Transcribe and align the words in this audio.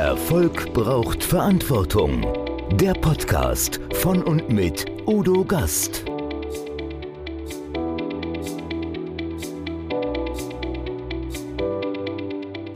Erfolg 0.00 0.72
braucht 0.72 1.22
Verantwortung. 1.22 2.26
Der 2.72 2.94
Podcast 2.94 3.78
von 3.96 4.22
und 4.22 4.48
mit 4.48 4.86
Udo 5.06 5.44
Gast. 5.44 6.06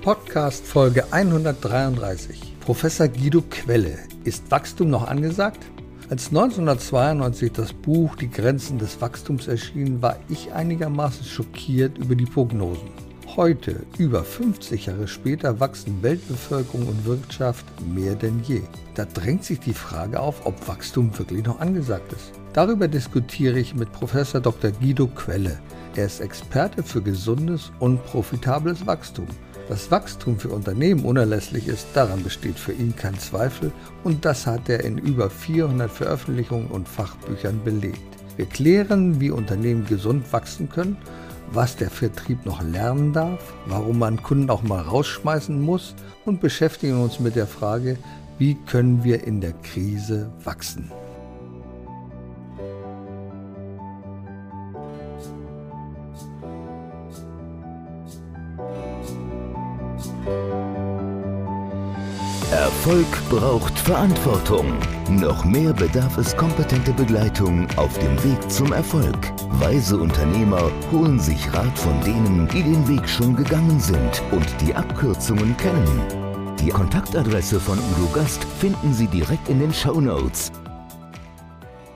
Podcast 0.02 0.66
Folge 0.66 1.10
133. 1.10 2.56
Professor 2.60 3.08
Guido 3.08 3.42
Quelle. 3.48 4.00
Ist 4.24 4.50
Wachstum 4.50 4.90
noch 4.90 5.08
angesagt? 5.08 5.64
Als 6.10 6.28
1992 6.28 7.52
das 7.52 7.72
Buch 7.72 8.16
Die 8.16 8.30
Grenzen 8.30 8.78
des 8.78 9.00
Wachstums 9.00 9.48
erschien, 9.48 10.02
war 10.02 10.18
ich 10.28 10.52
einigermaßen 10.52 11.24
schockiert 11.24 11.96
über 11.96 12.16
die 12.16 12.26
Prognosen. 12.26 12.90
Heute, 13.36 13.84
über 13.98 14.22
50 14.22 14.86
Jahre 14.86 15.08
später, 15.08 15.58
wachsen 15.58 16.04
Weltbevölkerung 16.04 16.86
und 16.86 17.04
Wirtschaft 17.04 17.66
mehr 17.84 18.14
denn 18.14 18.40
je. 18.44 18.62
Da 18.94 19.06
drängt 19.06 19.42
sich 19.42 19.58
die 19.58 19.74
Frage 19.74 20.20
auf, 20.20 20.46
ob 20.46 20.68
Wachstum 20.68 21.10
wirklich 21.18 21.44
noch 21.44 21.58
angesagt 21.58 22.12
ist. 22.12 22.30
Darüber 22.52 22.86
diskutiere 22.86 23.58
ich 23.58 23.74
mit 23.74 23.90
Professor 23.90 24.40
Dr. 24.40 24.70
Guido 24.70 25.08
Quelle. 25.08 25.58
Er 25.96 26.06
ist 26.06 26.20
Experte 26.20 26.84
für 26.84 27.02
gesundes 27.02 27.72
und 27.80 28.04
profitables 28.04 28.86
Wachstum. 28.86 29.26
Dass 29.68 29.90
Wachstum 29.90 30.38
für 30.38 30.50
Unternehmen 30.50 31.04
unerlässlich 31.04 31.66
ist, 31.66 31.88
daran 31.92 32.22
besteht 32.22 32.56
für 32.56 32.72
ihn 32.72 32.94
kein 32.94 33.18
Zweifel 33.18 33.72
und 34.04 34.24
das 34.24 34.46
hat 34.46 34.68
er 34.68 34.84
in 34.84 34.96
über 34.96 35.28
400 35.28 35.90
Veröffentlichungen 35.90 36.68
und 36.68 36.86
Fachbüchern 36.86 37.64
belegt. 37.64 37.98
Wir 38.36 38.46
klären, 38.46 39.20
wie 39.20 39.32
Unternehmen 39.32 39.86
gesund 39.86 40.32
wachsen 40.32 40.68
können, 40.68 40.96
was 41.54 41.76
der 41.76 41.90
Vertrieb 41.90 42.44
noch 42.46 42.62
lernen 42.62 43.12
darf, 43.12 43.54
warum 43.66 43.98
man 43.98 44.22
Kunden 44.22 44.50
auch 44.50 44.62
mal 44.62 44.80
rausschmeißen 44.80 45.60
muss 45.60 45.94
und 46.24 46.40
beschäftigen 46.40 47.00
uns 47.00 47.20
mit 47.20 47.36
der 47.36 47.46
Frage, 47.46 47.96
wie 48.38 48.54
können 48.66 49.04
wir 49.04 49.24
in 49.24 49.40
der 49.40 49.52
Krise 49.52 50.30
wachsen. 50.42 50.90
Erfolg 62.50 63.06
braucht 63.30 63.76
Verantwortung. 63.78 64.78
Noch 65.10 65.44
mehr 65.44 65.72
bedarf 65.72 66.18
es 66.18 66.36
kompetente 66.36 66.92
Begleitung 66.92 67.66
auf 67.76 67.98
dem 67.98 68.22
Weg 68.22 68.50
zum 68.50 68.72
Erfolg. 68.72 69.16
Weise 69.60 69.96
Unternehmer 69.96 70.70
holen 70.92 71.18
sich 71.18 71.52
Rat 71.52 71.76
von 71.78 71.98
denen, 72.02 72.46
die 72.48 72.62
den 72.62 72.86
Weg 72.86 73.08
schon 73.08 73.34
gegangen 73.34 73.80
sind 73.80 74.22
und 74.30 74.46
die 74.60 74.74
Abkürzungen 74.74 75.56
kennen. 75.56 76.56
Die 76.60 76.68
Kontaktadresse 76.68 77.58
von 77.58 77.78
Udo 77.78 78.12
Gast 78.12 78.44
finden 78.44 78.92
Sie 78.92 79.06
direkt 79.08 79.48
in 79.48 79.58
den 79.58 79.72
Show 79.72 80.00
Notes. 80.00 80.52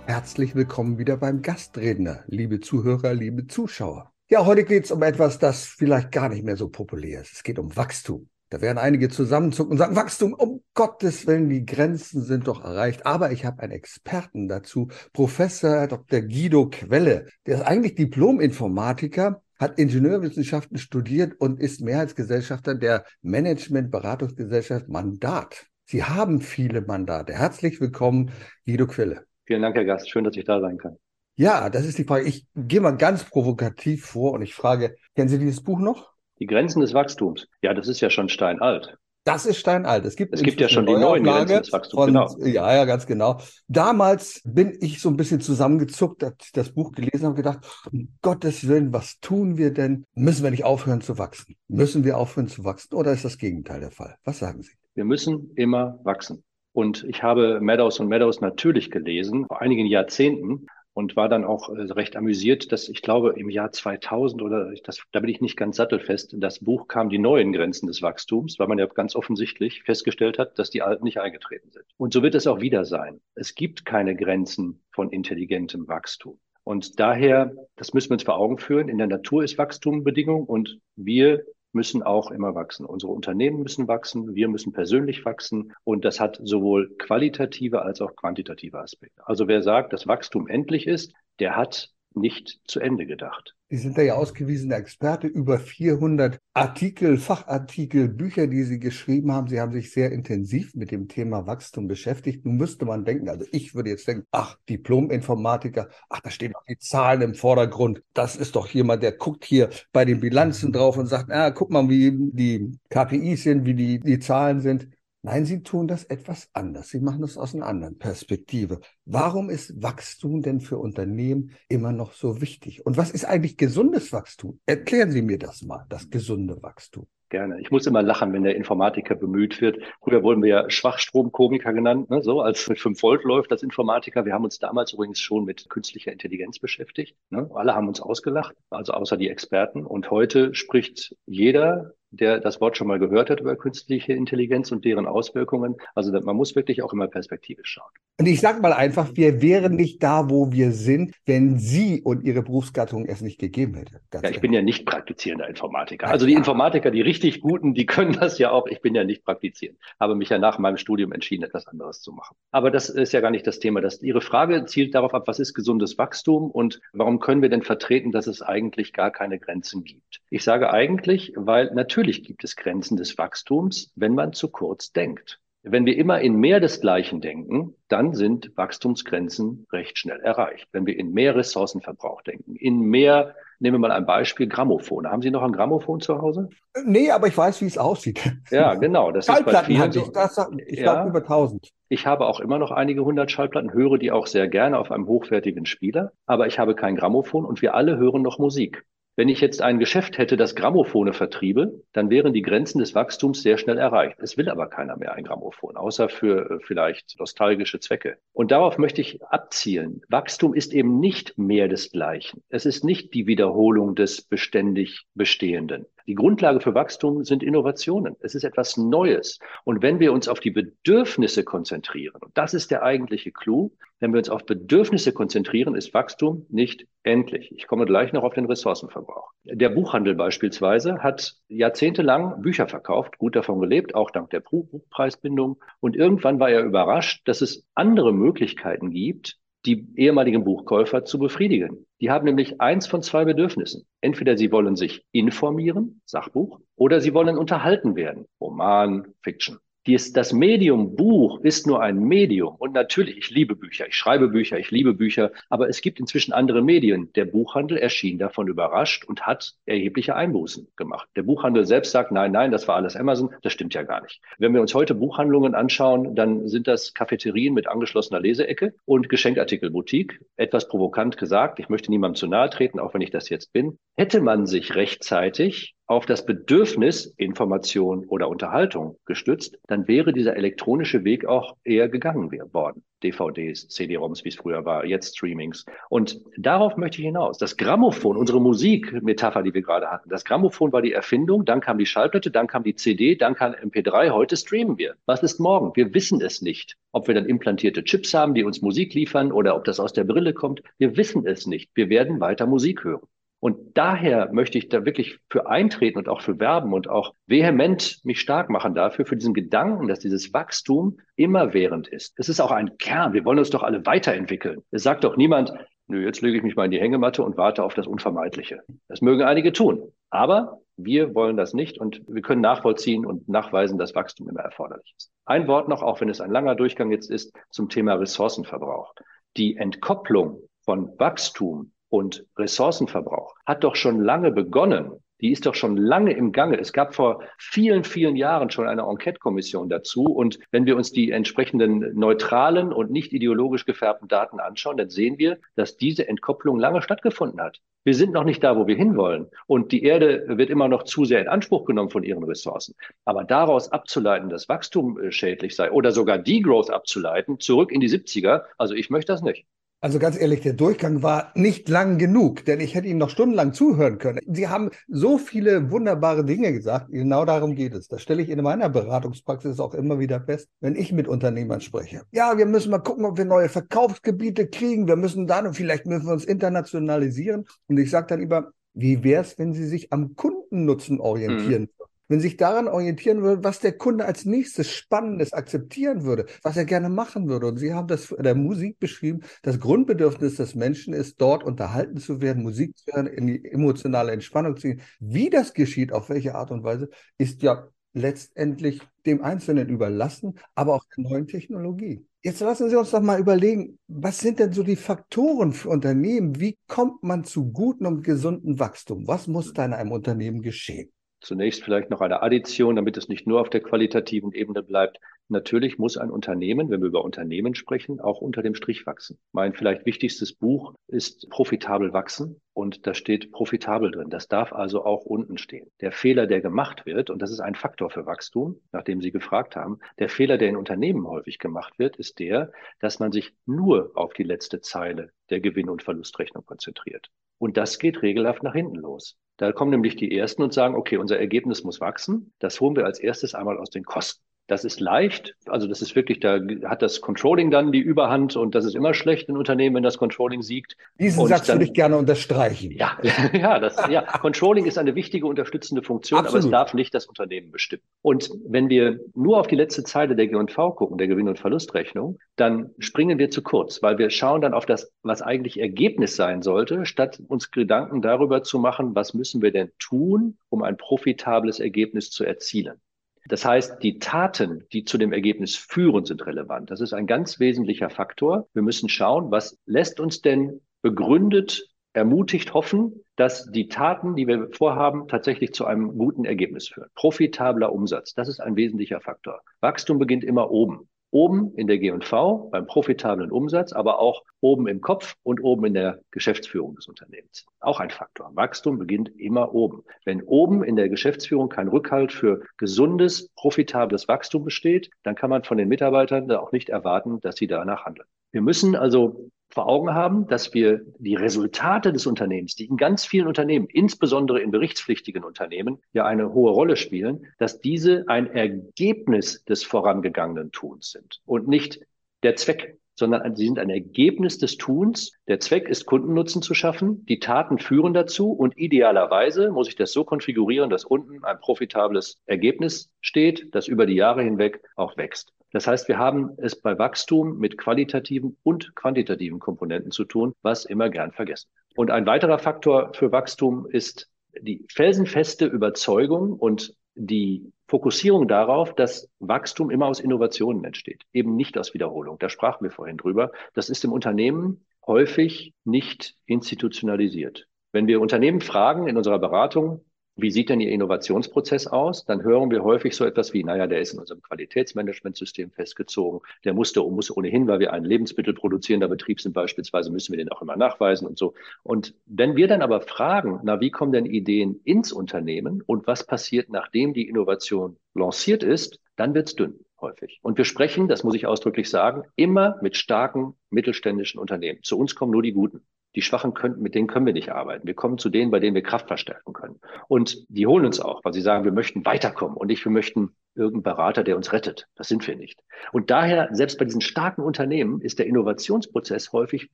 Herzlich 0.06 0.54
willkommen 0.54 0.98
wieder 0.98 1.18
beim 1.18 1.42
Gastredner, 1.42 2.24
liebe 2.26 2.60
Zuhörer, 2.60 3.12
liebe 3.12 3.46
Zuschauer. 3.46 4.12
Ja, 4.28 4.44
heute 4.44 4.64
geht 4.64 4.86
es 4.86 4.90
um 4.90 5.02
etwas, 5.02 5.38
das 5.38 5.64
vielleicht 5.64 6.10
gar 6.10 6.30
nicht 6.30 6.44
mehr 6.44 6.56
so 6.56 6.68
populär 6.68 7.20
ist. 7.20 7.32
Es 7.34 7.42
geht 7.42 7.58
um 7.58 7.76
Wachstum. 7.76 8.28
Da 8.50 8.62
werden 8.62 8.78
einige 8.78 9.10
zusammenzucken 9.10 9.72
und 9.72 9.78
sagen, 9.78 9.94
Wachstum, 9.94 10.32
um 10.32 10.62
Gottes 10.72 11.26
Willen, 11.26 11.50
die 11.50 11.66
Grenzen 11.66 12.22
sind 12.22 12.46
doch 12.48 12.64
erreicht. 12.64 13.04
Aber 13.04 13.30
ich 13.30 13.44
habe 13.44 13.62
einen 13.62 13.72
Experten 13.72 14.48
dazu, 14.48 14.88
Professor 15.12 15.86
Dr. 15.86 16.22
Guido 16.22 16.70
Quelle. 16.70 17.26
Der 17.46 17.56
ist 17.56 17.66
eigentlich 17.66 17.94
Diplom-Informatiker, 17.96 19.42
hat 19.58 19.78
Ingenieurwissenschaften 19.78 20.78
studiert 20.78 21.34
und 21.38 21.60
ist 21.60 21.82
Mehrheitsgesellschafter 21.82 22.74
der 22.74 23.04
Management-Beratungsgesellschaft 23.20 24.88
Mandat. 24.88 25.66
Sie 25.84 26.04
haben 26.04 26.40
viele 26.40 26.80
Mandate. 26.80 27.34
Herzlich 27.34 27.80
willkommen, 27.80 28.30
Guido 28.64 28.86
Quelle. 28.86 29.24
Vielen 29.46 29.62
Dank, 29.62 29.76
Herr 29.76 29.84
Gast. 29.84 30.08
Schön, 30.08 30.24
dass 30.24 30.36
ich 30.36 30.44
da 30.44 30.60
sein 30.60 30.78
kann. 30.78 30.96
Ja, 31.36 31.70
das 31.70 31.86
ist 31.86 31.98
die 31.98 32.04
Frage. 32.04 32.24
Ich 32.24 32.46
gehe 32.54 32.80
mal 32.80 32.96
ganz 32.96 33.24
provokativ 33.24 34.06
vor 34.06 34.32
und 34.32 34.42
ich 34.42 34.54
frage, 34.54 34.96
kennen 35.14 35.28
Sie 35.28 35.38
dieses 35.38 35.62
Buch 35.62 35.78
noch? 35.78 36.12
Die 36.40 36.46
Grenzen 36.46 36.80
des 36.80 36.94
Wachstums. 36.94 37.48
Ja, 37.62 37.74
das 37.74 37.88
ist 37.88 38.00
ja 38.00 38.10
schon 38.10 38.28
steinalt. 38.28 38.96
Das 39.24 39.44
ist 39.44 39.58
steinalt. 39.58 40.06
Es 40.06 40.16
gibt, 40.16 40.32
es 40.32 40.42
gibt 40.42 40.58
ja 40.58 40.70
schon 40.70 40.86
die 40.86 40.94
neuen 40.94 41.24
Grenzen 41.24 41.58
des 41.58 41.72
Wachstums. 41.72 42.02
Von, 42.02 42.06
genau. 42.06 42.36
Ja, 42.38 42.74
ja, 42.74 42.84
ganz 42.86 43.06
genau. 43.06 43.38
Damals 43.66 44.40
bin 44.44 44.78
ich 44.80 45.02
so 45.02 45.10
ein 45.10 45.18
bisschen 45.18 45.40
zusammengezuckt, 45.40 46.24
als 46.24 46.36
ich 46.44 46.52
das 46.52 46.72
Buch 46.72 46.92
gelesen 46.92 47.26
habe, 47.26 47.34
gedacht, 47.34 47.58
um 47.92 48.16
Gottes 48.22 48.68
Willen, 48.68 48.92
was 48.92 49.20
tun 49.20 49.58
wir 49.58 49.74
denn? 49.74 50.06
Müssen 50.14 50.44
wir 50.44 50.50
nicht 50.50 50.64
aufhören 50.64 51.02
zu 51.02 51.18
wachsen? 51.18 51.56
Müssen 51.68 52.04
wir 52.04 52.16
aufhören 52.16 52.48
zu 52.48 52.64
wachsen 52.64 52.94
oder 52.94 53.12
ist 53.12 53.24
das 53.24 53.36
Gegenteil 53.36 53.80
der 53.80 53.90
Fall? 53.90 54.16
Was 54.24 54.38
sagen 54.38 54.62
Sie? 54.62 54.72
Wir 54.94 55.04
müssen 55.04 55.52
immer 55.56 55.98
wachsen. 56.04 56.42
Und 56.72 57.04
ich 57.04 57.22
habe 57.22 57.60
Meadows 57.60 58.00
und 58.00 58.08
Meadows 58.08 58.40
natürlich 58.40 58.90
gelesen, 58.90 59.46
vor 59.46 59.60
einigen 59.60 59.86
Jahrzehnten 59.86 60.66
und 60.98 61.14
war 61.14 61.28
dann 61.28 61.44
auch 61.44 61.68
äh, 61.68 61.82
recht 61.92 62.16
amüsiert, 62.16 62.72
dass 62.72 62.88
ich 62.88 63.02
glaube 63.02 63.34
im 63.36 63.50
Jahr 63.50 63.70
2000 63.70 64.42
oder 64.42 64.72
das, 64.82 65.00
da 65.12 65.20
bin 65.20 65.30
ich 65.30 65.40
nicht 65.40 65.56
ganz 65.56 65.76
sattelfest, 65.76 66.34
das 66.38 66.58
Buch 66.58 66.88
kam 66.88 67.08
die 67.08 67.20
neuen 67.20 67.52
Grenzen 67.52 67.86
des 67.86 68.02
Wachstums, 68.02 68.58
weil 68.58 68.66
man 68.66 68.80
ja 68.80 68.86
ganz 68.86 69.14
offensichtlich 69.14 69.84
festgestellt 69.84 70.40
hat, 70.40 70.58
dass 70.58 70.70
die 70.70 70.82
alten 70.82 71.04
nicht 71.04 71.20
eingetreten 71.20 71.70
sind. 71.70 71.84
Und 71.98 72.12
so 72.12 72.24
wird 72.24 72.34
es 72.34 72.48
auch 72.48 72.60
wieder 72.60 72.84
sein. 72.84 73.20
Es 73.36 73.54
gibt 73.54 73.84
keine 73.84 74.16
Grenzen 74.16 74.80
von 74.90 75.10
intelligentem 75.10 75.86
Wachstum. 75.86 76.40
Und 76.64 76.98
daher, 76.98 77.54
das 77.76 77.94
müssen 77.94 78.10
wir 78.10 78.14
uns 78.14 78.24
vor 78.24 78.36
Augen 78.36 78.58
führen, 78.58 78.88
in 78.88 78.98
der 78.98 79.06
Natur 79.06 79.44
ist 79.44 79.56
Wachstum 79.56 80.02
Bedingung 80.02 80.46
und 80.46 80.80
wir 80.96 81.44
müssen 81.72 82.02
auch 82.02 82.30
immer 82.30 82.54
wachsen. 82.54 82.86
Unsere 82.86 83.12
Unternehmen 83.12 83.62
müssen 83.62 83.88
wachsen, 83.88 84.34
wir 84.34 84.48
müssen 84.48 84.72
persönlich 84.72 85.24
wachsen 85.24 85.72
und 85.84 86.04
das 86.04 86.20
hat 86.20 86.40
sowohl 86.42 86.94
qualitative 86.98 87.82
als 87.82 88.00
auch 88.00 88.16
quantitative 88.16 88.78
Aspekte. 88.78 89.26
Also 89.26 89.48
wer 89.48 89.62
sagt, 89.62 89.92
dass 89.92 90.06
Wachstum 90.06 90.48
endlich 90.48 90.86
ist, 90.86 91.12
der 91.38 91.56
hat 91.56 91.92
nicht 92.18 92.60
zu 92.66 92.80
Ende 92.80 93.06
gedacht. 93.06 93.54
Sie 93.70 93.76
sind 93.76 93.98
da 93.98 94.02
ja 94.02 94.14
ausgewiesener 94.14 94.76
Experte, 94.76 95.26
über 95.26 95.58
400 95.58 96.38
Artikel, 96.54 97.18
Fachartikel, 97.18 98.08
Bücher, 98.08 98.46
die 98.46 98.62
Sie 98.62 98.78
geschrieben 98.78 99.30
haben. 99.30 99.48
Sie 99.48 99.60
haben 99.60 99.72
sich 99.72 99.92
sehr 99.92 100.10
intensiv 100.10 100.74
mit 100.74 100.90
dem 100.90 101.06
Thema 101.06 101.46
Wachstum 101.46 101.86
beschäftigt. 101.86 102.46
Nun 102.46 102.56
müsste 102.56 102.86
man 102.86 103.04
denken, 103.04 103.28
also 103.28 103.44
ich 103.52 103.74
würde 103.74 103.90
jetzt 103.90 104.08
denken, 104.08 104.26
ach, 104.30 104.56
Diplom-Informatiker, 104.70 105.90
ach, 106.08 106.20
da 106.20 106.30
stehen 106.30 106.52
doch 106.52 106.64
die 106.66 106.78
Zahlen 106.78 107.20
im 107.20 107.34
Vordergrund. 107.34 108.02
Das 108.14 108.36
ist 108.36 108.56
doch 108.56 108.68
jemand, 108.68 109.02
der 109.02 109.12
guckt 109.12 109.44
hier 109.44 109.68
bei 109.92 110.06
den 110.06 110.20
Bilanzen 110.20 110.72
drauf 110.72 110.96
und 110.96 111.06
sagt, 111.06 111.30
ah, 111.30 111.50
guck 111.50 111.70
mal, 111.70 111.90
wie 111.90 112.10
die 112.32 112.78
KPIs 112.88 113.42
sind, 113.42 113.66
wie 113.66 113.74
die, 113.74 114.00
die 114.00 114.18
Zahlen 114.18 114.60
sind. 114.60 114.88
Nein, 115.22 115.44
Sie 115.44 115.62
tun 115.62 115.88
das 115.88 116.04
etwas 116.04 116.48
anders. 116.52 116.90
Sie 116.90 117.00
machen 117.00 117.22
das 117.22 117.36
aus 117.36 117.54
einer 117.54 117.66
anderen 117.66 117.98
Perspektive. 117.98 118.80
Warum 119.04 119.50
ist 119.50 119.82
Wachstum 119.82 120.42
denn 120.42 120.60
für 120.60 120.78
Unternehmen 120.78 121.50
immer 121.68 121.90
noch 121.90 122.12
so 122.12 122.40
wichtig? 122.40 122.86
Und 122.86 122.96
was 122.96 123.10
ist 123.10 123.24
eigentlich 123.24 123.56
gesundes 123.56 124.12
Wachstum? 124.12 124.60
Erklären 124.64 125.10
Sie 125.10 125.22
mir 125.22 125.38
das 125.38 125.62
mal, 125.62 125.84
das 125.88 126.08
gesunde 126.08 126.62
Wachstum. 126.62 127.06
Gerne. 127.30 127.60
Ich 127.60 127.70
muss 127.70 127.86
immer 127.86 128.02
lachen, 128.02 128.32
wenn 128.32 128.42
der 128.42 128.56
Informatiker 128.56 129.14
bemüht 129.14 129.60
wird. 129.60 129.78
Früher 130.02 130.22
wurden 130.22 130.42
wir 130.42 130.48
ja 130.48 130.70
Schwachstromkomiker 130.70 131.74
genannt, 131.74 132.08
ne? 132.08 132.22
so 132.22 132.40
als 132.40 132.68
mit 132.68 132.78
5 132.78 133.02
Volt 133.02 133.24
läuft 133.24 133.52
als 133.52 133.62
Informatiker. 133.62 134.24
Wir 134.24 134.32
haben 134.32 134.44
uns 134.44 134.58
damals 134.58 134.94
übrigens 134.94 135.20
schon 135.20 135.44
mit 135.44 135.68
künstlicher 135.68 136.10
Intelligenz 136.10 136.58
beschäftigt. 136.58 137.16
Ne? 137.28 137.50
Alle 137.54 137.74
haben 137.74 137.88
uns 137.88 138.00
ausgelacht, 138.00 138.56
also 138.70 138.94
außer 138.94 139.18
die 139.18 139.28
Experten. 139.28 139.84
Und 139.84 140.10
heute 140.10 140.54
spricht 140.54 141.14
jeder 141.26 141.92
der 142.10 142.40
das 142.40 142.60
Wort 142.60 142.76
schon 142.76 142.86
mal 142.86 142.98
gehört 142.98 143.30
hat 143.30 143.40
über 143.40 143.56
künstliche 143.56 144.12
Intelligenz 144.12 144.72
und 144.72 144.84
deren 144.84 145.06
Auswirkungen. 145.06 145.76
Also 145.94 146.12
man 146.20 146.36
muss 146.36 146.56
wirklich 146.56 146.82
auch 146.82 146.92
immer 146.92 147.08
perspektivisch 147.08 147.70
schauen. 147.70 147.90
Und 148.18 148.26
ich 148.26 148.40
sage 148.40 148.60
mal 148.60 148.72
einfach, 148.72 149.10
wir 149.14 149.42
wären 149.42 149.76
nicht 149.76 150.02
da, 150.02 150.30
wo 150.30 150.50
wir 150.50 150.72
sind, 150.72 151.14
wenn 151.26 151.58
Sie 151.58 152.02
und 152.02 152.24
Ihre 152.24 152.42
Berufsgattung 152.42 153.04
es 153.06 153.20
nicht 153.20 153.38
gegeben 153.38 153.74
hätte. 153.74 154.00
ja, 154.12 154.30
ich 154.30 154.40
bin 154.40 154.52
ja 154.52 154.62
nicht 154.62 154.86
praktizierender 154.86 155.48
Informatiker. 155.48 156.08
Also 156.08 156.26
die 156.26 156.32
Informatiker, 156.32 156.90
die 156.90 157.00
richtig 157.00 157.17
guten, 157.40 157.74
die 157.74 157.86
können 157.86 158.12
das 158.12 158.38
ja 158.38 158.50
auch. 158.50 158.66
Ich 158.66 158.80
bin 158.80 158.94
ja 158.94 159.04
nicht 159.04 159.24
praktizierend. 159.24 159.78
Habe 159.98 160.14
mich 160.14 160.28
ja 160.28 160.38
nach 160.38 160.58
meinem 160.58 160.76
Studium 160.76 161.12
entschieden, 161.12 161.44
etwas 161.44 161.66
anderes 161.66 162.02
zu 162.02 162.12
machen. 162.12 162.36
Aber 162.50 162.70
das 162.70 162.88
ist 162.88 163.12
ja 163.12 163.20
gar 163.20 163.30
nicht 163.30 163.46
das 163.46 163.58
Thema. 163.58 163.80
Das, 163.80 164.02
Ihre 164.02 164.20
Frage 164.20 164.64
zielt 164.66 164.94
darauf 164.94 165.14
ab, 165.14 165.26
was 165.26 165.38
ist 165.38 165.54
gesundes 165.54 165.96
Wachstum 165.96 166.50
und 166.50 166.80
warum 166.92 167.18
können 167.18 167.42
wir 167.42 167.48
denn 167.48 167.62
vertreten, 167.62 168.12
dass 168.12 168.26
es 168.26 168.42
eigentlich 168.42 168.92
gar 168.92 169.10
keine 169.10 169.38
Grenzen 169.38 169.84
gibt? 169.84 170.20
Ich 170.30 170.44
sage 170.44 170.70
eigentlich, 170.70 171.32
weil 171.36 171.68
Natürlich 171.78 172.24
gibt 172.24 172.42
es 172.42 172.56
Grenzen 172.56 172.96
des 172.96 173.18
Wachstums, 173.18 173.92
wenn 173.94 174.14
man 174.14 174.32
zu 174.32 174.50
kurz 174.50 174.92
denkt. 174.92 175.40
Wenn 175.70 175.86
wir 175.86 175.96
immer 175.96 176.20
in 176.20 176.36
mehr 176.36 176.60
des 176.60 176.80
Gleichen 176.80 177.20
denken, 177.20 177.74
dann 177.88 178.14
sind 178.14 178.50
Wachstumsgrenzen 178.56 179.66
recht 179.72 179.98
schnell 179.98 180.20
erreicht. 180.20 180.68
Wenn 180.72 180.86
wir 180.86 180.98
in 180.98 181.12
mehr 181.12 181.36
Ressourcenverbrauch 181.36 182.22
denken, 182.22 182.56
in 182.56 182.80
mehr, 182.80 183.34
nehmen 183.58 183.76
wir 183.76 183.88
mal 183.88 183.92
ein 183.92 184.06
Beispiel, 184.06 184.48
Grammophone. 184.48 185.08
Haben 185.08 185.22
Sie 185.22 185.30
noch 185.30 185.42
ein 185.42 185.52
Grammophon 185.52 186.00
zu 186.00 186.20
Hause? 186.20 186.48
Nee, 186.84 187.10
aber 187.10 187.26
ich 187.26 187.36
weiß, 187.36 187.60
wie 187.60 187.66
es 187.66 187.78
aussieht. 187.78 188.20
Ja, 188.50 188.74
genau. 188.74 189.12
Das 189.12 189.28
ist 189.28 189.44
bei 189.44 189.64
vielen 189.64 189.78
hatte 189.78 189.98
ich, 189.98 190.08
das, 190.12 190.38
ich 190.66 190.78
ja, 190.78 190.92
glaube 190.94 191.10
über 191.10 191.20
1000. 191.20 191.70
Ich 191.88 192.06
habe 192.06 192.26
auch 192.26 192.40
immer 192.40 192.58
noch 192.58 192.70
einige 192.70 193.04
hundert 193.04 193.30
Schallplatten, 193.30 193.72
höre 193.72 193.98
die 193.98 194.12
auch 194.12 194.26
sehr 194.26 194.48
gerne 194.48 194.78
auf 194.78 194.90
einem 194.90 195.06
hochwertigen 195.06 195.66
Spieler, 195.66 196.12
aber 196.26 196.46
ich 196.46 196.58
habe 196.58 196.74
kein 196.74 196.96
Grammophon 196.96 197.44
und 197.44 197.62
wir 197.62 197.74
alle 197.74 197.96
hören 197.96 198.22
noch 198.22 198.38
Musik. 198.38 198.84
Wenn 199.18 199.28
ich 199.28 199.40
jetzt 199.40 199.62
ein 199.62 199.80
Geschäft 199.80 200.16
hätte, 200.16 200.36
das 200.36 200.54
Grammophone 200.54 201.12
vertriebe, 201.12 201.82
dann 201.92 202.08
wären 202.08 202.32
die 202.32 202.40
Grenzen 202.40 202.78
des 202.78 202.94
Wachstums 202.94 203.42
sehr 203.42 203.58
schnell 203.58 203.76
erreicht. 203.76 204.16
Es 204.20 204.36
will 204.36 204.48
aber 204.48 204.68
keiner 204.68 204.96
mehr 204.96 205.12
ein 205.12 205.24
Grammophon, 205.24 205.76
außer 205.76 206.08
für 206.08 206.48
äh, 206.48 206.58
vielleicht 206.64 207.18
nostalgische 207.18 207.80
Zwecke. 207.80 208.18
Und 208.32 208.52
darauf 208.52 208.78
möchte 208.78 209.00
ich 209.00 209.20
abzielen. 209.24 210.02
Wachstum 210.08 210.54
ist 210.54 210.72
eben 210.72 211.00
nicht 211.00 211.36
mehr 211.36 211.66
desgleichen. 211.66 212.44
Es 212.48 212.64
ist 212.64 212.84
nicht 212.84 213.12
die 213.12 213.26
Wiederholung 213.26 213.96
des 213.96 214.22
beständig 214.22 215.06
Bestehenden. 215.14 215.86
Die 216.08 216.14
Grundlage 216.14 216.60
für 216.60 216.74
Wachstum 216.74 217.22
sind 217.22 217.42
Innovationen. 217.42 218.16
Es 218.20 218.34
ist 218.34 218.42
etwas 218.42 218.78
Neues. 218.78 219.38
Und 219.64 219.82
wenn 219.82 220.00
wir 220.00 220.14
uns 220.14 220.26
auf 220.26 220.40
die 220.40 220.50
Bedürfnisse 220.50 221.44
konzentrieren, 221.44 222.22
und 222.22 222.30
das 222.34 222.54
ist 222.54 222.70
der 222.70 222.82
eigentliche 222.82 223.30
Clou, 223.30 223.72
wenn 224.00 224.14
wir 224.14 224.18
uns 224.18 224.30
auf 224.30 224.46
Bedürfnisse 224.46 225.12
konzentrieren, 225.12 225.74
ist 225.74 225.92
Wachstum 225.92 226.46
nicht 226.48 226.86
endlich. 227.02 227.52
Ich 227.54 227.66
komme 227.66 227.84
gleich 227.84 228.14
noch 228.14 228.22
auf 228.22 228.32
den 228.32 228.46
Ressourcenverbrauch. 228.46 229.32
Der 229.44 229.68
Buchhandel 229.68 230.14
beispielsweise 230.14 231.02
hat 231.02 231.34
jahrzehntelang 231.48 232.40
Bücher 232.40 232.68
verkauft, 232.68 233.18
gut 233.18 233.36
davon 233.36 233.60
gelebt, 233.60 233.94
auch 233.94 234.10
dank 234.10 234.30
der 234.30 234.40
Buchpreisbindung. 234.40 235.62
Und 235.80 235.94
irgendwann 235.94 236.40
war 236.40 236.48
er 236.48 236.64
überrascht, 236.64 237.28
dass 237.28 237.42
es 237.42 237.66
andere 237.74 238.14
Möglichkeiten 238.14 238.90
gibt, 238.90 239.36
die 239.68 239.86
ehemaligen 239.96 240.44
Buchkäufer 240.44 241.04
zu 241.04 241.18
befriedigen. 241.18 241.86
Die 242.00 242.10
haben 242.10 242.24
nämlich 242.24 242.60
eins 242.60 242.86
von 242.86 243.02
zwei 243.02 243.26
Bedürfnissen. 243.26 243.86
Entweder 244.00 244.38
sie 244.38 244.50
wollen 244.50 244.76
sich 244.76 245.04
informieren, 245.12 246.00
Sachbuch, 246.06 246.60
oder 246.74 247.00
sie 247.02 247.12
wollen 247.12 247.36
unterhalten 247.36 247.94
werden, 247.94 248.24
Roman, 248.40 249.08
Fiction. 249.22 249.58
Dies, 249.88 250.12
das 250.12 250.34
Medium 250.34 250.96
Buch 250.96 251.40
ist 251.40 251.66
nur 251.66 251.80
ein 251.80 251.98
Medium. 251.98 252.56
Und 252.56 252.74
natürlich, 252.74 253.16
ich 253.16 253.30
liebe 253.30 253.56
Bücher, 253.56 253.88
ich 253.88 253.94
schreibe 253.94 254.28
Bücher, 254.28 254.58
ich 254.58 254.70
liebe 254.70 254.92
Bücher, 254.92 255.32
aber 255.48 255.70
es 255.70 255.80
gibt 255.80 255.98
inzwischen 255.98 256.34
andere 256.34 256.60
Medien. 256.60 257.10
Der 257.14 257.24
Buchhandel 257.24 257.78
erschien 257.78 258.18
davon 258.18 258.48
überrascht 258.48 259.06
und 259.06 259.22
hat 259.22 259.54
erhebliche 259.64 260.14
Einbußen 260.14 260.68
gemacht. 260.76 261.08
Der 261.16 261.22
Buchhandel 261.22 261.64
selbst 261.64 261.92
sagt, 261.92 262.12
nein, 262.12 262.32
nein, 262.32 262.50
das 262.50 262.68
war 262.68 262.76
alles 262.76 262.96
Amazon. 262.96 263.30
Das 263.40 263.54
stimmt 263.54 263.72
ja 263.72 263.82
gar 263.82 264.02
nicht. 264.02 264.20
Wenn 264.36 264.52
wir 264.52 264.60
uns 264.60 264.74
heute 264.74 264.94
Buchhandlungen 264.94 265.54
anschauen, 265.54 266.14
dann 266.14 266.48
sind 266.48 266.68
das 266.68 266.92
Cafeterien 266.92 267.54
mit 267.54 267.66
angeschlossener 267.66 268.20
Leseecke 268.20 268.74
und 268.84 269.08
Geschenkartikelboutique. 269.08 270.20
Etwas 270.36 270.68
provokant 270.68 271.16
gesagt, 271.16 271.60
ich 271.60 271.70
möchte 271.70 271.90
niemandem 271.90 272.16
zu 272.16 272.26
nahe 272.26 272.50
treten, 272.50 272.78
auch 272.78 272.92
wenn 272.92 273.00
ich 273.00 273.10
das 273.10 273.30
jetzt 273.30 273.54
bin. 273.54 273.78
Hätte 273.96 274.20
man 274.20 274.44
sich 274.44 274.74
rechtzeitig 274.74 275.77
auf 275.88 276.04
das 276.04 276.26
Bedürfnis 276.26 277.06
Information 277.16 278.04
oder 278.06 278.28
Unterhaltung 278.28 278.98
gestützt, 279.06 279.58
dann 279.66 279.88
wäre 279.88 280.12
dieser 280.12 280.36
elektronische 280.36 281.02
Weg 281.02 281.24
auch 281.24 281.56
eher 281.64 281.88
gegangen 281.88 282.30
worden. 282.52 282.84
DVDs, 283.02 283.68
CD-ROMs, 283.68 284.24
wie 284.24 284.28
es 284.28 284.36
früher 284.36 284.66
war, 284.66 284.84
jetzt 284.84 285.16
Streamings. 285.16 285.64
Und 285.88 286.20
darauf 286.36 286.76
möchte 286.76 286.98
ich 286.98 287.06
hinaus. 287.06 287.38
Das 287.38 287.56
Grammophon, 287.56 288.18
unsere 288.18 288.40
Musikmetapher, 288.40 289.42
die 289.42 289.54
wir 289.54 289.62
gerade 289.62 289.90
hatten, 289.90 290.10
das 290.10 290.24
Grammophon 290.24 290.72
war 290.72 290.82
die 290.82 290.92
Erfindung, 290.92 291.46
dann 291.46 291.60
kam 291.60 291.78
die 291.78 291.86
Schallplatte, 291.86 292.30
dann 292.30 292.48
kam 292.48 292.64
die 292.64 292.74
CD, 292.74 293.14
dann 293.14 293.34
kam 293.34 293.52
MP3, 293.52 294.10
heute 294.10 294.36
streamen 294.36 294.76
wir. 294.76 294.94
Was 295.06 295.22
ist 295.22 295.40
morgen? 295.40 295.74
Wir 295.74 295.94
wissen 295.94 296.20
es 296.20 296.42
nicht. 296.42 296.76
Ob 296.92 297.08
wir 297.08 297.14
dann 297.14 297.24
implantierte 297.24 297.82
Chips 297.82 298.12
haben, 298.12 298.34
die 298.34 298.44
uns 298.44 298.60
Musik 298.60 298.92
liefern 298.92 299.32
oder 299.32 299.56
ob 299.56 299.64
das 299.64 299.80
aus 299.80 299.94
der 299.94 300.04
Brille 300.04 300.34
kommt, 300.34 300.62
wir 300.76 300.96
wissen 300.98 301.26
es 301.26 301.46
nicht. 301.46 301.70
Wir 301.74 301.88
werden 301.88 302.20
weiter 302.20 302.46
Musik 302.46 302.84
hören. 302.84 303.06
Und 303.40 303.76
daher 303.76 304.32
möchte 304.32 304.58
ich 304.58 304.68
da 304.68 304.84
wirklich 304.84 305.18
für 305.30 305.48
eintreten 305.48 305.98
und 305.98 306.08
auch 306.08 306.22
für 306.22 306.40
werben 306.40 306.72
und 306.72 306.88
auch 306.88 307.14
vehement 307.26 308.00
mich 308.02 308.20
stark 308.20 308.50
machen 308.50 308.74
dafür, 308.74 309.06
für 309.06 309.16
diesen 309.16 309.34
Gedanken, 309.34 309.86
dass 309.86 310.00
dieses 310.00 310.32
Wachstum 310.32 310.98
immerwährend 311.14 311.86
ist. 311.88 312.14
Es 312.16 312.28
ist 312.28 312.40
auch 312.40 312.50
ein 312.50 312.78
Kern. 312.78 313.12
Wir 313.12 313.24
wollen 313.24 313.38
uns 313.38 313.50
doch 313.50 313.62
alle 313.62 313.86
weiterentwickeln. 313.86 314.62
Es 314.72 314.82
sagt 314.82 315.04
doch 315.04 315.16
niemand, 315.16 315.52
nö, 315.86 316.04
jetzt 316.04 316.20
lege 316.20 316.36
ich 316.36 316.42
mich 316.42 316.56
mal 316.56 316.64
in 316.64 316.72
die 316.72 316.80
Hängematte 316.80 317.22
und 317.22 317.36
warte 317.36 317.62
auf 317.62 317.74
das 317.74 317.86
Unvermeidliche. 317.86 318.62
Das 318.88 319.02
mögen 319.02 319.22
einige 319.22 319.52
tun. 319.52 319.92
Aber 320.10 320.60
wir 320.76 321.14
wollen 321.14 321.36
das 321.36 321.54
nicht 321.54 321.78
und 321.78 322.02
wir 322.08 322.22
können 322.22 322.40
nachvollziehen 322.40 323.06
und 323.06 323.28
nachweisen, 323.28 323.78
dass 323.78 323.94
Wachstum 323.94 324.28
immer 324.28 324.40
erforderlich 324.40 324.94
ist. 324.96 325.10
Ein 325.26 325.46
Wort 325.46 325.68
noch, 325.68 325.82
auch 325.82 326.00
wenn 326.00 326.08
es 326.08 326.20
ein 326.20 326.30
langer 326.30 326.54
Durchgang 326.54 326.90
jetzt 326.90 327.10
ist, 327.10 327.32
zum 327.50 327.68
Thema 327.68 327.94
Ressourcenverbrauch. 327.94 328.94
Die 329.36 329.56
Entkopplung 329.56 330.40
von 330.64 330.98
Wachstum 330.98 331.72
und 331.88 332.26
Ressourcenverbrauch 332.36 333.34
hat 333.46 333.64
doch 333.64 333.76
schon 333.76 334.00
lange 334.00 334.30
begonnen. 334.30 334.92
Die 335.20 335.32
ist 335.32 335.46
doch 335.46 335.54
schon 335.54 335.76
lange 335.76 336.12
im 336.12 336.30
Gange. 336.30 336.60
Es 336.60 336.72
gab 336.72 336.94
vor 336.94 337.24
vielen, 337.38 337.82
vielen 337.82 338.14
Jahren 338.14 338.50
schon 338.50 338.68
eine 338.68 338.82
Enquete-Kommission 338.82 339.68
dazu. 339.68 340.04
Und 340.04 340.38
wenn 340.52 340.64
wir 340.64 340.76
uns 340.76 340.92
die 340.92 341.10
entsprechenden 341.10 341.98
neutralen 341.98 342.72
und 342.72 342.92
nicht 342.92 343.12
ideologisch 343.12 343.64
gefärbten 343.64 344.06
Daten 344.06 344.38
anschauen, 344.38 344.76
dann 344.76 344.90
sehen 344.90 345.18
wir, 345.18 345.38
dass 345.56 345.76
diese 345.76 346.06
Entkopplung 346.06 346.60
lange 346.60 346.82
stattgefunden 346.82 347.40
hat. 347.40 347.58
Wir 347.84 347.94
sind 347.94 348.12
noch 348.12 348.24
nicht 348.24 348.44
da, 348.44 348.56
wo 348.56 348.66
wir 348.66 348.76
hinwollen. 348.76 349.28
Und 349.46 349.72
die 349.72 349.82
Erde 349.82 350.24
wird 350.28 350.50
immer 350.50 350.68
noch 350.68 350.84
zu 350.84 351.04
sehr 351.04 351.20
in 351.20 351.28
Anspruch 351.28 351.64
genommen 351.64 351.90
von 351.90 352.04
ihren 352.04 352.22
Ressourcen. 352.22 352.74
Aber 353.04 353.24
daraus 353.24 353.72
abzuleiten, 353.72 354.28
dass 354.28 354.48
Wachstum 354.48 355.00
äh, 355.00 355.10
schädlich 355.10 355.56
sei 355.56 355.72
oder 355.72 355.90
sogar 355.90 356.18
Degrowth 356.18 356.70
abzuleiten, 356.70 357.40
zurück 357.40 357.72
in 357.72 357.80
die 357.80 357.88
70er, 357.88 358.42
also 358.56 358.74
ich 358.74 358.90
möchte 358.90 359.12
das 359.12 359.22
nicht. 359.22 359.46
Also 359.80 360.00
ganz 360.00 360.20
ehrlich, 360.20 360.40
der 360.40 360.54
Durchgang 360.54 361.04
war 361.04 361.30
nicht 361.36 361.68
lang 361.68 361.98
genug, 361.98 362.44
denn 362.44 362.58
ich 362.58 362.74
hätte 362.74 362.88
Ihnen 362.88 362.98
noch 362.98 363.10
stundenlang 363.10 363.52
zuhören 363.52 363.98
können. 363.98 364.18
Sie 364.26 364.48
haben 364.48 364.70
so 364.88 365.18
viele 365.18 365.70
wunderbare 365.70 366.24
Dinge 366.24 366.52
gesagt. 366.52 366.90
Genau 366.90 367.24
darum 367.24 367.54
geht 367.54 367.74
es. 367.74 367.86
Das 367.86 368.02
stelle 368.02 368.22
ich 368.22 368.28
in 368.28 368.42
meiner 368.42 368.68
Beratungspraxis 368.68 369.60
auch 369.60 369.74
immer 369.74 370.00
wieder 370.00 370.20
fest, 370.20 370.48
wenn 370.60 370.74
ich 370.74 370.92
mit 370.92 371.06
Unternehmern 371.06 371.60
spreche. 371.60 372.02
Ja, 372.10 372.36
wir 372.36 372.46
müssen 372.46 372.72
mal 372.72 372.78
gucken, 372.78 373.04
ob 373.04 373.18
wir 373.18 373.24
neue 373.24 373.48
Verkaufsgebiete 373.48 374.48
kriegen. 374.48 374.88
Wir 374.88 374.96
müssen 374.96 375.28
dann 375.28 375.46
und 375.46 375.54
vielleicht 375.54 375.86
müssen 375.86 376.06
wir 376.06 376.12
uns 376.12 376.24
internationalisieren. 376.24 377.44
Und 377.68 377.78
ich 377.78 377.90
sage 377.90 378.08
dann 378.08 378.20
immer, 378.20 378.48
wie 378.74 379.04
wäre 379.04 379.22
es, 379.22 379.38
wenn 379.38 379.52
Sie 379.52 379.66
sich 379.66 379.92
am 379.92 380.16
Kundennutzen 380.16 380.98
orientieren? 380.98 381.62
Mhm 381.62 381.77
wenn 382.08 382.20
sich 382.20 382.36
daran 382.36 382.68
orientieren 382.68 383.22
würde, 383.22 383.44
was 383.44 383.60
der 383.60 383.76
Kunde 383.76 384.04
als 384.04 384.24
nächstes 384.24 384.70
Spannendes 384.70 385.32
akzeptieren 385.32 386.04
würde, 386.04 386.26
was 386.42 386.56
er 386.56 386.64
gerne 386.64 386.88
machen 386.88 387.28
würde. 387.28 387.46
Und 387.46 387.58
Sie 387.58 387.72
haben 387.72 387.86
das 387.88 388.10
in 388.10 388.24
der 388.24 388.34
Musik 388.34 388.78
beschrieben. 388.80 389.20
Das 389.42 389.60
Grundbedürfnis 389.60 390.36
des 390.36 390.54
Menschen 390.54 390.94
ist, 390.94 391.20
dort 391.20 391.44
unterhalten 391.44 391.98
zu 391.98 392.20
werden, 392.20 392.42
Musik 392.42 392.76
zu 392.76 392.92
hören, 392.92 393.06
in 393.06 393.26
die 393.26 393.44
emotionale 393.44 394.12
Entspannung 394.12 394.56
zu 394.56 394.68
gehen. 394.68 394.82
Wie 395.00 395.30
das 395.30 395.54
geschieht, 395.54 395.92
auf 395.92 396.08
welche 396.08 396.34
Art 396.34 396.50
und 396.50 396.64
Weise, 396.64 396.88
ist 397.18 397.42
ja 397.42 397.68
letztendlich 397.94 398.80
dem 399.06 399.22
Einzelnen 399.22 399.68
überlassen, 399.68 400.38
aber 400.54 400.74
auch 400.74 400.84
der 400.96 401.04
neuen 401.04 401.26
Technologie. 401.26 402.06
Jetzt 402.22 402.40
lassen 402.40 402.68
Sie 402.68 402.76
uns 402.76 402.90
doch 402.90 403.00
mal 403.00 403.20
überlegen, 403.20 403.78
was 403.86 404.18
sind 404.18 404.38
denn 404.38 404.52
so 404.52 404.62
die 404.62 404.76
Faktoren 404.76 405.52
für 405.52 405.68
Unternehmen? 405.68 406.40
Wie 406.40 406.58
kommt 406.66 407.02
man 407.02 407.24
zu 407.24 407.52
gutem 407.52 407.86
und 407.86 408.02
gesunden 408.02 408.58
Wachstum? 408.58 409.06
Was 409.06 409.26
muss 409.28 409.52
da 409.52 409.64
in 409.64 409.72
einem 409.72 409.92
Unternehmen 409.92 410.42
geschehen? 410.42 410.90
Zunächst 411.20 411.62
vielleicht 411.64 411.90
noch 411.90 412.00
eine 412.00 412.22
Addition, 412.22 412.76
damit 412.76 412.96
es 412.96 413.08
nicht 413.08 413.26
nur 413.26 413.40
auf 413.40 413.50
der 413.50 413.62
qualitativen 413.62 414.32
Ebene 414.32 414.62
bleibt. 414.62 415.00
Natürlich 415.30 415.78
muss 415.78 415.98
ein 415.98 416.10
Unternehmen, 416.10 416.70
wenn 416.70 416.80
wir 416.80 416.88
über 416.88 417.04
Unternehmen 417.04 417.54
sprechen, 417.54 418.00
auch 418.00 418.22
unter 418.22 418.42
dem 418.42 418.54
Strich 418.54 418.86
wachsen. 418.86 419.18
Mein 419.32 419.52
vielleicht 419.52 419.84
wichtigstes 419.84 420.32
Buch 420.32 420.74
ist 420.86 421.28
Profitabel 421.28 421.92
wachsen 421.92 422.40
und 422.54 422.86
da 422.86 422.94
steht 422.94 423.30
profitabel 423.30 423.90
drin. 423.90 424.08
Das 424.08 424.28
darf 424.28 424.54
also 424.54 424.84
auch 424.86 425.04
unten 425.04 425.36
stehen. 425.36 425.70
Der 425.82 425.92
Fehler, 425.92 426.26
der 426.26 426.40
gemacht 426.40 426.86
wird, 426.86 427.10
und 427.10 427.20
das 427.20 427.30
ist 427.30 427.40
ein 427.40 427.54
Faktor 427.54 427.90
für 427.90 428.06
Wachstum, 428.06 428.60
nachdem 428.72 429.02
Sie 429.02 429.12
gefragt 429.12 429.54
haben, 429.54 429.80
der 429.98 430.08
Fehler, 430.08 430.38
der 430.38 430.48
in 430.48 430.56
Unternehmen 430.56 431.06
häufig 431.06 431.38
gemacht 431.38 431.78
wird, 431.78 431.96
ist 431.96 432.18
der, 432.18 432.50
dass 432.80 432.98
man 432.98 433.12
sich 433.12 433.34
nur 433.44 433.92
auf 433.94 434.14
die 434.14 434.24
letzte 434.24 434.62
Zeile 434.62 435.10
der 435.28 435.40
Gewinn- 435.40 435.68
und 435.68 435.82
Verlustrechnung 435.82 436.46
konzentriert. 436.46 437.10
Und 437.36 437.58
das 437.58 437.78
geht 437.78 438.00
regelhaft 438.00 438.42
nach 438.42 438.54
hinten 438.54 438.76
los. 438.76 439.16
Da 439.36 439.52
kommen 439.52 439.70
nämlich 439.70 439.94
die 439.94 440.16
Ersten 440.16 440.42
und 440.42 440.52
sagen, 440.52 440.74
okay, 440.74 440.96
unser 440.96 441.18
Ergebnis 441.18 441.62
muss 441.62 441.80
wachsen. 441.80 442.32
Das 442.40 442.60
holen 442.60 442.74
wir 442.74 442.86
als 442.86 442.98
erstes 442.98 443.34
einmal 443.34 443.58
aus 443.58 443.70
den 443.70 443.84
Kosten. 443.84 444.24
Das 444.48 444.64
ist 444.64 444.80
leicht. 444.80 445.36
Also 445.46 445.66
das 445.68 445.82
ist 445.82 445.94
wirklich, 445.94 446.20
da 446.20 446.40
hat 446.64 446.80
das 446.80 447.02
Controlling 447.02 447.50
dann 447.50 447.70
die 447.70 447.80
Überhand 447.80 448.34
und 448.34 448.54
das 448.54 448.64
ist 448.64 448.74
immer 448.74 448.94
schlecht 448.94 449.28
in 449.28 449.36
Unternehmen, 449.36 449.76
wenn 449.76 449.82
das 449.82 449.98
Controlling 449.98 450.40
siegt. 450.40 450.74
Diesen 450.98 451.22
und 451.22 451.28
Satz 451.28 451.46
dann, 451.46 451.56
würde 451.56 451.66
ich 451.66 451.74
gerne 451.74 451.98
unterstreichen. 451.98 452.72
Ja, 452.72 452.98
ja, 453.34 453.58
das, 453.58 453.76
ja. 453.90 454.00
Controlling 454.02 454.64
ist 454.64 454.78
eine 454.78 454.94
wichtige 454.94 455.26
unterstützende 455.26 455.82
Funktion, 455.82 456.20
Absolut. 456.20 456.44
aber 456.44 456.46
es 456.46 456.50
darf 456.50 456.74
nicht 456.74 456.94
das 456.94 457.04
Unternehmen 457.04 457.52
bestimmen. 457.52 457.82
Und 458.00 458.30
wenn 458.46 458.70
wir 458.70 459.00
nur 459.14 459.38
auf 459.38 459.48
die 459.48 459.56
letzte 459.56 459.84
Zeile 459.84 460.16
der 460.16 460.28
G&V 460.28 460.72
gucken, 460.72 460.96
der 460.96 461.08
Gewinn- 461.08 461.28
und 461.28 461.38
Verlustrechnung, 461.38 462.18
dann 462.36 462.70
springen 462.78 463.18
wir 463.18 463.30
zu 463.30 463.42
kurz, 463.42 463.82
weil 463.82 463.98
wir 463.98 464.08
schauen 464.08 464.40
dann 464.40 464.54
auf 464.54 464.64
das, 464.64 464.90
was 465.02 465.20
eigentlich 465.20 465.60
Ergebnis 465.60 466.16
sein 466.16 466.40
sollte, 466.40 466.86
statt 466.86 467.20
uns 467.28 467.50
Gedanken 467.50 468.00
darüber 468.00 468.42
zu 468.42 468.58
machen, 468.58 468.94
was 468.94 469.12
müssen 469.12 469.42
wir 469.42 469.52
denn 469.52 469.72
tun, 469.78 470.38
um 470.48 470.62
ein 470.62 470.78
profitables 470.78 471.60
Ergebnis 471.60 472.10
zu 472.10 472.24
erzielen. 472.24 472.80
Das 473.28 473.44
heißt, 473.44 473.82
die 473.82 473.98
Taten, 473.98 474.64
die 474.72 474.84
zu 474.84 474.96
dem 474.98 475.12
Ergebnis 475.12 475.54
führen, 475.54 476.04
sind 476.04 476.26
relevant. 476.26 476.70
Das 476.70 476.80
ist 476.80 476.94
ein 476.94 477.06
ganz 477.06 477.38
wesentlicher 477.38 477.90
Faktor. 477.90 478.48
Wir 478.54 478.62
müssen 478.62 478.88
schauen, 478.88 479.30
was 479.30 479.58
lässt 479.66 480.00
uns 480.00 480.22
denn 480.22 480.60
begründet, 480.82 481.68
ermutigt 481.92 482.54
hoffen, 482.54 483.04
dass 483.16 483.50
die 483.50 483.68
Taten, 483.68 484.14
die 484.14 484.26
wir 484.26 484.48
vorhaben, 484.52 485.08
tatsächlich 485.08 485.52
zu 485.52 485.66
einem 485.66 485.98
guten 485.98 486.24
Ergebnis 486.24 486.68
führen. 486.68 486.88
Profitabler 486.94 487.72
Umsatz, 487.72 488.14
das 488.14 488.28
ist 488.28 488.40
ein 488.40 488.56
wesentlicher 488.56 489.00
Faktor. 489.00 489.40
Wachstum 489.60 489.98
beginnt 489.98 490.24
immer 490.24 490.50
oben. 490.50 490.87
Oben 491.10 491.54
in 491.54 491.66
der 491.66 491.78
G&V 491.78 492.50
beim 492.50 492.66
profitablen 492.66 493.30
Umsatz, 493.30 493.72
aber 493.72 493.98
auch 493.98 494.22
oben 494.40 494.68
im 494.68 494.80
Kopf 494.80 495.16
und 495.22 495.42
oben 495.42 495.64
in 495.66 495.74
der 495.74 496.00
Geschäftsführung 496.10 496.74
des 496.76 496.86
Unternehmens. 496.86 497.46
Auch 497.60 497.80
ein 497.80 497.90
Faktor. 497.90 498.30
Wachstum 498.34 498.78
beginnt 498.78 499.10
immer 499.18 499.54
oben. 499.54 499.84
Wenn 500.04 500.22
oben 500.22 500.62
in 500.62 500.76
der 500.76 500.88
Geschäftsführung 500.88 501.48
kein 501.48 501.68
Rückhalt 501.68 502.12
für 502.12 502.42
gesundes, 502.58 503.28
profitables 503.36 504.06
Wachstum 504.06 504.44
besteht, 504.44 504.90
dann 505.02 505.14
kann 505.14 505.30
man 505.30 505.44
von 505.44 505.56
den 505.56 505.68
Mitarbeitern 505.68 506.30
auch 506.32 506.52
nicht 506.52 506.68
erwarten, 506.68 507.20
dass 507.20 507.36
sie 507.36 507.46
danach 507.46 507.86
handeln. 507.86 508.06
Wir 508.30 508.42
müssen 508.42 508.76
also 508.76 509.30
vor 509.50 509.66
Augen 509.66 509.94
haben, 509.94 510.26
dass 510.26 510.54
wir 510.54 510.82
die 510.98 511.14
Resultate 511.14 511.92
des 511.92 512.06
Unternehmens, 512.06 512.54
die 512.54 512.66
in 512.66 512.76
ganz 512.76 513.04
vielen 513.04 513.26
Unternehmen, 513.26 513.66
insbesondere 513.72 514.40
in 514.40 514.50
berichtspflichtigen 514.50 515.24
Unternehmen, 515.24 515.78
ja 515.92 516.04
eine 516.04 516.32
hohe 516.32 516.52
Rolle 516.52 516.76
spielen, 516.76 517.26
dass 517.38 517.60
diese 517.60 518.04
ein 518.08 518.26
Ergebnis 518.30 519.44
des 519.44 519.64
vorangegangenen 519.64 520.52
Tuns 520.52 520.90
sind 520.90 521.20
und 521.24 521.48
nicht 521.48 521.80
der 522.22 522.36
Zweck, 522.36 522.78
sondern 522.98 523.36
sie 523.36 523.46
sind 523.46 523.58
ein 523.58 523.70
Ergebnis 523.70 524.38
des 524.38 524.56
Tuns. 524.56 525.12
Der 525.28 525.38
Zweck 525.38 525.68
ist, 525.68 525.86
Kundennutzen 525.86 526.42
zu 526.42 526.52
schaffen. 526.52 527.06
Die 527.06 527.20
Taten 527.20 527.58
führen 527.58 527.94
dazu 527.94 528.32
und 528.32 528.58
idealerweise 528.58 529.50
muss 529.50 529.68
ich 529.68 529.76
das 529.76 529.92
so 529.92 530.04
konfigurieren, 530.04 530.68
dass 530.68 530.84
unten 530.84 531.24
ein 531.24 531.40
profitables 531.40 532.18
Ergebnis 532.26 532.90
steht, 533.00 533.54
das 533.54 533.68
über 533.68 533.86
die 533.86 533.94
Jahre 533.94 534.24
hinweg 534.24 534.60
auch 534.74 534.96
wächst. 534.96 535.32
Das 535.52 535.66
heißt, 535.66 535.88
wir 535.88 535.98
haben 535.98 536.30
es 536.38 536.60
bei 536.60 536.78
Wachstum 536.78 537.38
mit 537.38 537.56
qualitativen 537.56 538.36
und 538.42 538.74
quantitativen 538.74 539.38
Komponenten 539.38 539.90
zu 539.90 540.04
tun, 540.04 540.34
was 540.42 540.64
immer 540.64 540.90
gern 540.90 541.12
vergessen. 541.12 541.48
Und 541.74 541.90
ein 541.90 542.06
weiterer 542.06 542.38
Faktor 542.38 542.92
für 542.94 543.12
Wachstum 543.12 543.66
ist 543.70 544.10
die 544.40 544.66
felsenfeste 544.68 545.46
Überzeugung 545.46 546.32
und 546.34 546.74
die 546.94 547.52
Fokussierung 547.68 548.28
darauf, 548.28 548.74
dass 548.74 549.08
Wachstum 549.20 549.70
immer 549.70 549.86
aus 549.86 550.00
Innovationen 550.00 550.64
entsteht, 550.64 551.04
eben 551.12 551.36
nicht 551.36 551.56
aus 551.56 551.74
Wiederholung. 551.74 552.18
Da 552.18 552.28
sprachen 552.28 552.64
wir 552.64 552.70
vorhin 552.70 552.96
drüber. 552.96 553.30
Das 553.54 553.70
ist 553.70 553.84
im 553.84 553.92
Unternehmen 553.92 554.64
häufig 554.86 555.54
nicht 555.64 556.16
institutionalisiert. 556.26 557.46
Wenn 557.72 557.86
wir 557.86 558.00
Unternehmen 558.00 558.40
fragen 558.40 558.88
in 558.88 558.96
unserer 558.96 559.18
Beratung, 559.18 559.84
wie 560.18 560.32
sieht 560.32 560.48
denn 560.48 560.60
Ihr 560.60 560.72
Innovationsprozess 560.72 561.68
aus? 561.68 562.04
Dann 562.04 562.24
hören 562.24 562.50
wir 562.50 562.64
häufig 562.64 562.96
so 562.96 563.04
etwas 563.04 563.32
wie, 563.32 563.44
naja, 563.44 563.68
der 563.68 563.80
ist 563.80 563.92
in 563.92 564.00
unserem 564.00 564.20
Qualitätsmanagementsystem 564.20 565.52
festgezogen. 565.52 566.20
Der 566.44 566.54
musste 566.54 566.82
und 566.82 566.96
muss 566.96 567.16
ohnehin, 567.16 567.46
weil 567.46 567.60
wir 567.60 567.72
ein 567.72 567.84
lebensmittelproduzierender 567.84 568.88
Betrieb 568.88 569.20
sind 569.20 569.32
beispielsweise, 569.32 569.92
müssen 569.92 570.12
wir 570.12 570.18
den 570.18 570.30
auch 570.30 570.42
immer 570.42 570.56
nachweisen 570.56 571.06
und 571.06 571.18
so. 571.18 571.34
Und 571.62 571.94
wenn 572.06 572.34
wir 572.34 572.48
dann 572.48 572.62
aber 572.62 572.80
fragen, 572.80 573.40
na, 573.44 573.60
wie 573.60 573.70
kommen 573.70 573.92
denn 573.92 574.06
Ideen 574.06 574.60
ins 574.64 574.92
Unternehmen 574.92 575.62
und 575.64 575.86
was 575.86 576.04
passiert, 576.04 576.48
nachdem 576.50 576.94
die 576.94 577.08
Innovation 577.08 577.76
lanciert 577.94 578.42
ist, 578.42 578.80
dann 578.96 579.14
wird's 579.14 579.36
dünn 579.36 579.60
häufig. 579.80 580.18
Und 580.22 580.36
wir 580.36 580.44
sprechen, 580.44 580.88
das 580.88 581.04
muss 581.04 581.14
ich 581.14 581.26
ausdrücklich 581.26 581.70
sagen, 581.70 582.02
immer 582.16 582.58
mit 582.60 582.76
starken 582.76 583.34
mittelständischen 583.50 584.20
Unternehmen. 584.20 584.62
Zu 584.62 584.78
uns 584.78 584.94
kommen 584.94 585.12
nur 585.12 585.22
die 585.22 585.32
Guten. 585.32 585.62
Die 585.98 586.02
Schwachen 586.02 586.32
können, 586.32 586.62
mit 586.62 586.76
denen 586.76 586.86
können 586.86 587.06
wir 587.06 587.12
nicht 587.12 587.32
arbeiten. 587.32 587.66
Wir 587.66 587.74
kommen 587.74 587.98
zu 587.98 588.08
denen, 588.08 588.30
bei 588.30 588.38
denen 588.38 588.54
wir 588.54 588.62
Kraft 588.62 588.86
verstärken 588.86 589.32
können. 589.32 589.58
Und 589.88 590.24
die 590.28 590.46
holen 590.46 590.64
uns 590.64 590.78
auch, 590.78 591.04
weil 591.04 591.12
sie 591.12 591.20
sagen, 591.20 591.44
wir 591.44 591.50
möchten 591.50 591.84
weiterkommen 591.84 592.36
und 592.36 592.46
nicht, 592.46 592.64
wir 592.64 592.70
möchten 592.70 593.16
irgendeinen 593.34 593.64
Berater, 593.64 594.04
der 594.04 594.14
uns 594.14 594.32
rettet. 594.32 594.68
Das 594.76 594.86
sind 594.86 595.04
wir 595.08 595.16
nicht. 595.16 595.42
Und 595.72 595.90
daher, 595.90 596.28
selbst 596.30 596.56
bei 596.56 596.66
diesen 596.66 596.80
starken 596.80 597.22
Unternehmen, 597.22 597.80
ist 597.80 597.98
der 597.98 598.06
Innovationsprozess 598.06 599.12
häufig 599.12 599.50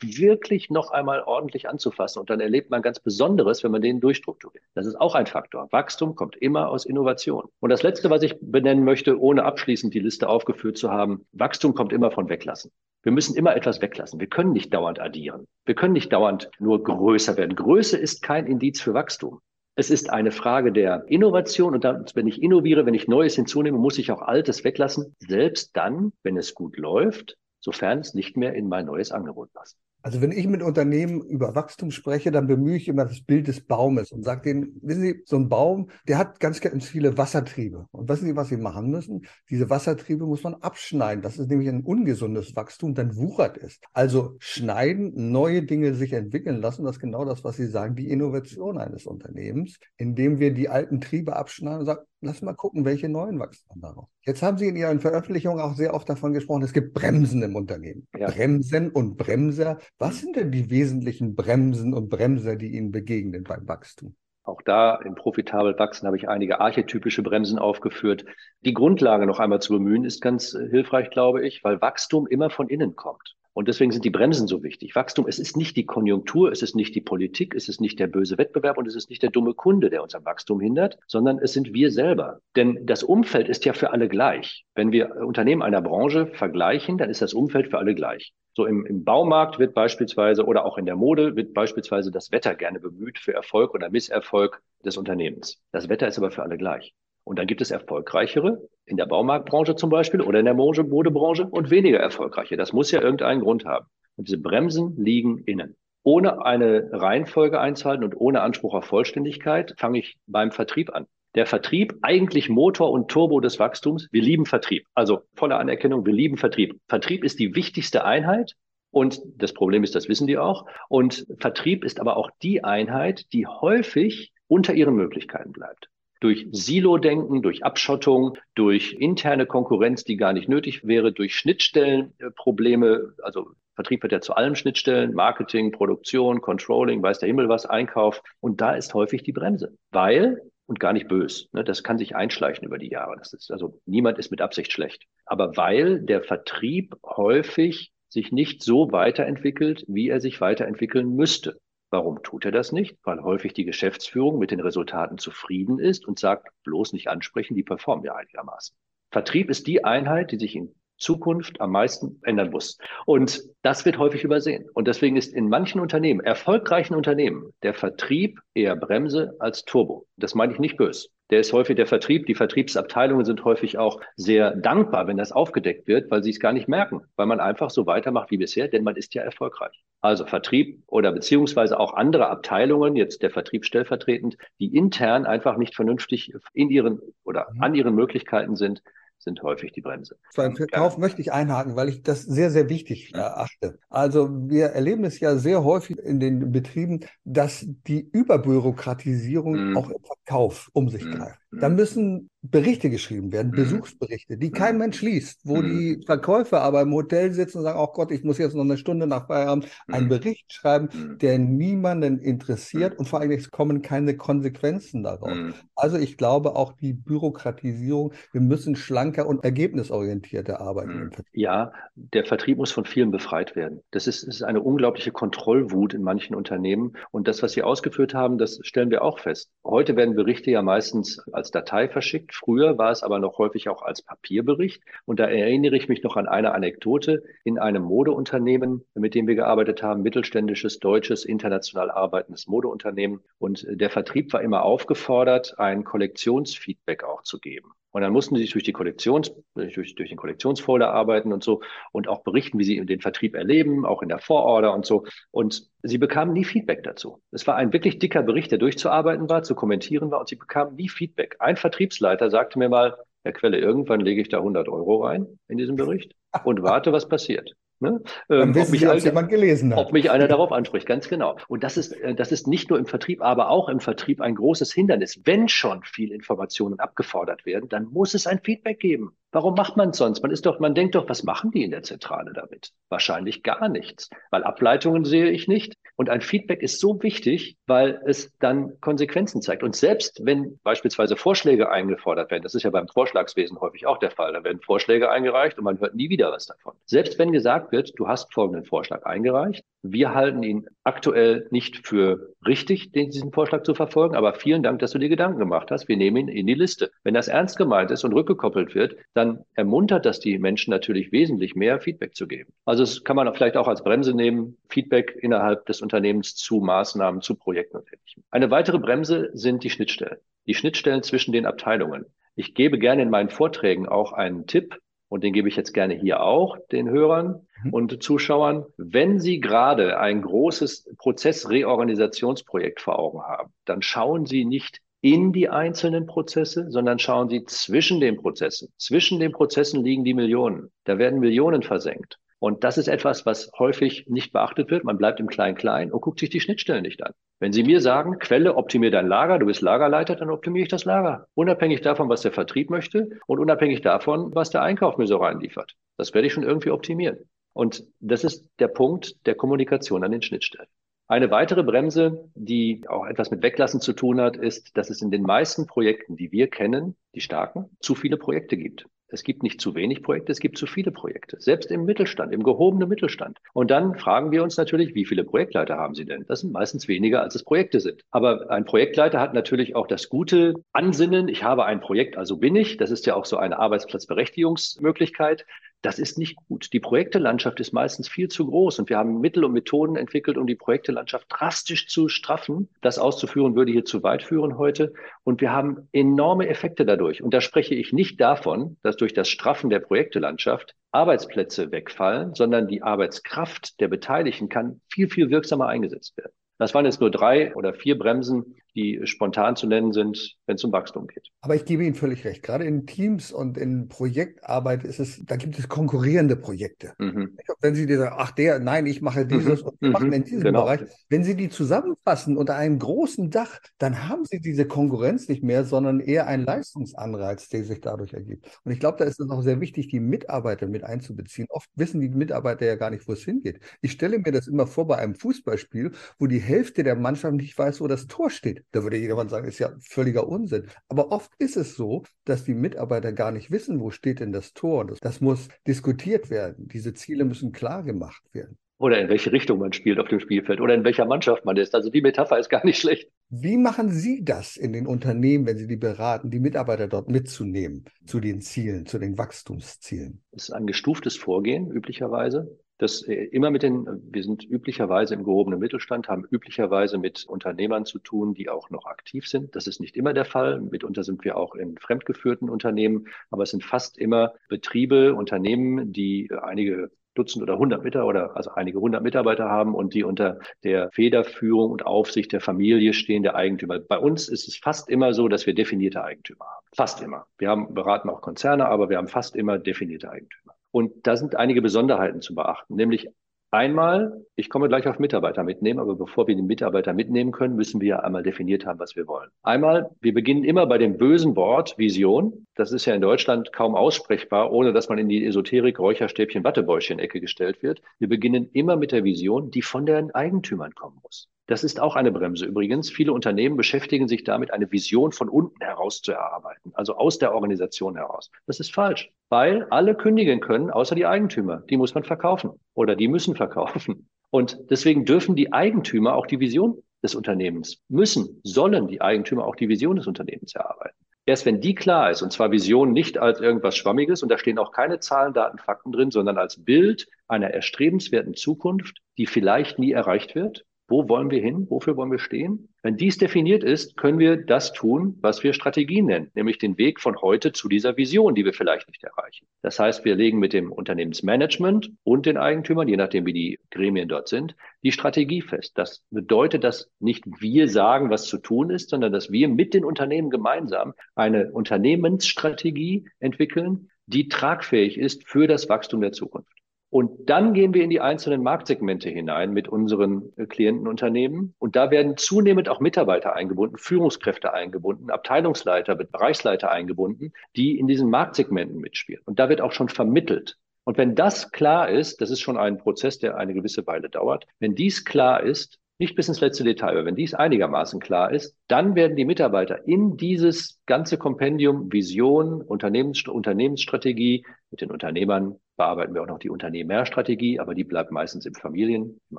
wirklich 0.00 0.68
noch 0.68 0.90
einmal 0.90 1.22
ordentlich 1.22 1.68
anzufassen. 1.68 2.18
Und 2.18 2.28
dann 2.28 2.40
erlebt 2.40 2.70
man 2.70 2.82
ganz 2.82 2.98
Besonderes, 2.98 3.62
wenn 3.62 3.70
man 3.70 3.82
den 3.82 4.00
durchstrukturiert. 4.00 4.64
Das 4.74 4.86
ist 4.86 5.00
auch 5.00 5.14
ein 5.14 5.26
Faktor. 5.26 5.68
Wachstum 5.70 6.16
kommt 6.16 6.34
immer 6.34 6.70
aus 6.70 6.84
Innovation. 6.86 7.50
Und 7.60 7.70
das 7.70 7.84
Letzte, 7.84 8.10
was 8.10 8.24
ich 8.24 8.36
benennen 8.40 8.82
möchte, 8.82 9.20
ohne 9.20 9.44
abschließend 9.44 9.94
die 9.94 10.00
Liste 10.00 10.28
aufgeführt 10.28 10.76
zu 10.76 10.90
haben, 10.90 11.24
Wachstum 11.30 11.72
kommt 11.72 11.92
immer 11.92 12.10
von 12.10 12.28
Weglassen. 12.28 12.72
Wir 13.02 13.10
müssen 13.10 13.36
immer 13.36 13.56
etwas 13.56 13.82
weglassen. 13.82 14.20
Wir 14.20 14.28
können 14.28 14.52
nicht 14.52 14.72
dauernd 14.72 15.00
addieren. 15.00 15.48
Wir 15.64 15.74
können 15.74 15.92
nicht 15.92 16.12
dauernd 16.12 16.31
nur 16.58 16.82
größer 16.82 17.36
werden. 17.36 17.56
Größe 17.56 17.96
ist 17.96 18.22
kein 18.22 18.46
Indiz 18.46 18.80
für 18.80 18.94
Wachstum. 18.94 19.40
Es 19.74 19.90
ist 19.90 20.10
eine 20.10 20.32
Frage 20.32 20.70
der 20.70 21.04
Innovation 21.08 21.74
und 21.74 21.84
dann, 21.84 22.04
wenn 22.14 22.26
ich 22.26 22.42
innoviere, 22.42 22.84
wenn 22.84 22.94
ich 22.94 23.08
Neues 23.08 23.36
hinzunehme, 23.36 23.78
muss 23.78 23.98
ich 23.98 24.12
auch 24.12 24.20
Altes 24.20 24.64
weglassen. 24.64 25.16
Selbst 25.18 25.76
dann, 25.76 26.12
wenn 26.22 26.36
es 26.36 26.54
gut 26.54 26.76
läuft, 26.76 27.36
sofern 27.60 28.00
es 28.00 28.12
nicht 28.12 28.36
mehr 28.36 28.54
in 28.54 28.68
mein 28.68 28.86
neues 28.86 29.12
Angebot 29.12 29.52
passt. 29.54 29.78
Also 30.02 30.20
wenn 30.20 30.32
ich 30.32 30.46
mit 30.48 30.62
Unternehmen 30.62 31.22
über 31.22 31.54
Wachstum 31.54 31.90
spreche, 31.90 32.30
dann 32.32 32.48
bemühe 32.48 32.76
ich 32.76 32.88
immer 32.88 33.04
das 33.04 33.22
Bild 33.22 33.46
des 33.46 33.60
Baumes 33.60 34.10
und 34.10 34.24
sage 34.24 34.42
denen, 34.42 34.80
wissen 34.82 35.02
Sie, 35.02 35.22
so 35.24 35.36
ein 35.36 35.48
Baum, 35.48 35.90
der 36.08 36.18
hat 36.18 36.40
ganz, 36.40 36.60
ganz 36.60 36.86
viele 36.86 37.16
Wassertriebe. 37.16 37.86
Und 37.92 38.08
wissen 38.08 38.26
Sie, 38.26 38.36
was 38.36 38.48
Sie 38.48 38.56
machen 38.56 38.90
müssen? 38.90 39.26
Diese 39.48 39.70
Wassertriebe 39.70 40.26
muss 40.26 40.42
man 40.42 40.54
abschneiden. 40.54 41.22
Das 41.22 41.38
ist 41.38 41.48
nämlich 41.48 41.68
ein 41.68 41.82
ungesundes 41.82 42.56
Wachstum, 42.56 42.94
dann 42.94 43.16
wuchert 43.16 43.58
es. 43.58 43.78
Also 43.92 44.36
schneiden, 44.38 45.30
neue 45.30 45.62
Dinge 45.62 45.94
sich 45.94 46.12
entwickeln 46.12 46.60
lassen, 46.60 46.84
das 46.84 46.96
ist 46.96 47.00
genau 47.00 47.24
das, 47.24 47.44
was 47.44 47.56
Sie 47.56 47.66
sagen, 47.66 47.94
die 47.94 48.10
Innovation 48.10 48.78
eines 48.78 49.06
Unternehmens, 49.06 49.78
indem 49.96 50.40
wir 50.40 50.52
die 50.52 50.68
alten 50.68 51.00
Triebe 51.00 51.36
abschneiden 51.36 51.80
und 51.80 51.86
sagen, 51.86 52.04
lass 52.22 52.42
mal 52.42 52.54
gucken, 52.54 52.84
welche 52.84 53.08
neuen 53.08 53.38
wachsen 53.38 53.66
dann 53.68 53.80
daraus. 53.80 54.08
Jetzt 54.24 54.42
haben 54.42 54.58
Sie 54.58 54.68
in 54.68 54.76
Ihren 54.76 55.00
Veröffentlichungen 55.00 55.60
auch 55.60 55.74
sehr 55.74 55.94
oft 55.94 56.08
davon 56.08 56.32
gesprochen, 56.32 56.62
es 56.62 56.72
gibt 56.72 56.94
Bremsen 56.94 57.42
im 57.42 57.56
Unternehmen. 57.56 58.06
Ja. 58.16 58.30
Bremsen 58.30 58.90
und 58.90 59.16
Bremser. 59.16 59.78
Was 59.98 60.20
sind 60.20 60.36
denn 60.36 60.50
die 60.50 60.70
wesentlichen 60.70 61.34
Bremsen 61.34 61.92
und 61.94 62.08
Bremser, 62.08 62.56
die 62.56 62.76
Ihnen 62.76 62.92
begegnen 62.92 63.44
beim 63.44 63.68
Wachstum? 63.68 64.14
Auch 64.44 64.62
da 64.62 64.96
im 64.96 65.14
profitabel 65.14 65.78
wachsen 65.78 66.06
habe 66.06 66.16
ich 66.16 66.28
einige 66.28 66.60
archetypische 66.60 67.22
Bremsen 67.22 67.58
aufgeführt. 67.58 68.24
Die 68.64 68.74
Grundlage 68.74 69.26
noch 69.26 69.38
einmal 69.38 69.60
zu 69.60 69.72
bemühen 69.74 70.04
ist 70.04 70.20
ganz 70.20 70.54
äh, 70.54 70.68
hilfreich, 70.68 71.10
glaube 71.10 71.46
ich, 71.46 71.62
weil 71.62 71.80
Wachstum 71.80 72.26
immer 72.26 72.50
von 72.50 72.68
innen 72.68 72.96
kommt. 72.96 73.36
Und 73.54 73.68
deswegen 73.68 73.92
sind 73.92 74.04
die 74.04 74.10
Bremsen 74.10 74.48
so 74.48 74.62
wichtig. 74.62 74.94
Wachstum, 74.94 75.26
es 75.28 75.38
ist 75.38 75.56
nicht 75.56 75.76
die 75.76 75.84
Konjunktur, 75.84 76.50
es 76.50 76.62
ist 76.62 76.74
nicht 76.74 76.94
die 76.94 77.00
Politik, 77.00 77.54
es 77.54 77.68
ist 77.68 77.80
nicht 77.80 77.98
der 77.98 78.06
böse 78.06 78.38
Wettbewerb 78.38 78.78
und 78.78 78.86
es 78.86 78.96
ist 78.96 79.10
nicht 79.10 79.22
der 79.22 79.30
dumme 79.30 79.52
Kunde, 79.52 79.90
der 79.90 80.02
uns 80.02 80.14
am 80.14 80.24
Wachstum 80.24 80.60
hindert, 80.60 80.98
sondern 81.06 81.38
es 81.38 81.52
sind 81.52 81.74
wir 81.74 81.90
selber. 81.90 82.40
Denn 82.56 82.86
das 82.86 83.02
Umfeld 83.02 83.48
ist 83.48 83.64
ja 83.64 83.74
für 83.74 83.90
alle 83.90 84.08
gleich. 84.08 84.64
Wenn 84.74 84.92
wir 84.92 85.16
Unternehmen 85.16 85.62
einer 85.62 85.82
Branche 85.82 86.28
vergleichen, 86.28 86.96
dann 86.96 87.10
ist 87.10 87.20
das 87.20 87.34
Umfeld 87.34 87.68
für 87.68 87.78
alle 87.78 87.94
gleich. 87.94 88.32
So 88.54 88.66
im, 88.66 88.86
im 88.86 89.04
Baumarkt 89.04 89.58
wird 89.58 89.74
beispielsweise 89.74 90.44
oder 90.44 90.64
auch 90.64 90.78
in 90.78 90.86
der 90.86 90.96
Mode 90.96 91.36
wird 91.36 91.54
beispielsweise 91.54 92.10
das 92.10 92.32
Wetter 92.32 92.54
gerne 92.54 92.80
bemüht 92.80 93.18
für 93.18 93.34
Erfolg 93.34 93.74
oder 93.74 93.90
Misserfolg 93.90 94.62
des 94.84 94.96
Unternehmens. 94.96 95.60
Das 95.72 95.88
Wetter 95.88 96.06
ist 96.06 96.18
aber 96.18 96.30
für 96.30 96.42
alle 96.42 96.58
gleich. 96.58 96.94
Und 97.24 97.38
dann 97.38 97.46
gibt 97.46 97.60
es 97.60 97.70
erfolgreichere 97.70 98.68
in 98.84 98.96
der 98.96 99.06
Baumarktbranche 99.06 99.76
zum 99.76 99.90
Beispiel 99.90 100.20
oder 100.20 100.40
in 100.40 100.44
der 100.44 100.54
Modebranche 100.54 101.46
und 101.46 101.70
weniger 101.70 101.98
erfolgreiche. 101.98 102.56
Das 102.56 102.72
muss 102.72 102.90
ja 102.90 103.00
irgendeinen 103.00 103.40
Grund 103.40 103.64
haben. 103.64 103.86
Und 104.16 104.28
diese 104.28 104.38
Bremsen 104.38 104.96
liegen 104.96 105.38
innen. 105.38 105.76
Ohne 106.02 106.44
eine 106.44 106.90
Reihenfolge 106.92 107.60
einzuhalten 107.60 108.04
und 108.04 108.16
ohne 108.16 108.40
Anspruch 108.40 108.74
auf 108.74 108.86
Vollständigkeit 108.86 109.74
fange 109.78 110.00
ich 110.00 110.18
beim 110.26 110.50
Vertrieb 110.50 110.94
an. 110.94 111.06
Der 111.36 111.46
Vertrieb, 111.46 111.94
eigentlich 112.02 112.48
Motor 112.50 112.90
und 112.90 113.08
Turbo 113.08 113.40
des 113.40 113.58
Wachstums. 113.58 114.08
Wir 114.10 114.20
lieben 114.20 114.44
Vertrieb. 114.44 114.86
Also 114.94 115.22
volle 115.34 115.56
Anerkennung, 115.56 116.04
wir 116.04 116.12
lieben 116.12 116.36
Vertrieb. 116.36 116.78
Vertrieb 116.88 117.24
ist 117.24 117.38
die 117.38 117.54
wichtigste 117.54 118.04
Einheit. 118.04 118.54
Und 118.90 119.22
das 119.36 119.54
Problem 119.54 119.84
ist, 119.84 119.94
das 119.94 120.08
wissen 120.08 120.26
die 120.26 120.36
auch. 120.36 120.66
Und 120.90 121.24
Vertrieb 121.38 121.84
ist 121.84 122.00
aber 122.00 122.16
auch 122.18 122.30
die 122.42 122.64
Einheit, 122.64 123.32
die 123.32 123.46
häufig 123.46 124.32
unter 124.48 124.74
ihren 124.74 124.94
Möglichkeiten 124.94 125.52
bleibt 125.52 125.88
durch 126.22 126.46
Silo-Denken, 126.52 127.42
durch 127.42 127.64
Abschottung, 127.64 128.38
durch 128.54 128.92
interne 128.92 129.46
Konkurrenz, 129.46 130.04
die 130.04 130.16
gar 130.16 130.32
nicht 130.32 130.48
nötig 130.48 130.86
wäre, 130.86 131.12
durch 131.12 131.34
Schnittstellenprobleme, 131.34 133.14
also 133.22 133.50
Vertrieb 133.74 134.04
hat 134.04 134.12
ja 134.12 134.20
zu 134.20 134.34
allem 134.34 134.54
Schnittstellen, 134.54 135.14
Marketing, 135.14 135.72
Produktion, 135.72 136.40
Controlling, 136.40 137.02
weiß 137.02 137.18
der 137.18 137.26
Himmel 137.26 137.48
was, 137.48 137.66
Einkauf. 137.66 138.22
Und 138.40 138.60
da 138.60 138.74
ist 138.74 138.94
häufig 138.94 139.22
die 139.22 139.32
Bremse, 139.32 139.76
weil 139.90 140.42
und 140.66 140.78
gar 140.78 140.92
nicht 140.92 141.08
bös. 141.08 141.48
Ne? 141.52 141.64
Das 141.64 141.82
kann 141.82 141.98
sich 141.98 142.14
einschleichen 142.14 142.66
über 142.66 142.78
die 142.78 142.90
Jahre. 142.90 143.16
Das 143.18 143.32
ist 143.32 143.50
also 143.50 143.80
niemand 143.86 144.18
ist 144.18 144.30
mit 144.30 144.40
Absicht 144.40 144.72
schlecht. 144.72 145.04
Aber 145.24 145.56
weil 145.56 146.00
der 146.00 146.22
Vertrieb 146.22 146.96
häufig 147.04 147.92
sich 148.08 148.30
nicht 148.30 148.62
so 148.62 148.92
weiterentwickelt, 148.92 149.84
wie 149.88 150.08
er 150.08 150.20
sich 150.20 150.40
weiterentwickeln 150.40 151.16
müsste. 151.16 151.58
Warum 151.92 152.22
tut 152.22 152.46
er 152.46 152.52
das 152.52 152.72
nicht? 152.72 152.96
Weil 153.04 153.22
häufig 153.22 153.52
die 153.52 153.66
Geschäftsführung 153.66 154.38
mit 154.38 154.50
den 154.50 154.60
Resultaten 154.60 155.18
zufrieden 155.18 155.78
ist 155.78 156.08
und 156.08 156.18
sagt, 156.18 156.48
bloß 156.64 156.94
nicht 156.94 157.08
ansprechen, 157.08 157.54
die 157.54 157.62
performen 157.62 158.06
ja 158.06 158.14
einigermaßen. 158.14 158.74
Vertrieb 159.10 159.50
ist 159.50 159.66
die 159.66 159.84
Einheit, 159.84 160.32
die 160.32 160.38
sich 160.38 160.56
in 160.56 160.74
Zukunft 160.96 161.60
am 161.60 161.70
meisten 161.70 162.18
ändern 162.24 162.48
muss. 162.48 162.78
Und 163.04 163.42
das 163.60 163.84
wird 163.84 163.98
häufig 163.98 164.24
übersehen. 164.24 164.70
Und 164.72 164.88
deswegen 164.88 165.16
ist 165.16 165.34
in 165.34 165.50
manchen 165.50 165.82
Unternehmen, 165.82 166.20
erfolgreichen 166.20 166.94
Unternehmen, 166.94 167.52
der 167.62 167.74
Vertrieb 167.74 168.40
eher 168.54 168.74
Bremse 168.74 169.36
als 169.38 169.66
Turbo. 169.66 170.06
Das 170.16 170.34
meine 170.34 170.54
ich 170.54 170.58
nicht 170.58 170.78
böse 170.78 171.08
der 171.32 171.40
ist 171.40 171.54
häufig 171.54 171.76
der 171.76 171.86
Vertrieb. 171.86 172.26
Die 172.26 172.34
Vertriebsabteilungen 172.34 173.24
sind 173.24 173.42
häufig 173.46 173.78
auch 173.78 174.00
sehr 174.16 174.54
dankbar, 174.54 175.06
wenn 175.06 175.16
das 175.16 175.32
aufgedeckt 175.32 175.88
wird, 175.88 176.10
weil 176.10 176.22
sie 176.22 176.28
es 176.28 176.38
gar 176.38 176.52
nicht 176.52 176.68
merken, 176.68 177.00
weil 177.16 177.24
man 177.24 177.40
einfach 177.40 177.70
so 177.70 177.86
weitermacht 177.86 178.30
wie 178.30 178.36
bisher, 178.36 178.68
denn 178.68 178.84
man 178.84 178.96
ist 178.96 179.14
ja 179.14 179.22
erfolgreich. 179.22 179.82
Also 180.02 180.26
Vertrieb 180.26 180.82
oder 180.86 181.10
beziehungsweise 181.10 181.80
auch 181.80 181.94
andere 181.94 182.28
Abteilungen, 182.28 182.96
jetzt 182.96 183.22
der 183.22 183.30
Vertrieb 183.30 183.64
stellvertretend, 183.64 184.36
die 184.60 184.76
intern 184.76 185.24
einfach 185.24 185.56
nicht 185.56 185.74
vernünftig 185.74 186.34
in 186.52 186.68
ihren 186.68 187.00
oder 187.24 187.48
mhm. 187.50 187.62
an 187.62 187.74
ihren 187.74 187.94
Möglichkeiten 187.94 188.54
sind, 188.54 188.82
sind 189.22 189.42
häufig 189.42 189.72
die 189.72 189.80
Bremse. 189.80 190.16
Beim 190.34 190.56
Verkauf 190.56 190.94
ja. 190.94 190.98
möchte 190.98 191.20
ich 191.20 191.32
einhaken, 191.32 191.76
weil 191.76 191.88
ich 191.88 192.02
das 192.02 192.22
sehr, 192.22 192.50
sehr 192.50 192.68
wichtig 192.68 193.14
erachte. 193.14 193.78
Also 193.88 194.28
wir 194.48 194.66
erleben 194.66 195.04
es 195.04 195.20
ja 195.20 195.36
sehr 195.36 195.64
häufig 195.64 195.98
in 195.98 196.20
den 196.20 196.52
Betrieben, 196.52 197.00
dass 197.24 197.66
die 197.86 198.00
Überbürokratisierung 198.00 199.70
mhm. 199.70 199.76
auch 199.76 199.90
im 199.90 200.02
Verkauf 200.02 200.70
um 200.72 200.88
sich 200.88 201.04
mhm. 201.04 201.12
greift. 201.12 201.41
Da 201.60 201.68
mhm. 201.68 201.76
müssen 201.76 202.30
Berichte 202.40 202.90
geschrieben 202.90 203.32
werden, 203.32 203.52
mhm. 203.52 203.56
Besuchsberichte, 203.56 204.36
die 204.36 204.50
kein 204.50 204.74
mhm. 204.74 204.80
Mensch 204.80 205.02
liest, 205.02 205.42
wo 205.44 205.62
die 205.62 206.02
Verkäufer 206.06 206.60
aber 206.62 206.82
im 206.82 206.92
Hotel 206.92 207.32
sitzen 207.32 207.58
und 207.58 207.64
sagen, 207.64 207.78
oh 207.78 207.92
Gott, 207.92 208.10
ich 208.10 208.24
muss 208.24 208.38
jetzt 208.38 208.54
noch 208.54 208.64
eine 208.64 208.76
Stunde 208.76 209.06
nach 209.06 209.28
Feierabend 209.28 209.68
einen 209.86 210.08
Bericht 210.08 210.52
schreiben, 210.52 211.18
der 211.20 211.38
niemanden 211.38 212.18
interessiert 212.18 212.98
und 212.98 213.06
vor 213.06 213.20
allem 213.20 213.30
es 213.30 213.50
kommen 213.50 213.82
keine 213.82 214.16
Konsequenzen 214.16 215.04
daraus. 215.04 215.36
Also 215.76 215.98
ich 215.98 216.16
glaube 216.16 216.56
auch 216.56 216.72
die 216.72 216.94
Bürokratisierung, 216.94 218.12
wir 218.32 218.40
müssen 218.40 218.74
schlanker 218.74 219.26
und 219.26 219.44
ergebnisorientierter 219.44 220.60
arbeiten. 220.60 221.10
Ja, 221.32 221.72
der 221.94 222.24
Vertrieb 222.24 222.58
muss 222.58 222.72
von 222.72 222.84
vielen 222.84 223.12
befreit 223.12 223.54
werden. 223.54 223.82
Das 223.92 224.06
ist, 224.06 224.24
ist 224.24 224.42
eine 224.42 224.62
unglaubliche 224.62 225.12
Kontrollwut 225.12 225.94
in 225.94 226.02
manchen 226.02 226.34
Unternehmen 226.34 226.94
und 227.12 227.28
das, 227.28 227.42
was 227.42 227.52
Sie 227.52 227.62
ausgeführt 227.62 228.14
haben, 228.14 228.38
das 228.38 228.58
stellen 228.62 228.90
wir 228.90 229.02
auch 229.02 229.20
fest. 229.20 229.50
Heute 229.64 229.94
werden 229.94 230.16
Berichte 230.16 230.50
ja 230.50 230.62
meistens 230.62 231.22
als 231.42 231.50
Datei 231.50 231.88
verschickt. 231.88 232.32
Früher 232.36 232.78
war 232.78 232.92
es 232.92 233.02
aber 233.02 233.18
noch 233.18 233.38
häufig 233.38 233.68
auch 233.68 233.82
als 233.82 234.00
Papierbericht. 234.00 234.80
Und 235.06 235.18
da 235.18 235.24
erinnere 235.24 235.76
ich 235.76 235.88
mich 235.88 236.04
noch 236.04 236.16
an 236.16 236.28
eine 236.28 236.54
Anekdote 236.54 237.24
in 237.42 237.58
einem 237.58 237.82
Modeunternehmen, 237.82 238.84
mit 238.94 239.16
dem 239.16 239.26
wir 239.26 239.34
gearbeitet 239.34 239.82
haben, 239.82 240.02
mittelständisches, 240.02 240.78
deutsches, 240.78 241.24
international 241.24 241.90
arbeitendes 241.90 242.46
Modeunternehmen. 242.46 243.22
Und 243.40 243.66
der 243.68 243.90
Vertrieb 243.90 244.32
war 244.32 244.40
immer 244.40 244.62
aufgefordert, 244.62 245.58
ein 245.58 245.82
Kollektionsfeedback 245.82 247.02
auch 247.02 247.24
zu 247.24 247.40
geben. 247.40 247.72
Und 247.90 248.02
dann 248.02 248.12
mussten 248.12 248.36
sie 248.36 248.42
sich 248.42 248.52
durch 248.52 248.64
die 248.64 248.72
Kollektions, 248.72 249.32
durch, 249.54 249.74
durch 249.96 250.08
den 250.08 250.16
Kollektionsfolder 250.16 250.92
arbeiten 250.92 251.32
und 251.32 251.42
so 251.42 251.60
und 251.90 252.06
auch 252.06 252.22
berichten, 252.22 252.60
wie 252.60 252.64
sie 252.64 252.86
den 252.86 253.00
Vertrieb 253.00 253.34
erleben, 253.34 253.84
auch 253.84 254.00
in 254.00 254.08
der 254.08 254.20
Vororder 254.20 254.72
und 254.72 254.86
so. 254.86 255.04
Und 255.32 255.71
sie 255.82 255.98
bekamen 255.98 256.32
nie 256.32 256.44
Feedback 256.44 256.82
dazu. 256.82 257.20
Es 257.30 257.46
war 257.46 257.56
ein 257.56 257.72
wirklich 257.72 257.98
dicker 257.98 258.22
Bericht, 258.22 258.50
der 258.50 258.58
durchzuarbeiten 258.58 259.28
war, 259.28 259.42
zu 259.42 259.54
kommentieren 259.54 260.10
war 260.10 260.20
und 260.20 260.28
sie 260.28 260.36
bekamen 260.36 260.76
nie 260.76 260.88
Feedback. 260.88 261.36
Ein 261.38 261.56
Vertriebsleiter 261.56 262.30
sagte 262.30 262.58
mir 262.58 262.68
mal, 262.68 262.96
Herr 263.24 263.32
Quelle, 263.32 263.58
irgendwann 263.58 264.00
lege 264.00 264.20
ich 264.20 264.28
da 264.28 264.38
100 264.38 264.68
Euro 264.68 265.04
rein 265.04 265.38
in 265.48 265.58
diesem 265.58 265.76
Bericht 265.76 266.14
und 266.44 266.62
warte, 266.62 266.92
was 266.92 267.08
passiert. 267.08 267.54
Ne? 267.82 268.00
Ähm, 268.30 268.50
ob, 268.50 268.70
mich 268.70 268.80
Sie, 268.80 268.86
einer, 268.86 269.00
jemand 269.00 269.28
gelesen 269.28 269.72
hat. 269.72 269.86
ob 269.86 269.92
mich 269.92 270.08
einer 270.08 270.28
darauf 270.28 270.52
anspricht, 270.52 270.86
ganz 270.86 271.08
genau. 271.08 271.36
Und 271.48 271.64
das 271.64 271.76
ist, 271.76 271.92
äh, 271.92 272.14
das 272.14 272.30
ist 272.30 272.46
nicht 272.46 272.70
nur 272.70 272.78
im 272.78 272.86
Vertrieb, 272.86 273.20
aber 273.20 273.50
auch 273.50 273.68
im 273.68 273.80
Vertrieb 273.80 274.20
ein 274.20 274.36
großes 274.36 274.72
Hindernis. 274.72 275.20
Wenn 275.24 275.48
schon 275.48 275.82
viel 275.82 276.12
Informationen 276.12 276.78
abgefordert 276.78 277.44
werden, 277.44 277.68
dann 277.68 277.86
muss 277.86 278.14
es 278.14 278.28
ein 278.28 278.38
Feedback 278.38 278.78
geben. 278.78 279.16
Warum 279.32 279.54
macht 279.54 279.78
man 279.78 279.90
es 279.90 279.96
sonst? 279.96 280.22
Man 280.22 280.30
ist 280.30 280.44
doch, 280.44 280.60
man 280.60 280.74
denkt 280.74 280.94
doch, 280.94 281.08
was 281.08 281.22
machen 281.22 281.50
die 281.50 281.64
in 281.64 281.70
der 281.70 281.82
Zentrale 281.82 282.34
damit? 282.34 282.72
Wahrscheinlich 282.90 283.42
gar 283.42 283.70
nichts, 283.70 284.10
weil 284.30 284.44
Ableitungen 284.44 285.06
sehe 285.06 285.30
ich 285.30 285.48
nicht. 285.48 285.74
Und 285.96 286.10
ein 286.10 286.20
Feedback 286.20 286.62
ist 286.62 286.80
so 286.80 287.02
wichtig, 287.02 287.56
weil 287.66 288.02
es 288.04 288.36
dann 288.38 288.78
Konsequenzen 288.80 289.40
zeigt. 289.40 289.62
Und 289.62 289.74
selbst 289.74 290.20
wenn 290.24 290.58
beispielsweise 290.62 291.16
Vorschläge 291.16 291.70
eingefordert 291.70 292.30
werden, 292.30 292.42
das 292.42 292.54
ist 292.54 292.62
ja 292.62 292.70
beim 292.70 292.88
Vorschlagswesen 292.88 293.58
häufig 293.58 293.86
auch 293.86 293.98
der 293.98 294.10
Fall, 294.10 294.34
da 294.34 294.44
werden 294.44 294.60
Vorschläge 294.60 295.10
eingereicht 295.10 295.56
und 295.56 295.64
man 295.64 295.80
hört 295.80 295.94
nie 295.94 296.10
wieder 296.10 296.30
was 296.30 296.44
davon. 296.44 296.74
Selbst 296.84 297.18
wenn 297.18 297.32
gesagt 297.32 297.72
wird, 297.72 297.92
du 297.96 298.08
hast 298.08 298.34
folgenden 298.34 298.64
Vorschlag 298.66 299.06
eingereicht, 299.06 299.64
wir 299.82 300.14
halten 300.14 300.42
ihn 300.42 300.66
aktuell 300.84 301.48
nicht 301.50 301.86
für 301.86 302.34
richtig, 302.46 302.92
diesen 302.92 303.32
Vorschlag 303.32 303.64
zu 303.64 303.74
verfolgen, 303.74 304.14
aber 304.14 304.34
vielen 304.34 304.62
Dank, 304.62 304.78
dass 304.78 304.92
du 304.92 304.98
dir 304.98 305.08
Gedanken 305.08 305.40
gemacht 305.40 305.70
hast. 305.70 305.88
Wir 305.88 305.96
nehmen 305.96 306.16
ihn 306.16 306.28
in 306.28 306.46
die 306.46 306.54
Liste. 306.54 306.92
Wenn 307.02 307.14
das 307.14 307.28
ernst 307.28 307.58
gemeint 307.58 307.90
ist 307.90 308.04
und 308.04 308.14
rückgekoppelt 308.14 308.74
wird, 308.74 308.96
dann 309.14 309.44
ermuntert 309.54 310.06
das 310.06 310.20
die 310.20 310.38
Menschen 310.38 310.70
natürlich 310.70 311.10
wesentlich 311.10 311.56
mehr 311.56 311.80
Feedback 311.80 312.14
zu 312.14 312.28
geben. 312.28 312.52
Also 312.64 312.84
das 312.84 313.02
kann 313.02 313.16
man 313.16 313.32
vielleicht 313.34 313.56
auch 313.56 313.68
als 313.68 313.82
Bremse 313.82 314.14
nehmen, 314.14 314.56
Feedback 314.68 315.18
innerhalb 315.20 315.66
des 315.66 315.82
Unternehmens 315.82 316.36
zu 316.36 316.60
Maßnahmen, 316.60 317.20
zu 317.20 317.34
Projekten 317.34 317.78
und 317.78 317.92
ähnlichem. 317.92 318.22
Eine 318.30 318.50
weitere 318.50 318.78
Bremse 318.78 319.30
sind 319.32 319.64
die 319.64 319.70
Schnittstellen. 319.70 320.18
Die 320.46 320.54
Schnittstellen 320.54 321.02
zwischen 321.02 321.32
den 321.32 321.46
Abteilungen. 321.46 322.06
Ich 322.36 322.54
gebe 322.54 322.78
gerne 322.78 323.02
in 323.02 323.10
meinen 323.10 323.30
Vorträgen 323.30 323.88
auch 323.88 324.12
einen 324.12 324.46
Tipp, 324.46 324.78
und 325.12 325.22
den 325.24 325.34
gebe 325.34 325.46
ich 325.46 325.56
jetzt 325.56 325.74
gerne 325.74 325.92
hier 325.92 326.22
auch 326.22 326.56
den 326.72 326.88
Hörern 326.88 327.46
mhm. 327.64 327.74
und 327.74 328.02
Zuschauern. 328.02 328.64
Wenn 328.78 329.20
Sie 329.20 329.40
gerade 329.40 330.00
ein 330.00 330.22
großes 330.22 330.88
Prozessreorganisationsprojekt 330.96 332.80
vor 332.80 332.98
Augen 332.98 333.20
haben, 333.20 333.52
dann 333.66 333.82
schauen 333.82 334.24
Sie 334.24 334.46
nicht 334.46 334.80
in 335.02 335.34
die 335.34 335.50
einzelnen 335.50 336.06
Prozesse, 336.06 336.70
sondern 336.70 336.98
schauen 336.98 337.28
Sie 337.28 337.44
zwischen 337.44 338.00
den 338.00 338.16
Prozessen. 338.16 338.72
Zwischen 338.78 339.20
den 339.20 339.32
Prozessen 339.32 339.84
liegen 339.84 340.02
die 340.02 340.14
Millionen. 340.14 340.70
Da 340.84 340.96
werden 340.96 341.20
Millionen 341.20 341.62
versenkt. 341.62 342.18
Und 342.42 342.64
das 342.64 342.76
ist 342.76 342.88
etwas, 342.88 343.24
was 343.24 343.52
häufig 343.56 344.06
nicht 344.08 344.32
beachtet 344.32 344.68
wird. 344.68 344.82
Man 344.82 344.98
bleibt 344.98 345.20
im 345.20 345.28
Klein-Klein 345.28 345.92
und 345.92 346.00
guckt 346.00 346.18
sich 346.18 346.28
die 346.28 346.40
Schnittstellen 346.40 346.82
nicht 346.82 347.00
an. 347.00 347.12
Wenn 347.38 347.52
Sie 347.52 347.62
mir 347.62 347.80
sagen, 347.80 348.18
Quelle, 348.18 348.56
optimier 348.56 348.90
dein 348.90 349.06
Lager, 349.06 349.38
du 349.38 349.46
bist 349.46 349.60
Lagerleiter, 349.60 350.16
dann 350.16 350.28
optimiere 350.28 350.64
ich 350.64 350.68
das 350.68 350.84
Lager. 350.84 351.28
Unabhängig 351.34 351.82
davon, 351.82 352.08
was 352.08 352.22
der 352.22 352.32
Vertrieb 352.32 352.68
möchte 352.68 353.10
und 353.28 353.38
unabhängig 353.38 353.82
davon, 353.82 354.34
was 354.34 354.50
der 354.50 354.62
Einkauf 354.62 354.98
mir 354.98 355.06
so 355.06 355.18
reinliefert. 355.18 355.76
Das 355.96 356.14
werde 356.14 356.26
ich 356.26 356.32
schon 356.32 356.42
irgendwie 356.42 356.72
optimieren. 356.72 357.18
Und 357.52 357.84
das 358.00 358.24
ist 358.24 358.50
der 358.58 358.66
Punkt 358.66 359.24
der 359.24 359.36
Kommunikation 359.36 360.02
an 360.02 360.10
den 360.10 360.22
Schnittstellen. 360.22 360.66
Eine 361.06 361.30
weitere 361.30 361.62
Bremse, 361.62 362.28
die 362.34 362.82
auch 362.88 363.06
etwas 363.06 363.30
mit 363.30 363.44
Weglassen 363.44 363.80
zu 363.80 363.92
tun 363.92 364.20
hat, 364.20 364.36
ist, 364.36 364.76
dass 364.76 364.90
es 364.90 365.00
in 365.00 365.12
den 365.12 365.22
meisten 365.22 365.68
Projekten, 365.68 366.16
die 366.16 366.32
wir 366.32 366.48
kennen, 366.48 366.96
die 367.14 367.20
starken, 367.20 367.76
zu 367.78 367.94
viele 367.94 368.16
Projekte 368.16 368.56
gibt. 368.56 368.86
Es 369.12 369.22
gibt 369.22 369.42
nicht 369.42 369.60
zu 369.60 369.74
wenig 369.74 370.02
Projekte, 370.02 370.32
es 370.32 370.40
gibt 370.40 370.58
zu 370.58 370.66
viele 370.66 370.90
Projekte. 370.90 371.36
Selbst 371.40 371.70
im 371.70 371.84
Mittelstand, 371.84 372.32
im 372.32 372.42
gehobenen 372.42 372.88
Mittelstand. 372.88 373.38
Und 373.52 373.70
dann 373.70 373.94
fragen 373.94 374.32
wir 374.32 374.42
uns 374.42 374.56
natürlich, 374.56 374.94
wie 374.94 375.04
viele 375.04 375.24
Projektleiter 375.24 375.76
haben 375.76 375.94
Sie 375.94 376.04
denn? 376.04 376.24
Das 376.26 376.40
sind 376.40 376.52
meistens 376.52 376.88
weniger, 376.88 377.22
als 377.22 377.34
es 377.34 377.44
Projekte 377.44 377.80
sind. 377.80 378.02
Aber 378.10 378.50
ein 378.50 378.64
Projektleiter 378.64 379.20
hat 379.20 379.34
natürlich 379.34 379.76
auch 379.76 379.86
das 379.86 380.08
gute 380.08 380.54
Ansinnen, 380.72 381.28
ich 381.28 381.44
habe 381.44 381.64
ein 381.64 381.80
Projekt, 381.80 382.16
also 382.16 382.38
bin 382.38 382.56
ich. 382.56 382.78
Das 382.78 382.90
ist 382.90 383.06
ja 383.06 383.14
auch 383.14 383.26
so 383.26 383.36
eine 383.36 383.58
Arbeitsplatzberechtigungsmöglichkeit. 383.58 385.44
Das 385.82 385.98
ist 385.98 386.16
nicht 386.16 386.36
gut. 386.36 386.72
Die 386.72 386.78
Projektelandschaft 386.78 387.58
ist 387.58 387.72
meistens 387.72 388.08
viel 388.08 388.28
zu 388.28 388.46
groß 388.46 388.78
und 388.78 388.88
wir 388.88 388.98
haben 388.98 389.20
Mittel 389.20 389.44
und 389.44 389.52
Methoden 389.52 389.96
entwickelt, 389.96 390.38
um 390.38 390.46
die 390.46 390.54
Projektelandschaft 390.54 391.26
drastisch 391.28 391.88
zu 391.88 392.08
straffen. 392.08 392.68
Das 392.80 393.00
auszuführen 393.00 393.56
würde 393.56 393.72
hier 393.72 393.84
zu 393.84 394.04
weit 394.04 394.22
führen 394.22 394.58
heute. 394.58 394.92
Und 395.24 395.40
wir 395.40 395.52
haben 395.52 395.88
enorme 395.92 396.48
Effekte 396.48 396.86
dadurch. 396.86 397.20
Und 397.20 397.34
da 397.34 397.40
spreche 397.40 397.74
ich 397.74 397.92
nicht 397.92 398.20
davon, 398.20 398.76
dass 398.82 398.96
durch 398.96 399.12
das 399.12 399.28
Straffen 399.28 399.70
der 399.70 399.80
Projektelandschaft 399.80 400.76
Arbeitsplätze 400.92 401.72
wegfallen, 401.72 402.34
sondern 402.34 402.68
die 402.68 402.82
Arbeitskraft 402.82 403.80
der 403.80 403.88
Beteiligten 403.88 404.48
kann 404.48 404.80
viel, 404.88 405.08
viel 405.08 405.30
wirksamer 405.30 405.66
eingesetzt 405.66 406.16
werden. 406.16 406.32
Das 406.58 406.74
waren 406.74 406.84
jetzt 406.84 407.00
nur 407.00 407.10
drei 407.10 407.52
oder 407.56 407.74
vier 407.74 407.98
Bremsen, 407.98 408.54
die 408.74 409.00
spontan 409.04 409.56
zu 409.56 409.66
nennen 409.66 409.92
sind, 409.92 410.36
wenn 410.46 410.56
es 410.56 410.64
um 410.64 410.72
Wachstum 410.72 411.06
geht. 411.06 411.28
Aber 411.40 411.54
ich 411.54 411.64
gebe 411.64 411.84
Ihnen 411.84 411.94
völlig 411.94 412.24
recht. 412.24 412.42
Gerade 412.42 412.64
in 412.64 412.86
Teams 412.86 413.32
und 413.32 413.58
in 413.58 413.88
Projektarbeit 413.88 414.84
ist 414.84 414.98
es, 414.98 415.24
da 415.24 415.36
gibt 415.36 415.58
es 415.58 415.68
konkurrierende 415.68 416.36
Projekte. 416.36 416.94
Mhm. 416.98 417.36
Wenn 417.60 417.74
Sie 417.74 417.86
dir 417.86 417.98
sagen, 417.98 418.16
ach 418.18 418.32
der, 418.32 418.58
nein, 418.58 418.86
ich 418.86 419.02
mache 419.02 419.26
dieses 419.26 419.62
mhm. 419.62 419.68
und 419.68 419.80
wir 419.80 419.90
machen 419.90 420.06
mhm. 420.08 420.12
in 420.14 420.24
diesem 420.24 420.44
genau. 420.44 420.64
Bereich. 420.64 420.80
Wenn 421.08 421.24
Sie 421.24 421.36
die 421.36 421.48
zusammenfassen 421.48 422.36
unter 422.36 422.56
einem 422.56 422.78
großen 422.78 423.30
Dach, 423.30 423.60
dann 423.78 424.08
haben 424.08 424.24
Sie 424.24 424.40
diese 424.40 424.66
Konkurrenz 424.66 425.28
nicht 425.28 425.42
mehr, 425.42 425.64
sondern 425.64 426.00
eher 426.00 426.26
einen 426.26 426.44
Leistungsanreiz, 426.44 427.48
der 427.48 427.64
sich 427.64 427.80
dadurch 427.80 428.14
ergibt. 428.14 428.46
Und 428.64 428.72
ich 428.72 428.80
glaube, 428.80 428.98
da 428.98 429.04
ist 429.04 429.20
es 429.20 429.30
auch 429.30 429.42
sehr 429.42 429.60
wichtig, 429.60 429.88
die 429.88 430.00
Mitarbeiter 430.00 430.66
mit 430.66 430.84
einzubeziehen. 430.84 431.46
Oft 431.50 431.68
wissen 431.74 432.00
die 432.00 432.08
Mitarbeiter 432.08 432.66
ja 432.66 432.76
gar 432.76 432.90
nicht, 432.90 433.06
wo 433.06 433.12
es 433.12 433.24
hingeht. 433.24 433.60
Ich 433.80 433.92
stelle 433.92 434.18
mir 434.18 434.32
das 434.32 434.48
immer 434.48 434.66
vor 434.66 434.86
bei 434.86 434.96
einem 434.96 435.14
Fußballspiel, 435.14 435.92
wo 436.18 436.26
die 436.26 436.40
Hälfte 436.40 436.82
der 436.82 436.96
Mannschaft 436.96 437.34
nicht 437.34 437.56
weiß, 437.56 437.80
wo 437.80 437.88
das 437.88 438.06
Tor 438.06 438.30
steht. 438.30 438.61
Da 438.70 438.82
würde 438.82 438.96
jedermann 438.96 439.28
sagen, 439.28 439.46
ist 439.46 439.58
ja 439.58 439.72
völliger 439.80 440.28
Unsinn. 440.28 440.68
Aber 440.88 441.12
oft 441.12 441.32
ist 441.38 441.56
es 441.56 441.74
so, 441.74 442.04
dass 442.24 442.44
die 442.44 442.54
Mitarbeiter 442.54 443.12
gar 443.12 443.32
nicht 443.32 443.50
wissen, 443.50 443.80
wo 443.80 443.90
steht 443.90 444.20
denn 444.20 444.32
das 444.32 444.52
Tor. 444.52 444.86
Das, 444.86 445.00
das 445.00 445.20
muss 445.20 445.48
diskutiert 445.66 446.30
werden. 446.30 446.68
Diese 446.68 446.94
Ziele 446.94 447.24
müssen 447.24 447.52
klar 447.52 447.82
gemacht 447.82 448.22
werden. 448.32 448.58
Oder 448.78 449.00
in 449.00 449.08
welche 449.08 449.30
Richtung 449.30 449.60
man 449.60 449.72
spielt 449.72 450.00
auf 450.00 450.08
dem 450.08 450.18
Spielfeld 450.18 450.60
oder 450.60 450.74
in 450.74 450.82
welcher 450.82 451.04
Mannschaft 451.04 451.44
man 451.44 451.56
ist. 451.56 451.72
Also 451.72 451.88
die 451.88 452.00
Metapher 452.00 452.40
ist 452.40 452.48
gar 452.48 452.66
nicht 452.66 452.80
schlecht. 452.80 453.08
Wie 453.28 453.56
machen 453.56 453.90
Sie 453.90 454.24
das 454.24 454.56
in 454.56 454.72
den 454.72 454.88
Unternehmen, 454.88 455.46
wenn 455.46 455.56
Sie 455.56 455.68
die 455.68 455.76
beraten, 455.76 456.30
die 456.30 456.40
Mitarbeiter 456.40 456.88
dort 456.88 457.08
mitzunehmen 457.08 457.84
zu 458.04 458.18
den 458.18 458.40
Zielen, 458.40 458.84
zu 458.84 458.98
den 458.98 459.16
Wachstumszielen? 459.16 460.24
Es 460.32 460.48
ist 460.48 460.50
ein 460.50 460.66
gestuftes 460.66 461.16
Vorgehen 461.16 461.70
üblicherweise 461.70 462.58
das 462.82 463.02
äh, 463.02 463.14
immer 463.14 463.50
mit 463.50 463.62
den, 463.62 463.86
wir 464.10 464.22
sind 464.22 464.44
üblicherweise 464.44 465.14
im 465.14 465.24
gehobenen 465.24 465.60
Mittelstand, 465.60 466.08
haben 466.08 466.24
üblicherweise 466.30 466.98
mit 466.98 467.24
Unternehmern 467.24 467.84
zu 467.84 467.98
tun, 467.98 468.34
die 468.34 468.48
auch 468.48 468.70
noch 468.70 468.86
aktiv 468.86 469.28
sind. 469.28 469.54
Das 469.54 469.66
ist 469.66 469.80
nicht 469.80 469.96
immer 469.96 470.12
der 470.12 470.24
Fall. 470.24 470.60
Mitunter 470.60 471.04
sind 471.04 471.24
wir 471.24 471.36
auch 471.36 471.54
in 471.54 471.78
fremdgeführten 471.78 472.50
Unternehmen, 472.50 473.06
aber 473.30 473.44
es 473.44 473.50
sind 473.50 473.64
fast 473.64 473.98
immer 473.98 474.34
Betriebe, 474.48 475.14
Unternehmen, 475.14 475.92
die 475.92 476.30
einige 476.42 476.90
Dutzend 477.14 477.42
oder 477.42 477.58
hundert 477.58 477.84
Mitarbeiter 477.84 478.06
oder 478.06 478.36
also 478.36 478.52
einige 478.52 478.80
hundert 478.80 479.02
Mitarbeiter 479.02 479.48
haben 479.48 479.74
und 479.74 479.92
die 479.92 480.02
unter 480.02 480.38
der 480.64 480.90
Federführung 480.92 481.70
und 481.70 481.84
Aufsicht 481.84 482.32
der 482.32 482.40
Familie 482.40 482.94
stehen, 482.94 483.22
der 483.22 483.34
Eigentümer. 483.34 483.78
Bei 483.80 483.98
uns 483.98 484.28
ist 484.28 484.48
es 484.48 484.56
fast 484.56 484.88
immer 484.88 485.12
so, 485.12 485.28
dass 485.28 485.46
wir 485.46 485.54
definierte 485.54 486.02
Eigentümer 486.02 486.46
haben. 486.46 486.66
Fast 486.74 487.02
immer. 487.02 487.26
Wir 487.36 487.50
haben, 487.50 487.74
beraten 487.74 488.08
auch 488.08 488.22
Konzerne, 488.22 488.66
aber 488.66 488.88
wir 488.88 488.96
haben 488.96 489.08
fast 489.08 489.36
immer 489.36 489.58
definierte 489.58 490.10
Eigentümer. 490.10 490.54
Und 490.72 491.06
da 491.06 491.16
sind 491.16 491.36
einige 491.36 491.62
Besonderheiten 491.62 492.20
zu 492.20 492.34
beachten, 492.34 492.74
nämlich 492.74 493.08
Einmal, 493.54 494.24
ich 494.34 494.48
komme 494.48 494.68
gleich 494.68 494.88
auf 494.88 494.98
Mitarbeiter 494.98 495.44
mitnehmen, 495.44 495.78
aber 495.78 495.94
bevor 495.94 496.26
wir 496.26 496.34
die 496.34 496.40
Mitarbeiter 496.40 496.94
mitnehmen 496.94 497.32
können, 497.32 497.54
müssen 497.54 497.82
wir 497.82 497.88
ja 497.88 498.00
einmal 498.00 498.22
definiert 498.22 498.64
haben, 498.64 498.78
was 498.78 498.96
wir 498.96 499.06
wollen. 499.06 499.28
Einmal, 499.42 499.90
wir 500.00 500.14
beginnen 500.14 500.42
immer 500.42 500.64
bei 500.64 500.78
dem 500.78 500.96
bösen 500.96 501.36
Wort 501.36 501.76
Vision. 501.76 502.46
Das 502.54 502.72
ist 502.72 502.86
ja 502.86 502.94
in 502.94 503.02
Deutschland 503.02 503.52
kaum 503.52 503.74
aussprechbar, 503.74 504.52
ohne 504.52 504.72
dass 504.72 504.88
man 504.88 504.96
in 504.96 505.10
die 505.10 505.26
Esoterik, 505.26 505.78
Räucherstäbchen, 505.78 506.44
Wattebäuschen 506.44 506.98
Ecke 506.98 507.20
gestellt 507.20 507.62
wird. 507.62 507.82
Wir 507.98 508.08
beginnen 508.08 508.48
immer 508.54 508.76
mit 508.76 508.90
der 508.90 509.04
Vision, 509.04 509.50
die 509.50 509.60
von 509.60 509.84
den 509.84 510.14
Eigentümern 510.14 510.74
kommen 510.74 510.98
muss. 511.02 511.28
Das 511.46 511.64
ist 511.64 511.80
auch 511.80 511.96
eine 511.96 512.12
Bremse 512.12 512.46
übrigens. 512.46 512.90
Viele 512.90 513.12
Unternehmen 513.12 513.56
beschäftigen 513.56 514.06
sich 514.08 514.24
damit, 514.24 514.52
eine 514.52 514.70
Vision 514.70 515.12
von 515.12 515.28
unten 515.28 515.60
heraus 515.60 516.00
zu 516.00 516.12
erarbeiten, 516.12 516.70
also 516.74 516.94
aus 516.94 517.18
der 517.18 517.34
Organisation 517.34 517.96
heraus. 517.96 518.30
Das 518.46 518.60
ist 518.60 518.72
falsch, 518.72 519.10
weil 519.28 519.66
alle 519.70 519.94
kündigen 519.94 520.40
können, 520.40 520.70
außer 520.70 520.94
die 520.94 521.06
Eigentümer. 521.06 521.62
Die 521.68 521.76
muss 521.76 521.94
man 521.94 522.04
verkaufen 522.04 522.52
oder 522.74 522.94
die 522.94 523.08
müssen 523.08 523.34
verkaufen. 523.34 524.08
Und 524.30 524.58
deswegen 524.70 525.04
dürfen 525.04 525.36
die 525.36 525.52
Eigentümer 525.52 526.14
auch 526.14 526.26
die 526.26 526.40
Vision 526.40 526.82
des 527.02 527.14
Unternehmens, 527.14 527.82
müssen, 527.88 528.40
sollen 528.44 528.86
die 528.86 529.02
Eigentümer 529.02 529.44
auch 529.44 529.56
die 529.56 529.68
Vision 529.68 529.96
des 529.96 530.06
Unternehmens 530.06 530.54
erarbeiten. 530.54 530.96
Erst 531.26 531.46
wenn 531.46 531.60
die 531.60 531.74
klar 531.74 532.10
ist, 532.10 532.22
und 532.22 532.32
zwar 532.32 532.50
Vision 532.50 532.92
nicht 532.92 533.18
als 533.18 533.40
irgendwas 533.40 533.76
Schwammiges, 533.76 534.22
und 534.22 534.28
da 534.28 534.38
stehen 534.38 534.58
auch 534.58 534.72
keine 534.72 534.98
Zahlen, 535.00 535.34
Daten, 535.34 535.58
Fakten 535.58 535.92
drin, 535.92 536.10
sondern 536.10 536.38
als 536.38 536.64
Bild 536.64 537.08
einer 537.28 537.50
erstrebenswerten 537.50 538.34
Zukunft, 538.34 538.98
die 539.18 539.26
vielleicht 539.26 539.78
nie 539.78 539.92
erreicht 539.92 540.34
wird, 540.34 540.64
wo 540.92 541.08
wollen 541.08 541.30
wir 541.30 541.40
hin? 541.40 541.66
Wofür 541.70 541.96
wollen 541.96 542.10
wir 542.10 542.18
stehen? 542.18 542.68
Wenn 542.82 542.98
dies 542.98 543.16
definiert 543.16 543.64
ist, 543.64 543.96
können 543.96 544.18
wir 544.18 544.36
das 544.36 544.74
tun, 544.74 545.16
was 545.22 545.42
wir 545.42 545.54
Strategie 545.54 546.02
nennen, 546.02 546.30
nämlich 546.34 546.58
den 546.58 546.76
Weg 546.76 547.00
von 547.00 547.16
heute 547.16 547.52
zu 547.52 547.70
dieser 547.70 547.96
Vision, 547.96 548.34
die 548.34 548.44
wir 548.44 548.52
vielleicht 548.52 548.88
nicht 548.88 549.02
erreichen. 549.02 549.46
Das 549.62 549.78
heißt, 549.78 550.04
wir 550.04 550.16
legen 550.16 550.38
mit 550.38 550.52
dem 550.52 550.70
Unternehmensmanagement 550.70 551.92
und 552.04 552.26
den 552.26 552.36
Eigentümern, 552.36 552.88
je 552.88 552.98
nachdem 552.98 553.24
wie 553.24 553.32
die 553.32 553.58
Gremien 553.70 554.06
dort 554.06 554.28
sind, 554.28 554.54
die 554.82 554.92
Strategie 554.92 555.40
fest. 555.40 555.78
Das 555.78 556.04
bedeutet, 556.10 556.62
dass 556.62 556.90
nicht 557.00 557.24
wir 557.40 557.68
sagen, 557.68 558.10
was 558.10 558.26
zu 558.26 558.36
tun 558.36 558.68
ist, 558.68 558.90
sondern 558.90 559.14
dass 559.14 559.32
wir 559.32 559.48
mit 559.48 559.72
den 559.72 559.86
Unternehmen 559.86 560.28
gemeinsam 560.28 560.92
eine 561.14 561.52
Unternehmensstrategie 561.52 563.08
entwickeln, 563.18 563.88
die 564.04 564.28
tragfähig 564.28 564.98
ist 564.98 565.26
für 565.26 565.46
das 565.46 565.70
Wachstum 565.70 566.02
der 566.02 566.12
Zukunft. 566.12 566.61
Und 566.92 567.30
dann 567.30 567.54
gehen 567.54 567.72
wir 567.72 567.82
in 567.82 567.88
die 567.88 568.02
einzelnen 568.02 568.42
Marktsegmente 568.42 569.08
hinein 569.08 569.54
mit 569.54 569.66
unseren 569.66 570.30
äh, 570.36 570.44
Klientenunternehmen. 570.44 571.54
Und 571.58 571.74
da 571.74 571.90
werden 571.90 572.18
zunehmend 572.18 572.68
auch 572.68 572.80
Mitarbeiter 572.80 573.34
eingebunden, 573.34 573.78
Führungskräfte 573.78 574.52
eingebunden, 574.52 575.08
Abteilungsleiter, 575.10 575.94
Bereichsleiter 575.94 576.70
eingebunden, 576.70 577.32
die 577.56 577.78
in 577.78 577.86
diesen 577.86 578.10
Marktsegmenten 578.10 578.78
mitspielen. 578.78 579.22
Und 579.24 579.38
da 579.38 579.48
wird 579.48 579.62
auch 579.62 579.72
schon 579.72 579.88
vermittelt. 579.88 580.58
Und 580.84 580.98
wenn 580.98 581.14
das 581.14 581.50
klar 581.50 581.88
ist, 581.88 582.20
das 582.20 582.30
ist 582.30 582.40
schon 582.40 582.58
ein 582.58 582.76
Prozess, 582.76 583.18
der 583.18 583.38
eine 583.38 583.54
gewisse 583.54 583.86
Weile 583.86 584.10
dauert, 584.10 584.46
wenn 584.58 584.74
dies 584.74 585.06
klar 585.06 585.42
ist, 585.42 585.78
nicht 585.98 586.16
bis 586.16 586.28
ins 586.28 586.40
letzte 586.40 586.64
Detail, 586.64 586.90
aber 586.90 587.04
wenn 587.04 587.16
dies 587.16 587.34
einigermaßen 587.34 588.00
klar 588.00 588.32
ist, 588.32 588.56
dann 588.68 588.94
werden 588.94 589.16
die 589.16 589.24
Mitarbeiter 589.24 589.86
in 589.86 590.16
dieses 590.16 590.80
ganze 590.86 591.18
Kompendium 591.18 591.92
Vision, 591.92 592.60
Unternehmens, 592.62 593.26
Unternehmensstrategie, 593.26 594.44
mit 594.70 594.80
den 594.80 594.90
Unternehmern 594.90 595.60
bearbeiten 595.76 596.14
wir 596.14 596.22
auch 596.22 596.26
noch 596.26 596.38
die 596.38 596.50
Unternehmerstrategie, 596.50 597.58
aber 597.60 597.74
die 597.74 597.84
bleibt 597.84 598.10
meistens 598.10 598.46
im 598.46 598.54
Familien-, 598.54 599.20
im 599.30 599.38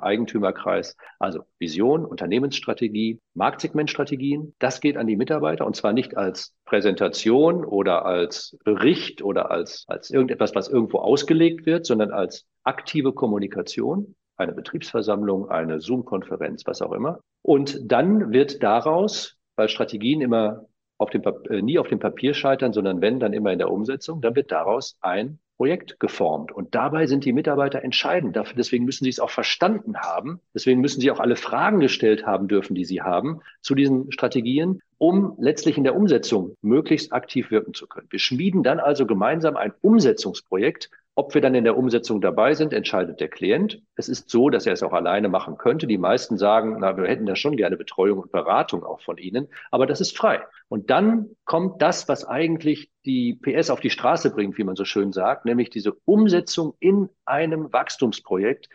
Eigentümerkreis. 0.00 0.96
Also 1.18 1.40
Vision, 1.58 2.04
Unternehmensstrategie, 2.04 3.20
Marktsegmentstrategien, 3.34 4.54
das 4.58 4.80
geht 4.80 4.96
an 4.96 5.06
die 5.06 5.16
Mitarbeiter 5.16 5.66
und 5.66 5.74
zwar 5.76 5.92
nicht 5.92 6.16
als 6.16 6.54
Präsentation 6.64 7.64
oder 7.64 8.04
als 8.04 8.56
Bericht 8.64 9.22
oder 9.22 9.50
als, 9.50 9.84
als 9.88 10.10
irgendetwas, 10.10 10.54
was 10.54 10.68
irgendwo 10.68 10.98
ausgelegt 10.98 11.66
wird, 11.66 11.86
sondern 11.86 12.10
als 12.10 12.46
aktive 12.62 13.12
Kommunikation 13.12 14.14
eine 14.36 14.52
Betriebsversammlung, 14.52 15.48
eine 15.50 15.80
Zoom-Konferenz, 15.80 16.66
was 16.66 16.82
auch 16.82 16.92
immer. 16.92 17.20
Und 17.42 17.80
dann 17.90 18.32
wird 18.32 18.62
daraus, 18.62 19.36
weil 19.56 19.68
Strategien 19.68 20.20
immer 20.20 20.66
auf 20.98 21.10
dem, 21.10 21.22
äh, 21.50 21.62
nie 21.62 21.78
auf 21.78 21.88
dem 21.88 21.98
Papier 21.98 22.34
scheitern, 22.34 22.72
sondern 22.72 23.00
wenn, 23.00 23.20
dann 23.20 23.32
immer 23.32 23.52
in 23.52 23.58
der 23.58 23.70
Umsetzung, 23.70 24.20
dann 24.20 24.36
wird 24.36 24.50
daraus 24.50 24.96
ein 25.00 25.38
Projekt 25.56 26.00
geformt. 26.00 26.50
Und 26.50 26.74
dabei 26.74 27.06
sind 27.06 27.24
die 27.24 27.32
Mitarbeiter 27.32 27.82
entscheidend. 27.82 28.34
Dafür, 28.34 28.56
deswegen 28.56 28.84
müssen 28.84 29.04
sie 29.04 29.10
es 29.10 29.20
auch 29.20 29.30
verstanden 29.30 29.96
haben. 29.98 30.40
Deswegen 30.52 30.80
müssen 30.80 31.00
sie 31.00 31.10
auch 31.10 31.20
alle 31.20 31.36
Fragen 31.36 31.78
gestellt 31.78 32.26
haben 32.26 32.48
dürfen, 32.48 32.74
die 32.74 32.84
sie 32.84 33.02
haben 33.02 33.40
zu 33.60 33.74
diesen 33.74 34.10
Strategien, 34.10 34.80
um 34.98 35.36
letztlich 35.38 35.78
in 35.78 35.84
der 35.84 35.94
Umsetzung 35.94 36.56
möglichst 36.60 37.12
aktiv 37.12 37.50
wirken 37.50 37.74
zu 37.74 37.86
können. 37.86 38.08
Wir 38.10 38.18
schmieden 38.18 38.62
dann 38.62 38.80
also 38.80 39.06
gemeinsam 39.06 39.56
ein 39.56 39.72
Umsetzungsprojekt 39.80 40.90
ob 41.16 41.34
wir 41.34 41.40
dann 41.40 41.54
in 41.54 41.64
der 41.64 41.76
Umsetzung 41.76 42.20
dabei 42.20 42.54
sind, 42.54 42.72
entscheidet 42.72 43.20
der 43.20 43.28
Klient. 43.28 43.80
Es 43.94 44.08
ist 44.08 44.30
so, 44.30 44.50
dass 44.50 44.66
er 44.66 44.72
es 44.72 44.82
auch 44.82 44.92
alleine 44.92 45.28
machen 45.28 45.56
könnte. 45.56 45.86
Die 45.86 45.98
meisten 45.98 46.38
sagen, 46.38 46.78
na, 46.80 46.96
wir 46.96 47.06
hätten 47.06 47.26
da 47.26 47.36
schon 47.36 47.56
gerne 47.56 47.76
Betreuung 47.76 48.18
und 48.18 48.32
Beratung 48.32 48.84
auch 48.84 49.00
von 49.00 49.18
Ihnen, 49.18 49.48
aber 49.70 49.86
das 49.86 50.00
ist 50.00 50.16
frei. 50.16 50.42
Und 50.68 50.90
dann 50.90 51.30
kommt 51.44 51.80
das, 51.80 52.08
was 52.08 52.24
eigentlich 52.24 52.90
die 53.04 53.34
PS 53.34 53.70
auf 53.70 53.80
die 53.80 53.90
Straße 53.90 54.34
bringt, 54.34 54.58
wie 54.58 54.64
man 54.64 54.76
so 54.76 54.84
schön 54.84 55.12
sagt, 55.12 55.44
nämlich 55.44 55.70
diese 55.70 55.92
Umsetzung 56.04 56.74
in 56.80 57.08
einem 57.24 57.72
Wachstumsprojekt, 57.72 58.68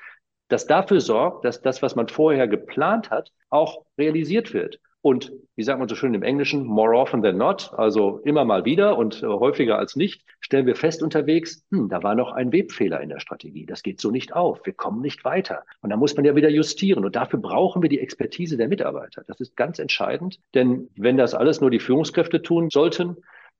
das 0.47 0.65
dafür 0.65 1.01
sorgt, 1.01 1.45
dass 1.45 1.61
das, 1.61 1.81
was 1.81 1.95
man 1.95 2.07
vorher 2.07 2.47
geplant 2.47 3.11
hat, 3.11 3.31
auch 3.49 3.85
realisiert 3.97 4.53
wird. 4.53 4.79
Und 5.01 5.31
wie 5.55 5.63
sagt 5.63 5.79
man 5.79 5.87
so 5.87 5.95
schön 5.95 6.13
im 6.13 6.23
Englischen, 6.23 6.65
more 6.65 6.95
often 6.95 7.21
than 7.21 7.37
not, 7.37 7.71
also 7.77 8.19
immer 8.25 8.43
mal 8.43 8.65
wieder 8.65 8.97
und 8.97 9.23
äh, 9.23 9.27
häufiger 9.27 9.77
als 9.77 9.95
nicht, 9.95 10.25
stellen 10.41 10.65
wir 10.65 10.75
fest 10.75 11.01
unterwegs, 11.01 11.65
hm, 11.71 11.87
da 11.89 12.03
war 12.03 12.15
noch 12.15 12.33
ein 12.33 12.51
Webfehler 12.51 12.99
in 12.99 13.09
der 13.09 13.19
Strategie. 13.19 13.65
Das 13.65 13.81
geht 13.81 14.01
so 14.01 14.11
nicht 14.11 14.33
auf. 14.33 14.65
Wir 14.65 14.73
kommen 14.73 15.01
nicht 15.01 15.23
weiter. 15.23 15.63
Und 15.81 15.89
da 15.89 15.97
muss 15.97 16.15
man 16.15 16.25
ja 16.25 16.35
wieder 16.35 16.49
justieren. 16.49 17.05
Und 17.05 17.15
dafür 17.15 17.39
brauchen 17.39 17.81
wir 17.81 17.89
die 17.89 17.99
Expertise 17.99 18.57
der 18.57 18.67
Mitarbeiter. 18.67 19.23
Das 19.27 19.39
ist 19.39 19.55
ganz 19.55 19.79
entscheidend. 19.79 20.39
Denn 20.53 20.89
wenn 20.95 21.17
das 21.17 21.33
alles 21.33 21.61
nur 21.61 21.71
die 21.71 21.79
Führungskräfte 21.79 22.41
tun 22.41 22.69
sollten, 22.69 23.17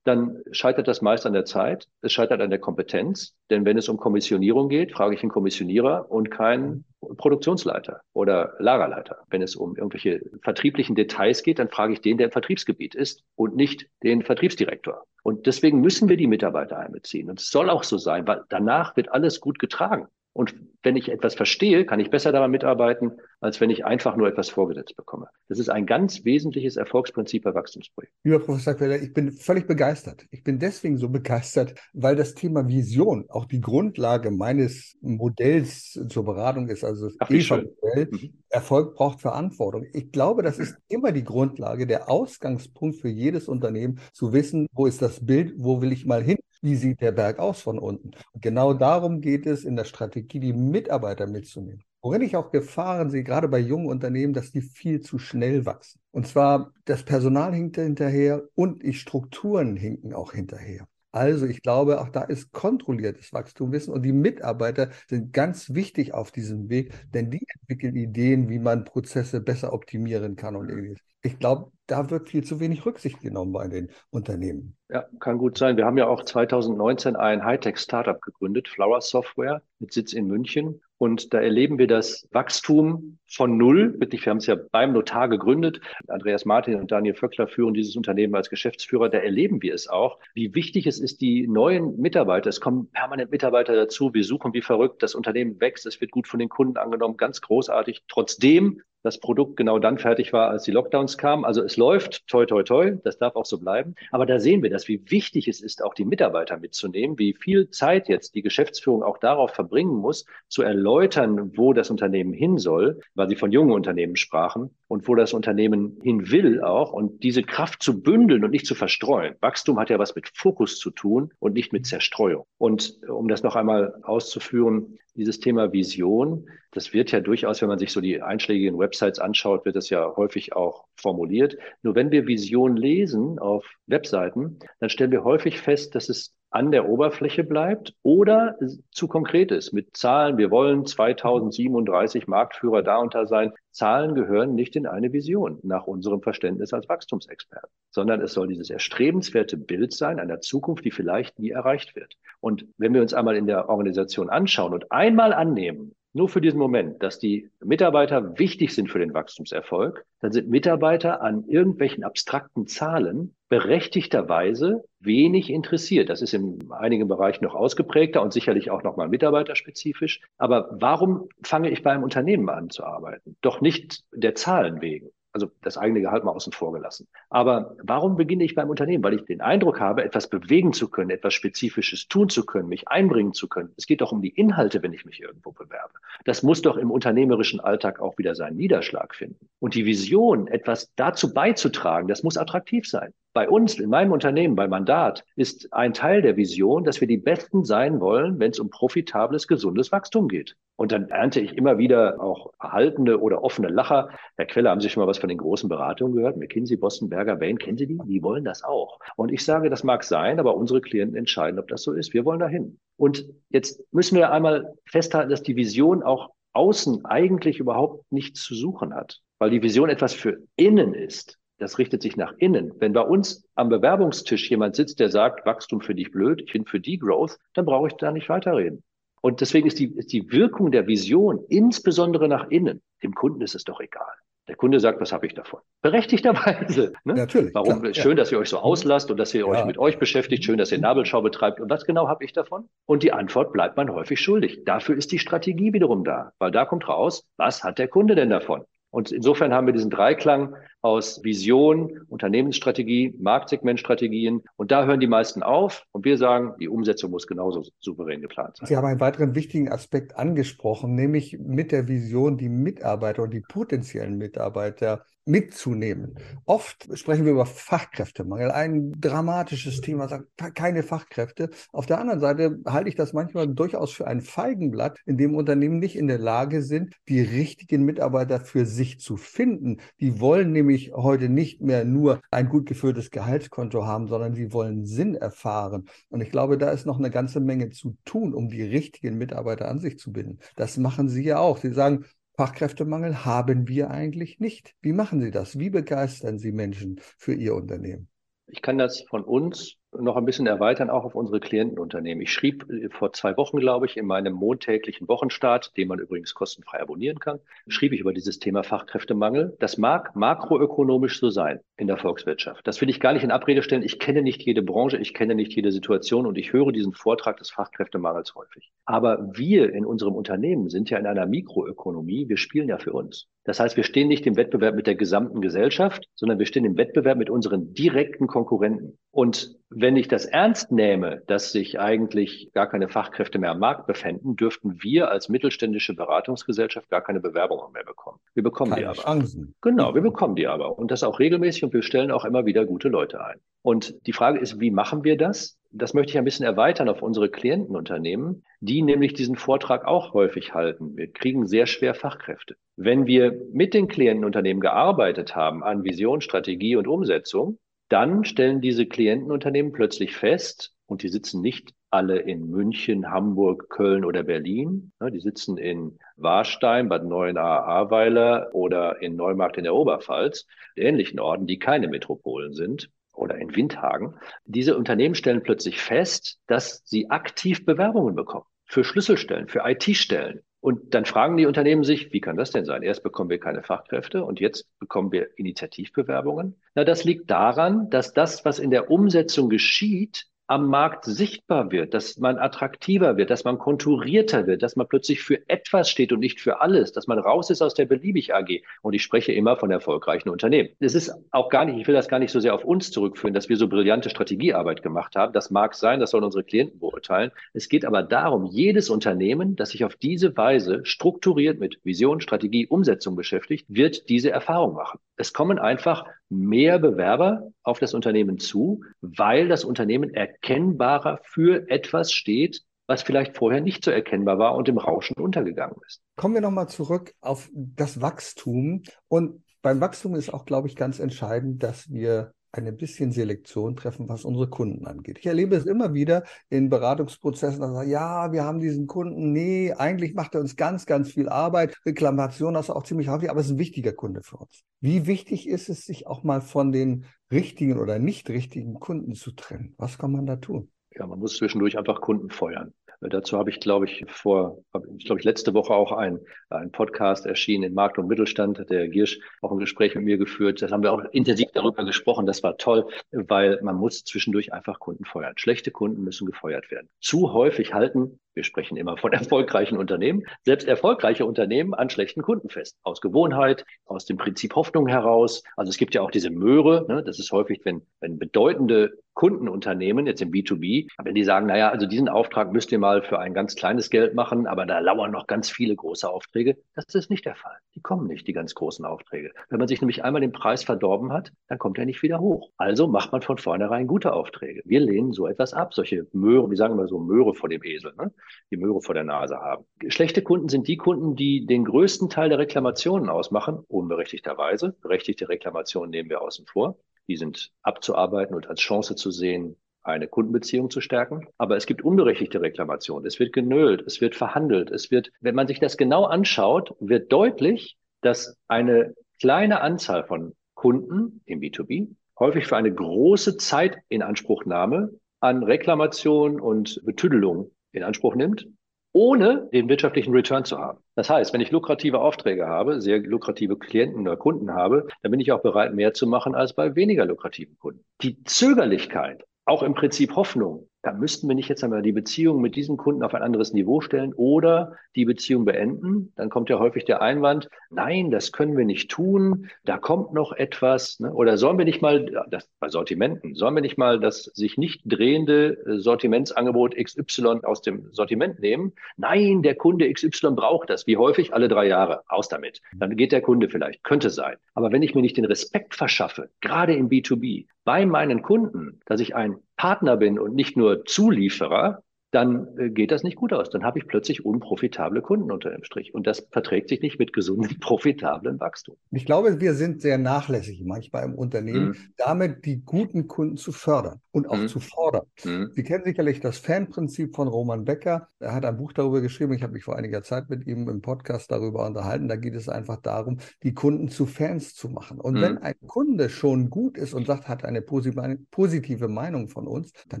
dann 0.06 0.42
scheitert 0.52 0.88
das 0.88 1.02
meist 1.02 1.26
an 1.26 1.32
der 1.32 1.44
Zeit, 1.44 1.88
es 2.00 2.12
scheitert 2.12 2.40
an 2.40 2.50
der 2.50 2.58
Kompetenz, 2.58 3.34
denn 3.50 3.64
wenn 3.64 3.76
es 3.76 3.88
um 3.88 3.96
Kommissionierung 3.96 4.68
geht, 4.68 4.92
frage 4.92 5.14
ich 5.14 5.22
einen 5.22 5.30
Kommissionierer 5.30 6.10
und 6.10 6.30
keinen 6.30 6.84
Produktionsleiter 7.00 8.00
oder 8.12 8.54
Lagerleiter. 8.58 9.18
Wenn 9.30 9.42
es 9.42 9.56
um 9.56 9.76
irgendwelche 9.76 10.20
vertrieblichen 10.42 10.94
Details 10.94 11.42
geht, 11.42 11.58
dann 11.58 11.68
frage 11.68 11.92
ich 11.92 12.00
den, 12.00 12.18
der 12.18 12.26
im 12.26 12.32
Vertriebsgebiet 12.32 12.94
ist 12.94 13.22
und 13.34 13.56
nicht 13.56 13.88
den 14.02 14.22
Vertriebsdirektor. 14.22 15.04
Und 15.22 15.46
deswegen 15.46 15.80
müssen 15.80 16.08
wir 16.08 16.16
die 16.16 16.28
Mitarbeiter 16.28 16.78
einbeziehen. 16.78 17.28
Und 17.28 17.40
es 17.40 17.50
soll 17.50 17.68
auch 17.68 17.82
so 17.82 17.98
sein, 17.98 18.26
weil 18.26 18.44
danach 18.48 18.96
wird 18.96 19.12
alles 19.12 19.40
gut 19.40 19.58
getragen. 19.58 20.06
Und 20.32 20.54
wenn 20.86 20.96
ich 20.96 21.10
etwas 21.10 21.34
verstehe, 21.34 21.84
kann 21.84 21.98
ich 21.98 22.10
besser 22.10 22.30
daran 22.30 22.52
mitarbeiten, 22.52 23.18
als 23.40 23.60
wenn 23.60 23.70
ich 23.70 23.84
einfach 23.84 24.16
nur 24.16 24.28
etwas 24.28 24.48
vorgesetzt 24.48 24.96
bekomme. 24.96 25.26
Das 25.48 25.58
ist 25.58 25.68
ein 25.68 25.84
ganz 25.84 26.24
wesentliches 26.24 26.76
Erfolgsprinzip 26.76 27.42
bei 27.42 27.54
Wachstumsprojekten. 27.54 28.16
Lieber 28.22 28.38
Professor 28.38 28.74
Queller, 28.74 29.02
ich 29.02 29.12
bin 29.12 29.32
völlig 29.32 29.66
begeistert. 29.66 30.24
Ich 30.30 30.44
bin 30.44 30.60
deswegen 30.60 30.96
so 30.96 31.08
begeistert, 31.08 31.74
weil 31.92 32.14
das 32.14 32.34
Thema 32.34 32.68
Vision 32.68 33.26
auch 33.28 33.46
die 33.46 33.60
Grundlage 33.60 34.30
meines 34.30 34.96
Modells 35.00 36.00
zur 36.08 36.24
Beratung 36.24 36.68
ist, 36.68 36.84
also 36.84 37.10
das 37.10 37.30
EVA-Modell. 37.30 38.08
Mhm. 38.08 38.34
Erfolg 38.48 38.94
braucht 38.94 39.20
Verantwortung. 39.20 39.86
Ich 39.92 40.12
glaube, 40.12 40.44
das 40.44 40.60
ist 40.60 40.76
immer 40.88 41.10
die 41.10 41.24
Grundlage, 41.24 41.88
der 41.88 42.08
Ausgangspunkt 42.08 43.00
für 43.00 43.08
jedes 43.08 43.48
Unternehmen, 43.48 43.98
zu 44.12 44.32
wissen, 44.32 44.68
wo 44.72 44.86
ist 44.86 45.02
das 45.02 45.26
Bild, 45.26 45.54
wo 45.56 45.82
will 45.82 45.90
ich 45.90 46.06
mal 46.06 46.22
hin 46.22 46.38
wie 46.62 46.74
sieht 46.74 47.00
der 47.00 47.12
Berg 47.12 47.38
aus 47.38 47.60
von 47.60 47.78
unten? 47.78 48.10
Und 48.32 48.42
genau 48.42 48.74
darum 48.74 49.20
geht 49.20 49.46
es 49.46 49.64
in 49.64 49.76
der 49.76 49.84
Strategie, 49.84 50.40
die 50.40 50.52
Mitarbeiter 50.76 51.26
mitzunehmen. 51.26 51.82
Worin 52.02 52.20
ich 52.20 52.36
auch 52.36 52.52
Gefahren 52.52 53.08
sehe, 53.10 53.24
gerade 53.24 53.48
bei 53.48 53.58
jungen 53.58 53.86
Unternehmen, 53.86 54.34
dass 54.34 54.52
die 54.52 54.60
viel 54.60 55.00
zu 55.00 55.18
schnell 55.18 55.64
wachsen. 55.64 56.00
Und 56.12 56.26
zwar 56.26 56.72
das 56.84 57.02
Personal 57.02 57.54
hinkt 57.54 57.76
hinterher 57.76 58.42
und 58.54 58.82
die 58.82 58.92
Strukturen 58.92 59.76
hinken 59.76 60.12
auch 60.12 60.32
hinterher. 60.32 60.86
Also 61.12 61.46
ich 61.46 61.62
glaube, 61.62 61.98
auch 62.02 62.10
da 62.10 62.22
ist 62.24 62.52
kontrolliertes 62.52 63.32
Wachstumwissen 63.32 63.94
und 63.94 64.02
die 64.02 64.12
Mitarbeiter 64.12 64.90
sind 65.08 65.32
ganz 65.32 65.72
wichtig 65.72 66.12
auf 66.12 66.30
diesem 66.30 66.68
Weg, 66.68 66.92
denn 67.14 67.30
die 67.30 67.42
entwickeln 67.48 67.96
Ideen, 67.96 68.50
wie 68.50 68.58
man 68.58 68.84
Prozesse 68.84 69.40
besser 69.40 69.72
optimieren 69.72 70.36
kann 70.36 70.56
und 70.56 70.68
ähnliches. 70.68 71.00
Ich 71.22 71.38
glaube, 71.38 71.72
da 71.86 72.10
wird 72.10 72.28
viel 72.28 72.42
zu 72.42 72.60
wenig 72.60 72.84
Rücksicht 72.84 73.20
genommen 73.20 73.52
bei 73.52 73.68
den 73.68 73.90
Unternehmen. 74.10 74.76
Ja, 74.88 75.06
kann 75.20 75.38
gut 75.38 75.56
sein. 75.58 75.76
Wir 75.76 75.84
haben 75.84 75.98
ja 75.98 76.06
auch 76.06 76.24
2019 76.24 77.16
ein 77.16 77.44
Hightech-Startup 77.44 78.20
gegründet, 78.20 78.68
Flower 78.68 79.00
Software, 79.00 79.62
mit 79.78 79.92
Sitz 79.92 80.12
in 80.12 80.26
München. 80.26 80.80
Und 80.98 81.34
da 81.34 81.40
erleben 81.40 81.78
wir 81.78 81.86
das 81.86 82.26
Wachstum 82.30 83.18
von 83.28 83.56
null. 83.56 83.94
Wirklich, 84.00 84.24
wir 84.24 84.30
haben 84.30 84.38
es 84.38 84.46
ja 84.46 84.56
beim 84.72 84.92
Notar 84.92 85.28
gegründet. 85.28 85.80
Andreas 86.08 86.44
Martin 86.44 86.76
und 86.76 86.90
Daniel 86.90 87.14
Vöckler 87.14 87.48
führen 87.48 87.74
dieses 87.74 87.96
Unternehmen 87.96 88.34
als 88.34 88.48
Geschäftsführer. 88.48 89.08
Da 89.08 89.18
erleben 89.18 89.60
wir 89.62 89.74
es 89.74 89.88
auch, 89.88 90.18
wie 90.34 90.54
wichtig 90.54 90.86
es 90.86 90.98
ist, 90.98 91.20
die 91.20 91.46
neuen 91.46 92.00
Mitarbeiter. 92.00 92.48
Es 92.48 92.60
kommen 92.60 92.90
permanent 92.90 93.30
Mitarbeiter 93.30 93.74
dazu. 93.74 94.14
Wir 94.14 94.24
suchen 94.24 94.54
wie 94.54 94.62
verrückt. 94.62 95.02
Das 95.02 95.14
Unternehmen 95.14 95.60
wächst. 95.60 95.86
Es 95.86 96.00
wird 96.00 96.12
gut 96.12 96.26
von 96.26 96.38
den 96.38 96.48
Kunden 96.48 96.78
angenommen. 96.78 97.16
Ganz 97.16 97.42
großartig. 97.42 98.04
Trotzdem 98.08 98.80
das 99.06 99.18
Produkt 99.18 99.56
genau 99.56 99.78
dann 99.78 99.98
fertig 99.98 100.32
war, 100.32 100.50
als 100.50 100.64
die 100.64 100.72
Lockdowns 100.72 101.16
kamen. 101.16 101.44
Also 101.44 101.62
es 101.62 101.76
läuft, 101.76 102.26
toi, 102.26 102.44
toi, 102.44 102.62
toi, 102.64 102.96
das 103.04 103.18
darf 103.18 103.36
auch 103.36 103.46
so 103.46 103.58
bleiben. 103.58 103.94
Aber 104.10 104.26
da 104.26 104.40
sehen 104.40 104.62
wir 104.62 104.70
das, 104.70 104.88
wie 104.88 105.00
wichtig 105.10 105.48
es 105.48 105.62
ist, 105.62 105.82
auch 105.82 105.94
die 105.94 106.04
Mitarbeiter 106.04 106.58
mitzunehmen, 106.58 107.18
wie 107.18 107.32
viel 107.32 107.70
Zeit 107.70 108.08
jetzt 108.08 108.34
die 108.34 108.42
Geschäftsführung 108.42 109.02
auch 109.02 109.18
darauf 109.18 109.52
verbringen 109.52 109.94
muss, 109.94 110.26
zu 110.48 110.62
erläutern, 110.62 111.56
wo 111.56 111.72
das 111.72 111.90
Unternehmen 111.90 112.32
hin 112.32 112.58
soll, 112.58 113.00
weil 113.14 113.28
sie 113.28 113.36
von 113.36 113.52
jungen 113.52 113.72
Unternehmen 113.72 114.16
sprachen 114.16 114.74
und 114.88 115.08
wo 115.08 115.14
das 115.14 115.32
Unternehmen 115.32 115.98
hin 116.02 116.30
will 116.30 116.62
auch 116.62 116.92
und 116.92 117.22
diese 117.22 117.42
Kraft 117.42 117.82
zu 117.82 118.02
bündeln 118.02 118.44
und 118.44 118.50
nicht 118.50 118.66
zu 118.66 118.74
verstreuen. 118.74 119.34
Wachstum 119.40 119.78
hat 119.78 119.90
ja 119.90 119.98
was 119.98 120.14
mit 120.14 120.30
Fokus 120.34 120.78
zu 120.78 120.90
tun 120.90 121.32
und 121.38 121.54
nicht 121.54 121.72
mit 121.72 121.86
Zerstreuung. 121.86 122.44
Und 122.58 122.98
um 123.08 123.28
das 123.28 123.42
noch 123.42 123.56
einmal 123.56 123.94
auszuführen, 124.02 124.98
dieses 125.16 125.40
Thema 125.40 125.72
Vision, 125.72 126.48
das 126.72 126.92
wird 126.92 127.10
ja 127.10 127.20
durchaus, 127.20 127.62
wenn 127.62 127.68
man 127.68 127.78
sich 127.78 127.90
so 127.90 128.00
die 128.00 128.20
einschlägigen 128.20 128.78
Websites 128.78 129.18
anschaut, 129.18 129.64
wird 129.64 129.76
das 129.76 129.88
ja 129.88 130.14
häufig 130.16 130.54
auch 130.54 130.84
formuliert. 130.94 131.56
Nur 131.82 131.94
wenn 131.94 132.10
wir 132.10 132.26
Vision 132.26 132.76
lesen 132.76 133.38
auf 133.38 133.66
Webseiten, 133.86 134.58
dann 134.78 134.90
stellen 134.90 135.10
wir 135.10 135.24
häufig 135.24 135.60
fest, 135.60 135.94
dass 135.94 136.08
es 136.08 136.34
an 136.56 136.72
der 136.72 136.88
Oberfläche 136.88 137.44
bleibt 137.44 137.92
oder 138.02 138.56
zu 138.90 139.08
konkret 139.08 139.52
ist 139.52 139.74
mit 139.74 139.94
Zahlen. 139.94 140.38
Wir 140.38 140.50
wollen 140.50 140.86
2037 140.86 142.28
Marktführer 142.28 142.82
da 142.82 142.96
und 142.96 143.14
da 143.14 143.26
sein. 143.26 143.52
Zahlen 143.72 144.14
gehören 144.14 144.54
nicht 144.54 144.74
in 144.74 144.86
eine 144.86 145.12
Vision 145.12 145.58
nach 145.62 145.86
unserem 145.86 146.22
Verständnis 146.22 146.72
als 146.72 146.88
Wachstumsexperten, 146.88 147.68
sondern 147.90 148.22
es 148.22 148.32
soll 148.32 148.48
dieses 148.48 148.70
erstrebenswerte 148.70 149.58
Bild 149.58 149.92
sein 149.92 150.18
einer 150.18 150.40
Zukunft, 150.40 150.86
die 150.86 150.90
vielleicht 150.90 151.38
nie 151.38 151.50
erreicht 151.50 151.94
wird. 151.94 152.16
Und 152.40 152.64
wenn 152.78 152.94
wir 152.94 153.02
uns 153.02 153.12
einmal 153.12 153.36
in 153.36 153.46
der 153.46 153.68
Organisation 153.68 154.30
anschauen 154.30 154.72
und 154.72 154.90
einmal 154.90 155.34
annehmen, 155.34 155.94
nur 156.14 156.30
für 156.30 156.40
diesen 156.40 156.58
Moment, 156.58 157.02
dass 157.02 157.18
die 157.18 157.50
Mitarbeiter 157.62 158.38
wichtig 158.38 158.74
sind 158.74 158.90
für 158.90 158.98
den 158.98 159.12
Wachstumserfolg, 159.12 160.06
dann 160.20 160.32
sind 160.32 160.48
Mitarbeiter 160.48 161.20
an 161.20 161.44
irgendwelchen 161.46 162.02
abstrakten 162.02 162.66
Zahlen 162.66 163.35
berechtigterweise 163.48 164.84
wenig 165.00 165.50
interessiert. 165.50 166.08
Das 166.08 166.22
ist 166.22 166.34
in 166.34 166.70
einigen 166.72 167.08
Bereichen 167.08 167.44
noch 167.44 167.54
ausgeprägter 167.54 168.22
und 168.22 168.32
sicherlich 168.32 168.70
auch 168.70 168.82
nochmal 168.82 169.08
mitarbeiterspezifisch. 169.08 170.20
Aber 170.36 170.68
warum 170.72 171.28
fange 171.42 171.70
ich 171.70 171.82
beim 171.82 172.02
Unternehmen 172.02 172.48
an 172.48 172.70
zu 172.70 172.84
arbeiten? 172.84 173.36
Doch 173.42 173.60
nicht 173.60 174.04
der 174.12 174.34
Zahlen 174.34 174.80
wegen 174.80 175.10
also 175.36 175.50
das 175.60 175.76
eigene 175.76 176.00
Gehalt 176.00 176.24
mal 176.24 176.32
außen 176.32 176.54
vor 176.54 176.72
gelassen. 176.72 177.08
Aber 177.28 177.76
warum 177.82 178.16
beginne 178.16 178.42
ich 178.42 178.54
beim 178.54 178.70
Unternehmen? 178.70 179.04
Weil 179.04 179.12
ich 179.12 179.26
den 179.26 179.42
Eindruck 179.42 179.80
habe, 179.80 180.02
etwas 180.02 180.30
bewegen 180.30 180.72
zu 180.72 180.88
können, 180.88 181.10
etwas 181.10 181.34
Spezifisches 181.34 182.08
tun 182.08 182.30
zu 182.30 182.46
können, 182.46 182.70
mich 182.70 182.88
einbringen 182.88 183.34
zu 183.34 183.46
können. 183.46 183.70
Es 183.76 183.84
geht 183.86 184.00
doch 184.00 184.12
um 184.12 184.22
die 184.22 184.30
Inhalte, 184.30 184.82
wenn 184.82 184.94
ich 184.94 185.04
mich 185.04 185.20
irgendwo 185.20 185.52
bewerbe. 185.52 185.92
Das 186.24 186.42
muss 186.42 186.62
doch 186.62 186.78
im 186.78 186.90
unternehmerischen 186.90 187.60
Alltag 187.60 188.00
auch 188.00 188.16
wieder 188.16 188.34
seinen 188.34 188.56
Niederschlag 188.56 189.14
finden. 189.14 189.50
Und 189.58 189.74
die 189.74 189.84
Vision, 189.84 190.46
etwas 190.46 190.90
dazu 190.96 191.34
beizutragen, 191.34 192.08
das 192.08 192.22
muss 192.22 192.38
attraktiv 192.38 192.88
sein. 192.88 193.12
Bei 193.36 193.50
uns, 193.50 193.78
in 193.78 193.90
meinem 193.90 194.12
Unternehmen, 194.12 194.56
bei 194.56 194.66
Mandat, 194.66 195.22
ist 195.36 195.70
ein 195.74 195.92
Teil 195.92 196.22
der 196.22 196.38
Vision, 196.38 196.84
dass 196.84 197.02
wir 197.02 197.06
die 197.06 197.18
Besten 197.18 197.66
sein 197.66 198.00
wollen, 198.00 198.38
wenn 198.38 198.52
es 198.52 198.58
um 198.58 198.70
profitables, 198.70 199.46
gesundes 199.46 199.92
Wachstum 199.92 200.26
geht. 200.26 200.56
Und 200.76 200.90
dann 200.90 201.10
ernte 201.10 201.40
ich 201.40 201.54
immer 201.54 201.76
wieder 201.76 202.18
auch 202.18 202.54
erhaltene 202.58 203.18
oder 203.18 203.44
offene 203.44 203.68
Lacher. 203.68 204.08
Herr 204.38 204.46
Quelle, 204.46 204.70
haben 204.70 204.80
Sie 204.80 204.88
schon 204.88 205.02
mal 205.02 205.06
was 205.06 205.18
von 205.18 205.28
den 205.28 205.36
großen 205.36 205.68
Beratungen 205.68 206.16
gehört? 206.16 206.38
McKinsey, 206.38 206.78
Boston, 206.78 207.10
Berger, 207.10 207.36
Bain, 207.36 207.58
kennen 207.58 207.76
Sie 207.76 207.86
die? 207.86 207.98
Die 208.06 208.22
wollen 208.22 208.42
das 208.42 208.64
auch. 208.64 209.00
Und 209.16 209.30
ich 209.30 209.44
sage, 209.44 209.68
das 209.68 209.84
mag 209.84 210.02
sein, 210.02 210.40
aber 210.40 210.56
unsere 210.56 210.80
Klienten 210.80 211.14
entscheiden, 211.14 211.60
ob 211.60 211.68
das 211.68 211.82
so 211.82 211.92
ist. 211.92 212.14
Wir 212.14 212.24
wollen 212.24 212.40
dahin. 212.40 212.78
Und 212.96 213.26
jetzt 213.50 213.84
müssen 213.92 214.16
wir 214.16 214.32
einmal 214.32 214.72
festhalten, 214.86 215.28
dass 215.28 215.42
die 215.42 215.56
Vision 215.56 216.02
auch 216.02 216.30
außen 216.54 217.04
eigentlich 217.04 217.58
überhaupt 217.58 218.10
nichts 218.10 218.42
zu 218.44 218.54
suchen 218.54 218.94
hat, 218.94 219.20
weil 219.38 219.50
die 219.50 219.62
Vision 219.62 219.90
etwas 219.90 220.14
für 220.14 220.38
innen 220.56 220.94
ist. 220.94 221.38
Das 221.58 221.78
richtet 221.78 222.02
sich 222.02 222.16
nach 222.16 222.34
innen. 222.38 222.72
Wenn 222.78 222.92
bei 222.92 223.00
uns 223.00 223.48
am 223.54 223.68
Bewerbungstisch 223.68 224.50
jemand 224.50 224.76
sitzt, 224.76 225.00
der 225.00 225.10
sagt, 225.10 225.46
Wachstum 225.46 225.80
für 225.80 225.94
dich 225.94 226.10
blöd, 226.10 226.42
ich 226.44 226.52
bin 226.52 226.66
für 226.66 226.80
die 226.80 226.98
Growth, 226.98 227.38
dann 227.54 227.64
brauche 227.64 227.88
ich 227.88 227.94
da 227.94 228.12
nicht 228.12 228.28
weiterreden. 228.28 228.82
Und 229.22 229.40
deswegen 229.40 229.66
ist 229.66 229.78
die, 229.78 229.86
ist 229.96 230.12
die 230.12 230.30
Wirkung 230.30 230.70
der 230.70 230.86
Vision 230.86 231.44
insbesondere 231.48 232.28
nach 232.28 232.48
innen. 232.50 232.82
Dem 233.02 233.14
Kunden 233.14 233.40
ist 233.40 233.54
es 233.54 233.64
doch 233.64 233.80
egal. 233.80 234.06
Der 234.48 234.54
Kunde 234.54 234.78
sagt, 234.78 235.00
was 235.00 235.12
habe 235.12 235.26
ich 235.26 235.34
davon? 235.34 235.60
Berechtigterweise. 235.82 236.92
Ne? 237.04 237.14
Natürlich. 237.14 237.52
Warum? 237.52 237.82
Klar, 237.82 237.94
schön, 237.94 238.12
ja. 238.12 238.16
dass 238.16 238.30
ihr 238.30 238.38
euch 238.38 238.48
so 238.48 238.58
auslasst 238.58 239.10
und 239.10 239.16
dass 239.16 239.34
ihr 239.34 239.40
ja. 239.40 239.46
euch 239.46 239.64
mit 239.64 239.78
euch 239.78 239.98
beschäftigt. 239.98 240.44
Schön, 240.44 240.58
dass 240.58 240.70
ihr 240.70 240.78
Nabelschau 240.78 241.22
betreibt. 241.22 241.60
Und 241.60 241.68
was 241.70 241.84
genau 241.84 242.06
habe 242.06 242.24
ich 242.24 242.32
davon? 242.32 242.68
Und 242.84 243.02
die 243.02 243.12
Antwort 243.12 243.52
bleibt 243.52 243.76
man 243.76 243.92
häufig 243.92 244.20
schuldig. 244.20 244.62
Dafür 244.64 244.96
ist 244.96 245.10
die 245.10 245.18
Strategie 245.18 245.72
wiederum 245.72 246.04
da. 246.04 246.32
Weil 246.38 246.52
da 246.52 246.64
kommt 246.64 246.88
raus, 246.88 247.26
was 247.36 247.64
hat 247.64 247.78
der 247.78 247.88
Kunde 247.88 248.14
denn 248.14 248.30
davon? 248.30 248.64
Und 248.90 249.10
insofern 249.10 249.52
haben 249.52 249.66
wir 249.66 249.74
diesen 249.74 249.90
Dreiklang 249.90 250.54
aus 250.86 251.22
Vision, 251.24 252.00
Unternehmensstrategie, 252.08 253.14
Marktsegmentstrategien. 253.18 254.42
Und 254.56 254.70
da 254.70 254.86
hören 254.86 255.00
die 255.00 255.08
meisten 255.08 255.42
auf. 255.42 255.84
Und 255.90 256.04
wir 256.04 256.16
sagen, 256.16 256.54
die 256.60 256.68
Umsetzung 256.68 257.10
muss 257.10 257.26
genauso 257.26 257.64
souverän 257.80 258.20
geplant 258.20 258.56
sein. 258.56 258.68
Sie 258.68 258.76
haben 258.76 258.86
einen 258.86 259.00
weiteren 259.00 259.34
wichtigen 259.34 259.70
Aspekt 259.70 260.16
angesprochen, 260.16 260.94
nämlich 260.94 261.38
mit 261.40 261.72
der 261.72 261.88
Vision 261.88 262.38
die 262.38 262.48
Mitarbeiter 262.48 263.24
und 263.24 263.34
die 263.34 263.40
potenziellen 263.40 264.16
Mitarbeiter 264.16 265.04
mitzunehmen. 265.26 266.14
Oft 266.44 266.88
sprechen 266.96 267.24
wir 267.24 267.32
über 267.32 267.46
Fachkräftemangel, 267.46 268.52
ein 268.52 268.92
dramatisches 268.98 269.80
Thema, 269.80 270.08
sagt 270.08 270.28
keine 270.54 270.84
Fachkräfte. 270.84 271.50
Auf 271.72 271.86
der 271.86 271.98
anderen 271.98 272.20
Seite 272.20 272.58
halte 272.64 272.88
ich 272.88 272.94
das 272.94 273.12
manchmal 273.12 273.48
durchaus 273.48 273.92
für 273.92 274.06
ein 274.06 274.20
Feigenblatt, 274.20 274.98
in 275.04 275.18
dem 275.18 275.34
Unternehmen 275.34 275.80
nicht 275.80 275.96
in 275.96 276.06
der 276.06 276.18
Lage 276.18 276.62
sind, 276.62 276.94
die 277.08 277.20
richtigen 277.20 277.84
Mitarbeiter 277.84 278.40
für 278.40 278.64
sich 278.66 279.00
zu 279.00 279.16
finden. 279.16 279.78
Die 280.00 280.20
wollen 280.20 280.52
nämlich 280.52 280.92
heute 280.94 281.28
nicht 281.28 281.60
mehr 281.60 281.84
nur 281.84 282.20
ein 282.30 282.48
gut 282.48 282.66
geführtes 282.66 283.10
Gehaltskonto 283.10 283.84
haben, 283.84 284.06
sondern 284.06 284.34
sie 284.34 284.52
wollen 284.52 284.86
Sinn 284.86 285.16
erfahren. 285.16 285.88
Und 286.08 286.20
ich 286.20 286.30
glaube, 286.30 286.56
da 286.56 286.70
ist 286.70 286.86
noch 286.86 286.98
eine 286.98 287.10
ganze 287.10 287.40
Menge 287.40 287.70
zu 287.70 287.96
tun, 288.04 288.32
um 288.32 288.48
die 288.48 288.62
richtigen 288.62 289.18
Mitarbeiter 289.18 289.68
an 289.68 289.80
sich 289.80 289.98
zu 289.98 290.12
binden. 290.12 290.38
Das 290.54 290.76
machen 290.76 291.08
Sie 291.08 291.24
ja 291.24 291.38
auch. 291.38 291.58
Sie 291.58 291.72
sagen, 291.72 292.04
Fachkräftemangel 292.36 293.24
haben 293.24 293.66
wir 293.66 293.90
eigentlich 293.90 294.40
nicht. 294.40 294.74
Wie 294.82 294.92
machen 294.92 295.20
Sie 295.22 295.30
das? 295.30 295.58
Wie 295.58 295.70
begeistern 295.70 296.38
Sie 296.38 296.52
Menschen 296.52 297.00
für 297.00 297.32
Ihr 297.32 297.54
Unternehmen? 297.54 298.08
Ich 298.46 298.60
kann 298.60 298.76
das 298.76 299.02
von 299.08 299.24
uns 299.24 299.76
noch 300.00 300.16
ein 300.16 300.24
bisschen 300.24 300.46
erweitern, 300.46 300.90
auch 300.90 301.04
auf 301.04 301.14
unsere 301.14 301.40
Klientenunternehmen. 301.40 302.22
Ich 302.22 302.32
schrieb 302.32 302.68
äh, 302.70 302.88
vor 302.90 303.12
zwei 303.12 303.36
Wochen, 303.36 303.58
glaube 303.58 303.86
ich, 303.86 303.96
in 303.96 304.06
meinem 304.06 304.34
montäglichen 304.34 305.08
Wochenstart, 305.08 305.76
den 305.76 305.88
man 305.88 305.98
übrigens 305.98 306.34
kostenfrei 306.34 306.80
abonnieren 306.80 307.18
kann, 307.18 307.40
schrieb 307.68 307.92
ich 307.92 308.00
über 308.00 308.12
dieses 308.12 308.38
Thema 308.38 308.62
Fachkräftemangel. 308.62 309.56
Das 309.58 309.78
mag 309.78 310.14
makroökonomisch 310.16 311.20
so 311.20 311.30
sein 311.30 311.60
in 311.76 311.86
der 311.86 311.96
Volkswirtschaft. 311.96 312.66
Das 312.66 312.80
will 312.80 312.90
ich 312.90 313.00
gar 313.00 313.12
nicht 313.12 313.24
in 313.24 313.30
Abrede 313.30 313.62
stellen. 313.62 313.82
Ich 313.82 313.98
kenne 313.98 314.22
nicht 314.22 314.42
jede 314.42 314.62
Branche, 314.62 314.96
ich 314.98 315.14
kenne 315.14 315.34
nicht 315.34 315.54
jede 315.54 315.72
Situation 315.72 316.26
und 316.26 316.38
ich 316.38 316.52
höre 316.52 316.72
diesen 316.72 316.92
Vortrag 316.92 317.36
des 317.38 317.50
Fachkräftemangels 317.50 318.34
häufig. 318.34 318.72
Aber 318.84 319.30
wir 319.32 319.72
in 319.72 319.84
unserem 319.84 320.14
Unternehmen 320.14 320.68
sind 320.68 320.90
ja 320.90 320.98
in 320.98 321.06
einer 321.06 321.26
Mikroökonomie. 321.26 322.28
Wir 322.28 322.36
spielen 322.36 322.68
ja 322.68 322.78
für 322.78 322.92
uns. 322.92 323.28
Das 323.44 323.60
heißt, 323.60 323.76
wir 323.76 323.84
stehen 323.84 324.08
nicht 324.08 324.26
im 324.26 324.36
Wettbewerb 324.36 324.74
mit 324.74 324.86
der 324.86 324.96
gesamten 324.96 325.40
Gesellschaft, 325.40 326.08
sondern 326.14 326.38
wir 326.38 326.46
stehen 326.46 326.64
im 326.64 326.76
Wettbewerb 326.76 327.16
mit 327.16 327.30
unseren 327.30 327.74
direkten 327.74 328.26
Konkurrenten. 328.26 328.98
Und 329.12 329.55
wenn 329.68 329.96
ich 329.96 330.06
das 330.06 330.26
ernst 330.26 330.70
nehme, 330.70 331.22
dass 331.26 331.50
sich 331.50 331.80
eigentlich 331.80 332.50
gar 332.54 332.68
keine 332.68 332.88
Fachkräfte 332.88 333.38
mehr 333.38 333.50
am 333.50 333.58
Markt 333.58 333.86
befänden, 333.86 334.36
dürften 334.36 334.82
wir 334.82 335.10
als 335.10 335.28
mittelständische 335.28 335.94
Beratungsgesellschaft 335.94 336.88
gar 336.88 337.02
keine 337.02 337.20
Bewerbungen 337.20 337.72
mehr 337.72 337.84
bekommen. 337.84 338.18
Wir 338.34 338.44
bekommen 338.44 338.70
keine 338.70 338.82
die 338.82 338.86
aber. 338.86 339.02
Chancen. 339.02 339.54
Genau, 339.60 339.94
wir 339.94 340.02
bekommen 340.02 340.36
die 340.36 340.46
aber. 340.46 340.78
Und 340.78 340.90
das 340.90 341.02
auch 341.02 341.18
regelmäßig 341.18 341.64
und 341.64 341.72
wir 341.72 341.82
stellen 341.82 342.12
auch 342.12 342.24
immer 342.24 342.46
wieder 342.46 342.64
gute 342.64 342.88
Leute 342.88 343.24
ein. 343.24 343.40
Und 343.62 344.06
die 344.06 344.12
Frage 344.12 344.38
ist, 344.38 344.60
wie 344.60 344.70
machen 344.70 345.02
wir 345.02 345.16
das? 345.16 345.58
Das 345.72 345.92
möchte 345.92 346.12
ich 346.12 346.18
ein 346.18 346.24
bisschen 346.24 346.46
erweitern 346.46 346.88
auf 346.88 347.02
unsere 347.02 347.28
Klientenunternehmen, 347.28 348.44
die 348.60 348.82
nämlich 348.82 349.14
diesen 349.14 349.34
Vortrag 349.34 349.84
auch 349.84 350.14
häufig 350.14 350.54
halten. 350.54 350.96
Wir 350.96 351.12
kriegen 351.12 351.46
sehr 351.46 351.66
schwer 351.66 351.94
Fachkräfte. 351.94 352.54
Wenn 352.76 353.06
wir 353.06 353.36
mit 353.52 353.74
den 353.74 353.88
Klientenunternehmen 353.88 354.60
gearbeitet 354.60 355.34
haben 355.34 355.64
an 355.64 355.82
Vision, 355.82 356.20
Strategie 356.20 356.76
und 356.76 356.86
Umsetzung, 356.86 357.58
dann 357.88 358.24
stellen 358.24 358.60
diese 358.60 358.86
Klientenunternehmen 358.86 359.72
plötzlich 359.72 360.16
fest, 360.16 360.72
und 360.86 361.02
die 361.02 361.08
sitzen 361.08 361.40
nicht 361.40 361.74
alle 361.90 362.18
in 362.18 362.48
München, 362.48 363.10
Hamburg, 363.10 363.68
Köln 363.70 364.04
oder 364.04 364.22
Berlin. 364.22 364.92
Die 365.02 365.20
sitzen 365.20 365.58
in 365.58 365.98
Warstein, 366.16 366.88
Bad 366.88 367.04
Neuenahr-Ahrweiler 367.04 368.50
oder 368.52 369.02
in 369.02 369.16
Neumarkt 369.16 369.56
in 369.56 369.64
der 369.64 369.74
Oberpfalz, 369.74 370.46
ähnlichen 370.76 371.18
Orten, 371.18 371.46
die 371.46 371.58
keine 371.58 371.88
Metropolen 371.88 372.52
sind, 372.54 372.90
oder 373.12 373.36
in 373.38 373.56
Windhagen. 373.56 374.14
Diese 374.44 374.76
Unternehmen 374.76 375.14
stellen 375.14 375.42
plötzlich 375.42 375.80
fest, 375.80 376.38
dass 376.46 376.82
sie 376.84 377.10
aktiv 377.10 377.64
Bewerbungen 377.64 378.14
bekommen 378.14 378.46
für 378.64 378.84
Schlüsselstellen, 378.84 379.48
für 379.48 379.62
IT-Stellen. 379.64 380.42
Und 380.66 380.94
dann 380.94 381.04
fragen 381.04 381.36
die 381.36 381.46
Unternehmen 381.46 381.84
sich, 381.84 382.12
wie 382.12 382.20
kann 382.20 382.36
das 382.36 382.50
denn 382.50 382.64
sein? 382.64 382.82
Erst 382.82 383.04
bekommen 383.04 383.30
wir 383.30 383.38
keine 383.38 383.62
Fachkräfte 383.62 384.24
und 384.24 384.40
jetzt 384.40 384.66
bekommen 384.80 385.12
wir 385.12 385.28
Initiativbewerbungen. 385.38 386.56
Na, 386.74 386.82
das 386.82 387.04
liegt 387.04 387.30
daran, 387.30 387.88
dass 387.88 388.14
das, 388.14 388.44
was 388.44 388.58
in 388.58 388.72
der 388.72 388.90
Umsetzung 388.90 389.48
geschieht, 389.48 390.26
am 390.48 390.68
Markt 390.68 391.04
sichtbar 391.04 391.72
wird, 391.72 391.92
dass 391.94 392.18
man 392.18 392.38
attraktiver 392.38 393.16
wird, 393.16 393.30
dass 393.30 393.44
man 393.44 393.58
konturierter 393.58 394.46
wird, 394.46 394.62
dass 394.62 394.76
man 394.76 394.86
plötzlich 394.86 395.20
für 395.20 395.48
etwas 395.48 395.90
steht 395.90 396.12
und 396.12 396.20
nicht 396.20 396.40
für 396.40 396.60
alles, 396.60 396.92
dass 396.92 397.06
man 397.06 397.18
raus 397.18 397.50
ist 397.50 397.62
aus 397.62 397.74
der 397.74 397.86
Beliebig 397.86 398.34
AG. 398.34 398.62
Und 398.82 398.94
ich 398.94 399.02
spreche 399.02 399.32
immer 399.32 399.56
von 399.56 399.70
erfolgreichen 399.70 400.28
Unternehmen. 400.28 400.68
Es 400.78 400.94
ist 400.94 401.12
auch 401.30 401.48
gar 401.48 401.64
nicht, 401.64 401.78
ich 401.80 401.86
will 401.86 401.94
das 401.94 402.08
gar 402.08 402.18
nicht 402.18 402.30
so 402.30 402.40
sehr 402.40 402.54
auf 402.54 402.64
uns 402.64 402.90
zurückführen, 402.90 403.34
dass 403.34 403.48
wir 403.48 403.56
so 403.56 403.68
brillante 403.68 404.10
Strategiearbeit 404.10 404.82
gemacht 404.82 405.16
haben. 405.16 405.32
Das 405.32 405.50
mag 405.50 405.74
sein, 405.74 405.98
das 405.98 406.10
sollen 406.10 406.24
unsere 406.24 406.44
Klienten 406.44 406.78
beurteilen. 406.78 407.32
Es 407.52 407.68
geht 407.68 407.84
aber 407.84 408.02
darum, 408.02 408.44
jedes 408.44 408.88
Unternehmen, 408.88 409.56
das 409.56 409.70
sich 409.70 409.84
auf 409.84 409.96
diese 409.96 410.36
Weise 410.36 410.80
strukturiert 410.84 411.58
mit 411.58 411.80
Vision, 411.82 412.20
Strategie, 412.20 412.66
Umsetzung 412.66 413.16
beschäftigt, 413.16 413.66
wird 413.68 414.08
diese 414.08 414.30
Erfahrung 414.30 414.74
machen. 414.74 415.00
Es 415.16 415.32
kommen 415.32 415.58
einfach 415.58 416.04
mehr 416.28 416.78
Bewerber 416.78 417.50
auf 417.62 417.78
das 417.78 417.94
Unternehmen 417.94 418.38
zu, 418.38 418.82
weil 419.00 419.48
das 419.48 419.64
Unternehmen 419.64 420.12
erkennbarer 420.12 421.20
für 421.22 421.68
etwas 421.70 422.12
steht, 422.12 422.62
was 422.86 423.02
vielleicht 423.02 423.36
vorher 423.36 423.60
nicht 423.60 423.84
so 423.84 423.90
erkennbar 423.90 424.38
war 424.38 424.54
und 424.54 424.68
im 424.68 424.78
Rauschen 424.78 425.16
untergegangen 425.18 425.76
ist. 425.86 426.00
Kommen 426.16 426.34
wir 426.34 426.40
nochmal 426.40 426.68
zurück 426.68 427.12
auf 427.20 427.48
das 427.52 428.00
Wachstum. 428.00 428.82
Und 429.08 429.42
beim 429.62 429.80
Wachstum 429.80 430.14
ist 430.14 430.32
auch, 430.32 430.44
glaube 430.44 430.68
ich, 430.68 430.76
ganz 430.76 431.00
entscheidend, 431.00 431.62
dass 431.62 431.90
wir 431.90 432.32
ein 432.64 432.76
bisschen 432.76 433.12
Selektion 433.12 433.76
treffen, 433.76 434.08
was 434.08 434.24
unsere 434.24 434.48
Kunden 434.48 434.86
angeht. 434.86 435.18
Ich 435.18 435.26
erlebe 435.26 435.56
es 435.56 435.66
immer 435.66 435.94
wieder 435.94 436.24
in 436.48 436.68
Beratungsprozessen, 436.68 437.60
dass 437.60 437.72
sagen, 437.72 437.90
ja, 437.90 438.32
wir 438.32 438.44
haben 438.44 438.60
diesen 438.60 438.86
Kunden, 438.86 439.32
nee, 439.32 439.72
eigentlich 439.72 440.14
macht 440.14 440.34
er 440.34 440.40
uns 440.40 440.56
ganz, 440.56 440.86
ganz 440.86 441.12
viel 441.12 441.28
Arbeit, 441.28 441.76
Reklamation 441.84 442.54
ist 442.54 442.70
auch 442.70 442.84
ziemlich 442.84 443.08
häufig, 443.08 443.30
aber 443.30 443.40
es 443.40 443.46
ist 443.46 443.52
ein 443.52 443.58
wichtiger 443.58 443.92
Kunde 443.92 444.22
für 444.22 444.36
uns. 444.36 444.62
Wie 444.80 445.06
wichtig 445.06 445.48
ist 445.48 445.68
es, 445.68 445.84
sich 445.84 446.06
auch 446.06 446.22
mal 446.22 446.40
von 446.40 446.72
den 446.72 447.04
richtigen 447.30 447.78
oder 447.78 447.98
nicht 447.98 448.30
richtigen 448.30 448.74
Kunden 448.74 449.14
zu 449.14 449.32
trennen? 449.32 449.74
Was 449.78 449.98
kann 449.98 450.12
man 450.12 450.26
da 450.26 450.36
tun? 450.36 450.70
Ja, 450.92 451.06
man 451.06 451.18
muss 451.18 451.36
zwischendurch 451.36 451.76
einfach 451.76 452.00
Kunden 452.00 452.30
feuern. 452.30 452.72
Dazu 453.00 453.38
habe 453.38 453.50
ich, 453.50 453.60
glaube 453.60 453.86
ich, 453.86 454.04
vor, 454.08 454.58
ich 454.98 455.04
glaube 455.04 455.20
ich, 455.20 455.24
letzte 455.24 455.54
Woche 455.54 455.74
auch 455.74 455.92
ein, 455.92 456.20
ein 456.50 456.70
Podcast 456.70 457.26
erschienen 457.26 457.64
in 457.64 457.74
Markt 457.74 457.98
und 457.98 458.06
Mittelstand, 458.06 458.68
der 458.70 458.88
Giersch 458.88 459.18
auch 459.42 459.52
ein 459.52 459.58
Gespräch 459.58 459.94
mit 459.94 460.04
mir 460.04 460.18
geführt. 460.18 460.62
Das 460.62 460.72
haben 460.72 460.82
wir 460.82 460.92
auch 460.92 461.02
intensiv 461.12 461.48
darüber 461.52 461.84
gesprochen. 461.84 462.26
Das 462.26 462.42
war 462.42 462.56
toll, 462.56 462.86
weil 463.10 463.60
man 463.62 463.76
muss 463.76 464.04
zwischendurch 464.04 464.52
einfach 464.52 464.78
Kunden 464.78 465.04
feuern. 465.04 465.34
Schlechte 465.36 465.70
Kunden 465.70 466.02
müssen 466.02 466.26
gefeuert 466.26 466.70
werden. 466.70 466.88
Zu 467.00 467.32
häufig 467.32 467.74
halten 467.74 468.18
wir 468.36 468.44
sprechen 468.44 468.76
immer 468.76 468.96
von 468.96 469.12
erfolgreichen 469.14 469.78
Unternehmen, 469.78 470.24
selbst 470.44 470.68
erfolgreiche 470.68 471.26
Unternehmen 471.26 471.74
an 471.74 471.90
schlechten 471.90 472.22
Kunden 472.22 472.50
fest. 472.50 472.76
Aus 472.82 473.00
Gewohnheit, 473.00 473.64
aus 473.86 474.04
dem 474.04 474.18
Prinzip 474.18 474.54
Hoffnung 474.54 474.86
heraus. 474.86 475.42
Also 475.56 475.70
es 475.70 475.78
gibt 475.78 475.94
ja 475.94 476.02
auch 476.02 476.10
diese 476.10 476.30
Möhre, 476.30 476.84
ne? 476.86 477.02
das 477.02 477.18
ist 477.18 477.32
häufig, 477.32 477.62
wenn, 477.64 477.82
wenn 478.00 478.18
bedeutende 478.18 478.92
Kundenunternehmen, 479.16 480.06
jetzt 480.06 480.22
im 480.22 480.30
B2B, 480.30 480.88
wenn 481.02 481.14
die 481.14 481.24
sagen, 481.24 481.46
naja, 481.46 481.70
also 481.70 481.86
diesen 481.86 482.08
Auftrag 482.08 482.52
müsst 482.52 482.70
ihr 482.70 482.78
mal 482.78 483.02
für 483.02 483.18
ein 483.18 483.34
ganz 483.34 483.56
kleines 483.56 483.90
Geld 483.90 484.14
machen, 484.14 484.46
aber 484.46 484.66
da 484.66 484.78
lauern 484.78 485.10
noch 485.10 485.26
ganz 485.26 485.50
viele 485.50 485.74
große 485.74 486.08
Aufträge. 486.08 486.58
Das 486.74 486.94
ist 486.94 487.10
nicht 487.10 487.24
der 487.24 487.34
Fall. 487.34 487.56
Die 487.74 487.80
kommen 487.80 488.06
nicht, 488.06 488.28
die 488.28 488.32
ganz 488.32 488.54
großen 488.54 488.84
Aufträge. 488.84 489.32
Wenn 489.48 489.58
man 489.58 489.68
sich 489.68 489.80
nämlich 489.80 490.04
einmal 490.04 490.20
den 490.20 490.32
Preis 490.32 490.62
verdorben 490.62 491.12
hat, 491.12 491.32
dann 491.48 491.58
kommt 491.58 491.78
er 491.78 491.86
nicht 491.86 492.02
wieder 492.02 492.20
hoch. 492.20 492.50
Also 492.56 492.86
macht 492.86 493.10
man 493.10 493.22
von 493.22 493.38
vornherein 493.38 493.86
gute 493.86 494.12
Aufträge. 494.12 494.62
Wir 494.64 494.80
lehnen 494.80 495.12
so 495.12 495.26
etwas 495.26 495.54
ab, 495.54 495.74
solche 495.74 496.06
Möhre, 496.12 496.50
wie 496.50 496.56
sagen 496.56 496.76
wir 496.76 496.86
so, 496.86 496.98
Möhre 496.98 497.34
vor 497.34 497.48
dem 497.48 497.64
Esel. 497.64 497.92
Ne? 497.98 498.12
die 498.50 498.56
Möhre 498.56 498.80
vor 498.80 498.94
der 498.94 499.04
Nase 499.04 499.38
haben. 499.38 499.64
Schlechte 499.88 500.22
Kunden 500.22 500.48
sind 500.48 500.68
die 500.68 500.76
Kunden, 500.76 501.16
die 501.16 501.46
den 501.46 501.64
größten 501.64 502.08
Teil 502.08 502.28
der 502.28 502.38
Reklamationen 502.38 503.08
ausmachen, 503.08 503.64
unberechtigterweise. 503.68 504.76
Berechtigte 504.80 505.28
Reklamationen 505.28 505.90
nehmen 505.90 506.10
wir 506.10 506.22
außen 506.22 506.46
vor. 506.46 506.78
Die 507.08 507.16
sind 507.16 507.52
abzuarbeiten 507.62 508.34
und 508.34 508.48
als 508.48 508.60
Chance 508.60 508.96
zu 508.96 509.10
sehen, 509.10 509.56
eine 509.82 510.08
Kundenbeziehung 510.08 510.70
zu 510.70 510.80
stärken. 510.80 511.28
Aber 511.38 511.56
es 511.56 511.66
gibt 511.66 511.82
unberechtigte 511.82 512.40
Reklamationen. 512.40 513.06
Es 513.06 513.20
wird 513.20 513.32
genölt, 513.32 513.82
es 513.86 514.00
wird 514.00 514.16
verhandelt, 514.16 514.70
es 514.70 514.90
wird, 514.90 515.12
wenn 515.20 515.34
man 515.34 515.46
sich 515.46 515.60
das 515.60 515.76
genau 515.76 516.04
anschaut, 516.04 516.74
wird 516.80 517.12
deutlich, 517.12 517.76
dass 518.00 518.36
eine 518.48 518.94
kleine 519.20 519.60
Anzahl 519.60 520.04
von 520.04 520.34
Kunden 520.54 521.22
im 521.24 521.40
B2B 521.40 521.94
häufig 522.18 522.46
für 522.46 522.56
eine 522.56 522.72
große 522.72 523.36
Zeitinanspruchnahme 523.36 524.98
an 525.20 525.42
Reklamation 525.42 526.40
und 526.40 526.80
Betüdelung 526.84 527.50
in 527.72 527.82
Anspruch 527.82 528.14
nimmt, 528.14 528.48
ohne 528.96 529.50
den 529.52 529.68
wirtschaftlichen 529.68 530.14
Return 530.14 530.46
zu 530.46 530.56
haben. 530.56 530.78
Das 530.94 531.10
heißt, 531.10 531.34
wenn 531.34 531.42
ich 531.42 531.50
lukrative 531.50 532.00
Aufträge 532.00 532.46
habe, 532.46 532.80
sehr 532.80 532.98
lukrative 532.98 533.58
Klienten 533.58 534.00
oder 534.00 534.16
Kunden 534.16 534.54
habe, 534.54 534.88
dann 535.02 535.10
bin 535.10 535.20
ich 535.20 535.32
auch 535.32 535.42
bereit, 535.42 535.74
mehr 535.74 535.92
zu 535.92 536.06
machen 536.06 536.34
als 536.34 536.54
bei 536.54 536.74
weniger 536.76 537.04
lukrativen 537.04 537.58
Kunden. 537.58 537.84
Die 538.00 538.24
Zögerlichkeit, 538.24 539.22
auch 539.44 539.62
im 539.62 539.74
Prinzip 539.74 540.16
Hoffnung, 540.16 540.70
da 540.86 540.92
müssten 540.92 541.26
wir 541.26 541.34
nicht 541.34 541.48
jetzt 541.48 541.64
einmal 541.64 541.82
die 541.82 541.90
Beziehung 541.90 542.40
mit 542.40 542.54
diesem 542.54 542.76
Kunden 542.76 543.02
auf 543.02 543.12
ein 543.12 543.22
anderes 543.22 543.52
Niveau 543.52 543.80
stellen 543.80 544.14
oder 544.14 544.76
die 544.94 545.04
Beziehung 545.04 545.44
beenden. 545.44 546.12
Dann 546.14 546.30
kommt 546.30 546.48
ja 546.48 546.60
häufig 546.60 546.84
der 546.84 547.02
Einwand, 547.02 547.48
nein, 547.70 548.12
das 548.12 548.30
können 548.30 548.56
wir 548.56 548.64
nicht 548.64 548.88
tun, 548.88 549.50
da 549.64 549.78
kommt 549.78 550.14
noch 550.14 550.30
etwas. 550.30 551.00
Ne? 551.00 551.12
Oder 551.12 551.38
sollen 551.38 551.58
wir 551.58 551.64
nicht 551.64 551.82
mal, 551.82 552.06
das, 552.30 552.48
bei 552.60 552.68
Sortimenten, 552.68 553.34
sollen 553.34 553.56
wir 553.56 553.62
nicht 553.62 553.78
mal 553.78 553.98
das 553.98 554.24
sich 554.34 554.58
nicht 554.58 554.82
drehende 554.84 555.58
äh, 555.66 555.78
Sortimentsangebot 555.80 556.76
XY 556.76 557.40
aus 557.42 557.62
dem 557.62 557.88
Sortiment 557.90 558.38
nehmen? 558.38 558.72
Nein, 558.96 559.42
der 559.42 559.56
Kunde 559.56 559.92
XY 559.92 560.36
braucht 560.36 560.70
das. 560.70 560.86
Wie 560.86 560.96
häufig? 560.96 561.34
Alle 561.34 561.48
drei 561.48 561.66
Jahre. 561.66 562.04
Aus 562.06 562.28
damit. 562.28 562.62
Dann 562.76 562.96
geht 562.96 563.10
der 563.10 563.22
Kunde 563.22 563.48
vielleicht. 563.48 563.82
Könnte 563.82 564.10
sein. 564.10 564.36
Aber 564.54 564.70
wenn 564.70 564.84
ich 564.84 564.94
mir 564.94 565.02
nicht 565.02 565.16
den 565.16 565.24
Respekt 565.24 565.74
verschaffe, 565.74 566.30
gerade 566.40 566.74
im 566.74 566.88
B2B, 566.88 567.46
bei 567.64 567.84
meinen 567.84 568.22
Kunden, 568.22 568.80
dass 568.86 569.00
ich 569.00 569.16
ein 569.16 569.40
Partner 569.56 569.96
bin 569.96 570.18
und 570.18 570.34
nicht 570.34 570.56
nur 570.56 570.84
Zulieferer, 570.84 571.82
dann 572.10 572.48
äh, 572.58 572.70
geht 572.70 572.92
das 572.92 573.02
nicht 573.02 573.16
gut 573.16 573.32
aus. 573.32 573.50
Dann 573.50 573.64
habe 573.64 573.78
ich 573.78 573.86
plötzlich 573.86 574.24
unprofitable 574.24 575.02
Kunden 575.02 575.30
unter 575.30 575.50
dem 575.50 575.64
Strich. 575.64 575.94
Und 575.94 576.06
das 576.06 576.26
verträgt 576.30 576.68
sich 576.68 576.80
nicht 576.80 576.98
mit 576.98 577.12
gesundem, 577.12 577.58
profitablen 577.60 578.40
Wachstum. 578.40 578.76
Ich 578.90 579.04
glaube, 579.04 579.40
wir 579.40 579.54
sind 579.54 579.82
sehr 579.82 579.98
nachlässig 579.98 580.62
manchmal 580.64 581.04
im 581.04 581.14
Unternehmen, 581.14 581.68
mhm. 581.68 581.76
damit 581.96 582.44
die 582.46 582.64
guten 582.64 583.08
Kunden 583.08 583.36
zu 583.36 583.52
fördern 583.52 584.00
und 584.16 584.30
auch 584.30 584.38
mhm. 584.38 584.48
zu 584.48 584.60
fordern. 584.60 585.04
Mhm. 585.24 585.50
Sie 585.54 585.62
kennen 585.62 585.84
sicherlich 585.84 586.20
das 586.20 586.38
Fanprinzip 586.38 587.14
von 587.14 587.28
Roman 587.28 587.66
Becker. 587.66 588.08
Er 588.18 588.34
hat 588.34 588.46
ein 588.46 588.56
Buch 588.56 588.72
darüber 588.72 589.02
geschrieben. 589.02 589.34
Ich 589.34 589.42
habe 589.42 589.52
mich 589.52 589.64
vor 589.64 589.76
einiger 589.76 590.02
Zeit 590.02 590.30
mit 590.30 590.46
ihm 590.46 590.70
im 590.70 590.80
Podcast 590.80 591.30
darüber 591.30 591.66
unterhalten. 591.66 592.08
Da 592.08 592.16
geht 592.16 592.34
es 592.34 592.48
einfach 592.48 592.80
darum, 592.80 593.18
die 593.42 593.52
Kunden 593.52 593.88
zu 593.88 594.06
Fans 594.06 594.54
zu 594.54 594.70
machen. 594.70 595.02
Und 595.02 595.20
wenn 595.20 595.32
mhm. 595.32 595.42
ein 595.42 595.54
Kunde 595.66 596.08
schon 596.08 596.48
gut 596.48 596.78
ist 596.78 596.94
und 596.94 597.06
sagt, 597.06 597.28
hat 597.28 597.44
eine 597.44 597.60
positive 597.60 598.88
Meinung 598.88 599.28
von 599.28 599.46
uns, 599.46 599.72
dann 599.90 600.00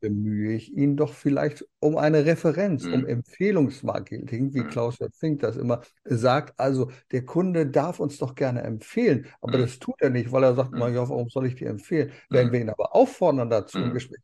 bemühe 0.00 0.52
ich 0.52 0.76
ihn 0.76 0.98
doch 0.98 1.14
vielleicht 1.14 1.66
um 1.80 1.96
eine 1.96 2.26
Referenz, 2.26 2.84
mhm. 2.84 2.92
um 2.92 3.06
Empfehlungsmarketing, 3.06 4.52
wie 4.52 4.64
mhm. 4.64 4.68
Klaus 4.68 4.98
Fink 5.18 5.40
das 5.40 5.56
immer 5.56 5.80
sagt. 6.04 6.58
Also 6.58 6.90
der 7.10 7.24
Kunde 7.24 7.66
darf 7.66 8.00
uns 8.00 8.18
doch 8.18 8.34
gerne 8.34 8.64
empfehlen, 8.64 9.26
aber 9.40 9.56
mhm. 9.56 9.62
das 9.62 9.78
tut 9.78 9.96
er 10.00 10.10
nicht, 10.10 10.30
weil 10.30 10.44
er 10.44 10.54
sagt, 10.54 10.72
mhm. 10.72 10.78
na 10.80 10.88
ja, 10.88 11.08
warum 11.08 11.30
soll 11.30 11.46
ich 11.46 11.54
dir 11.54 11.70
empfehlen? 11.70 12.12
Wenn 12.28 12.48
mhm. 12.48 12.52
wir 12.52 12.60
ihn 12.60 12.68
aber 12.68 12.94
auffordern 12.94 13.48
dazu 13.48 13.78
mhm. 13.78 13.93
Gespräch, 13.94 14.20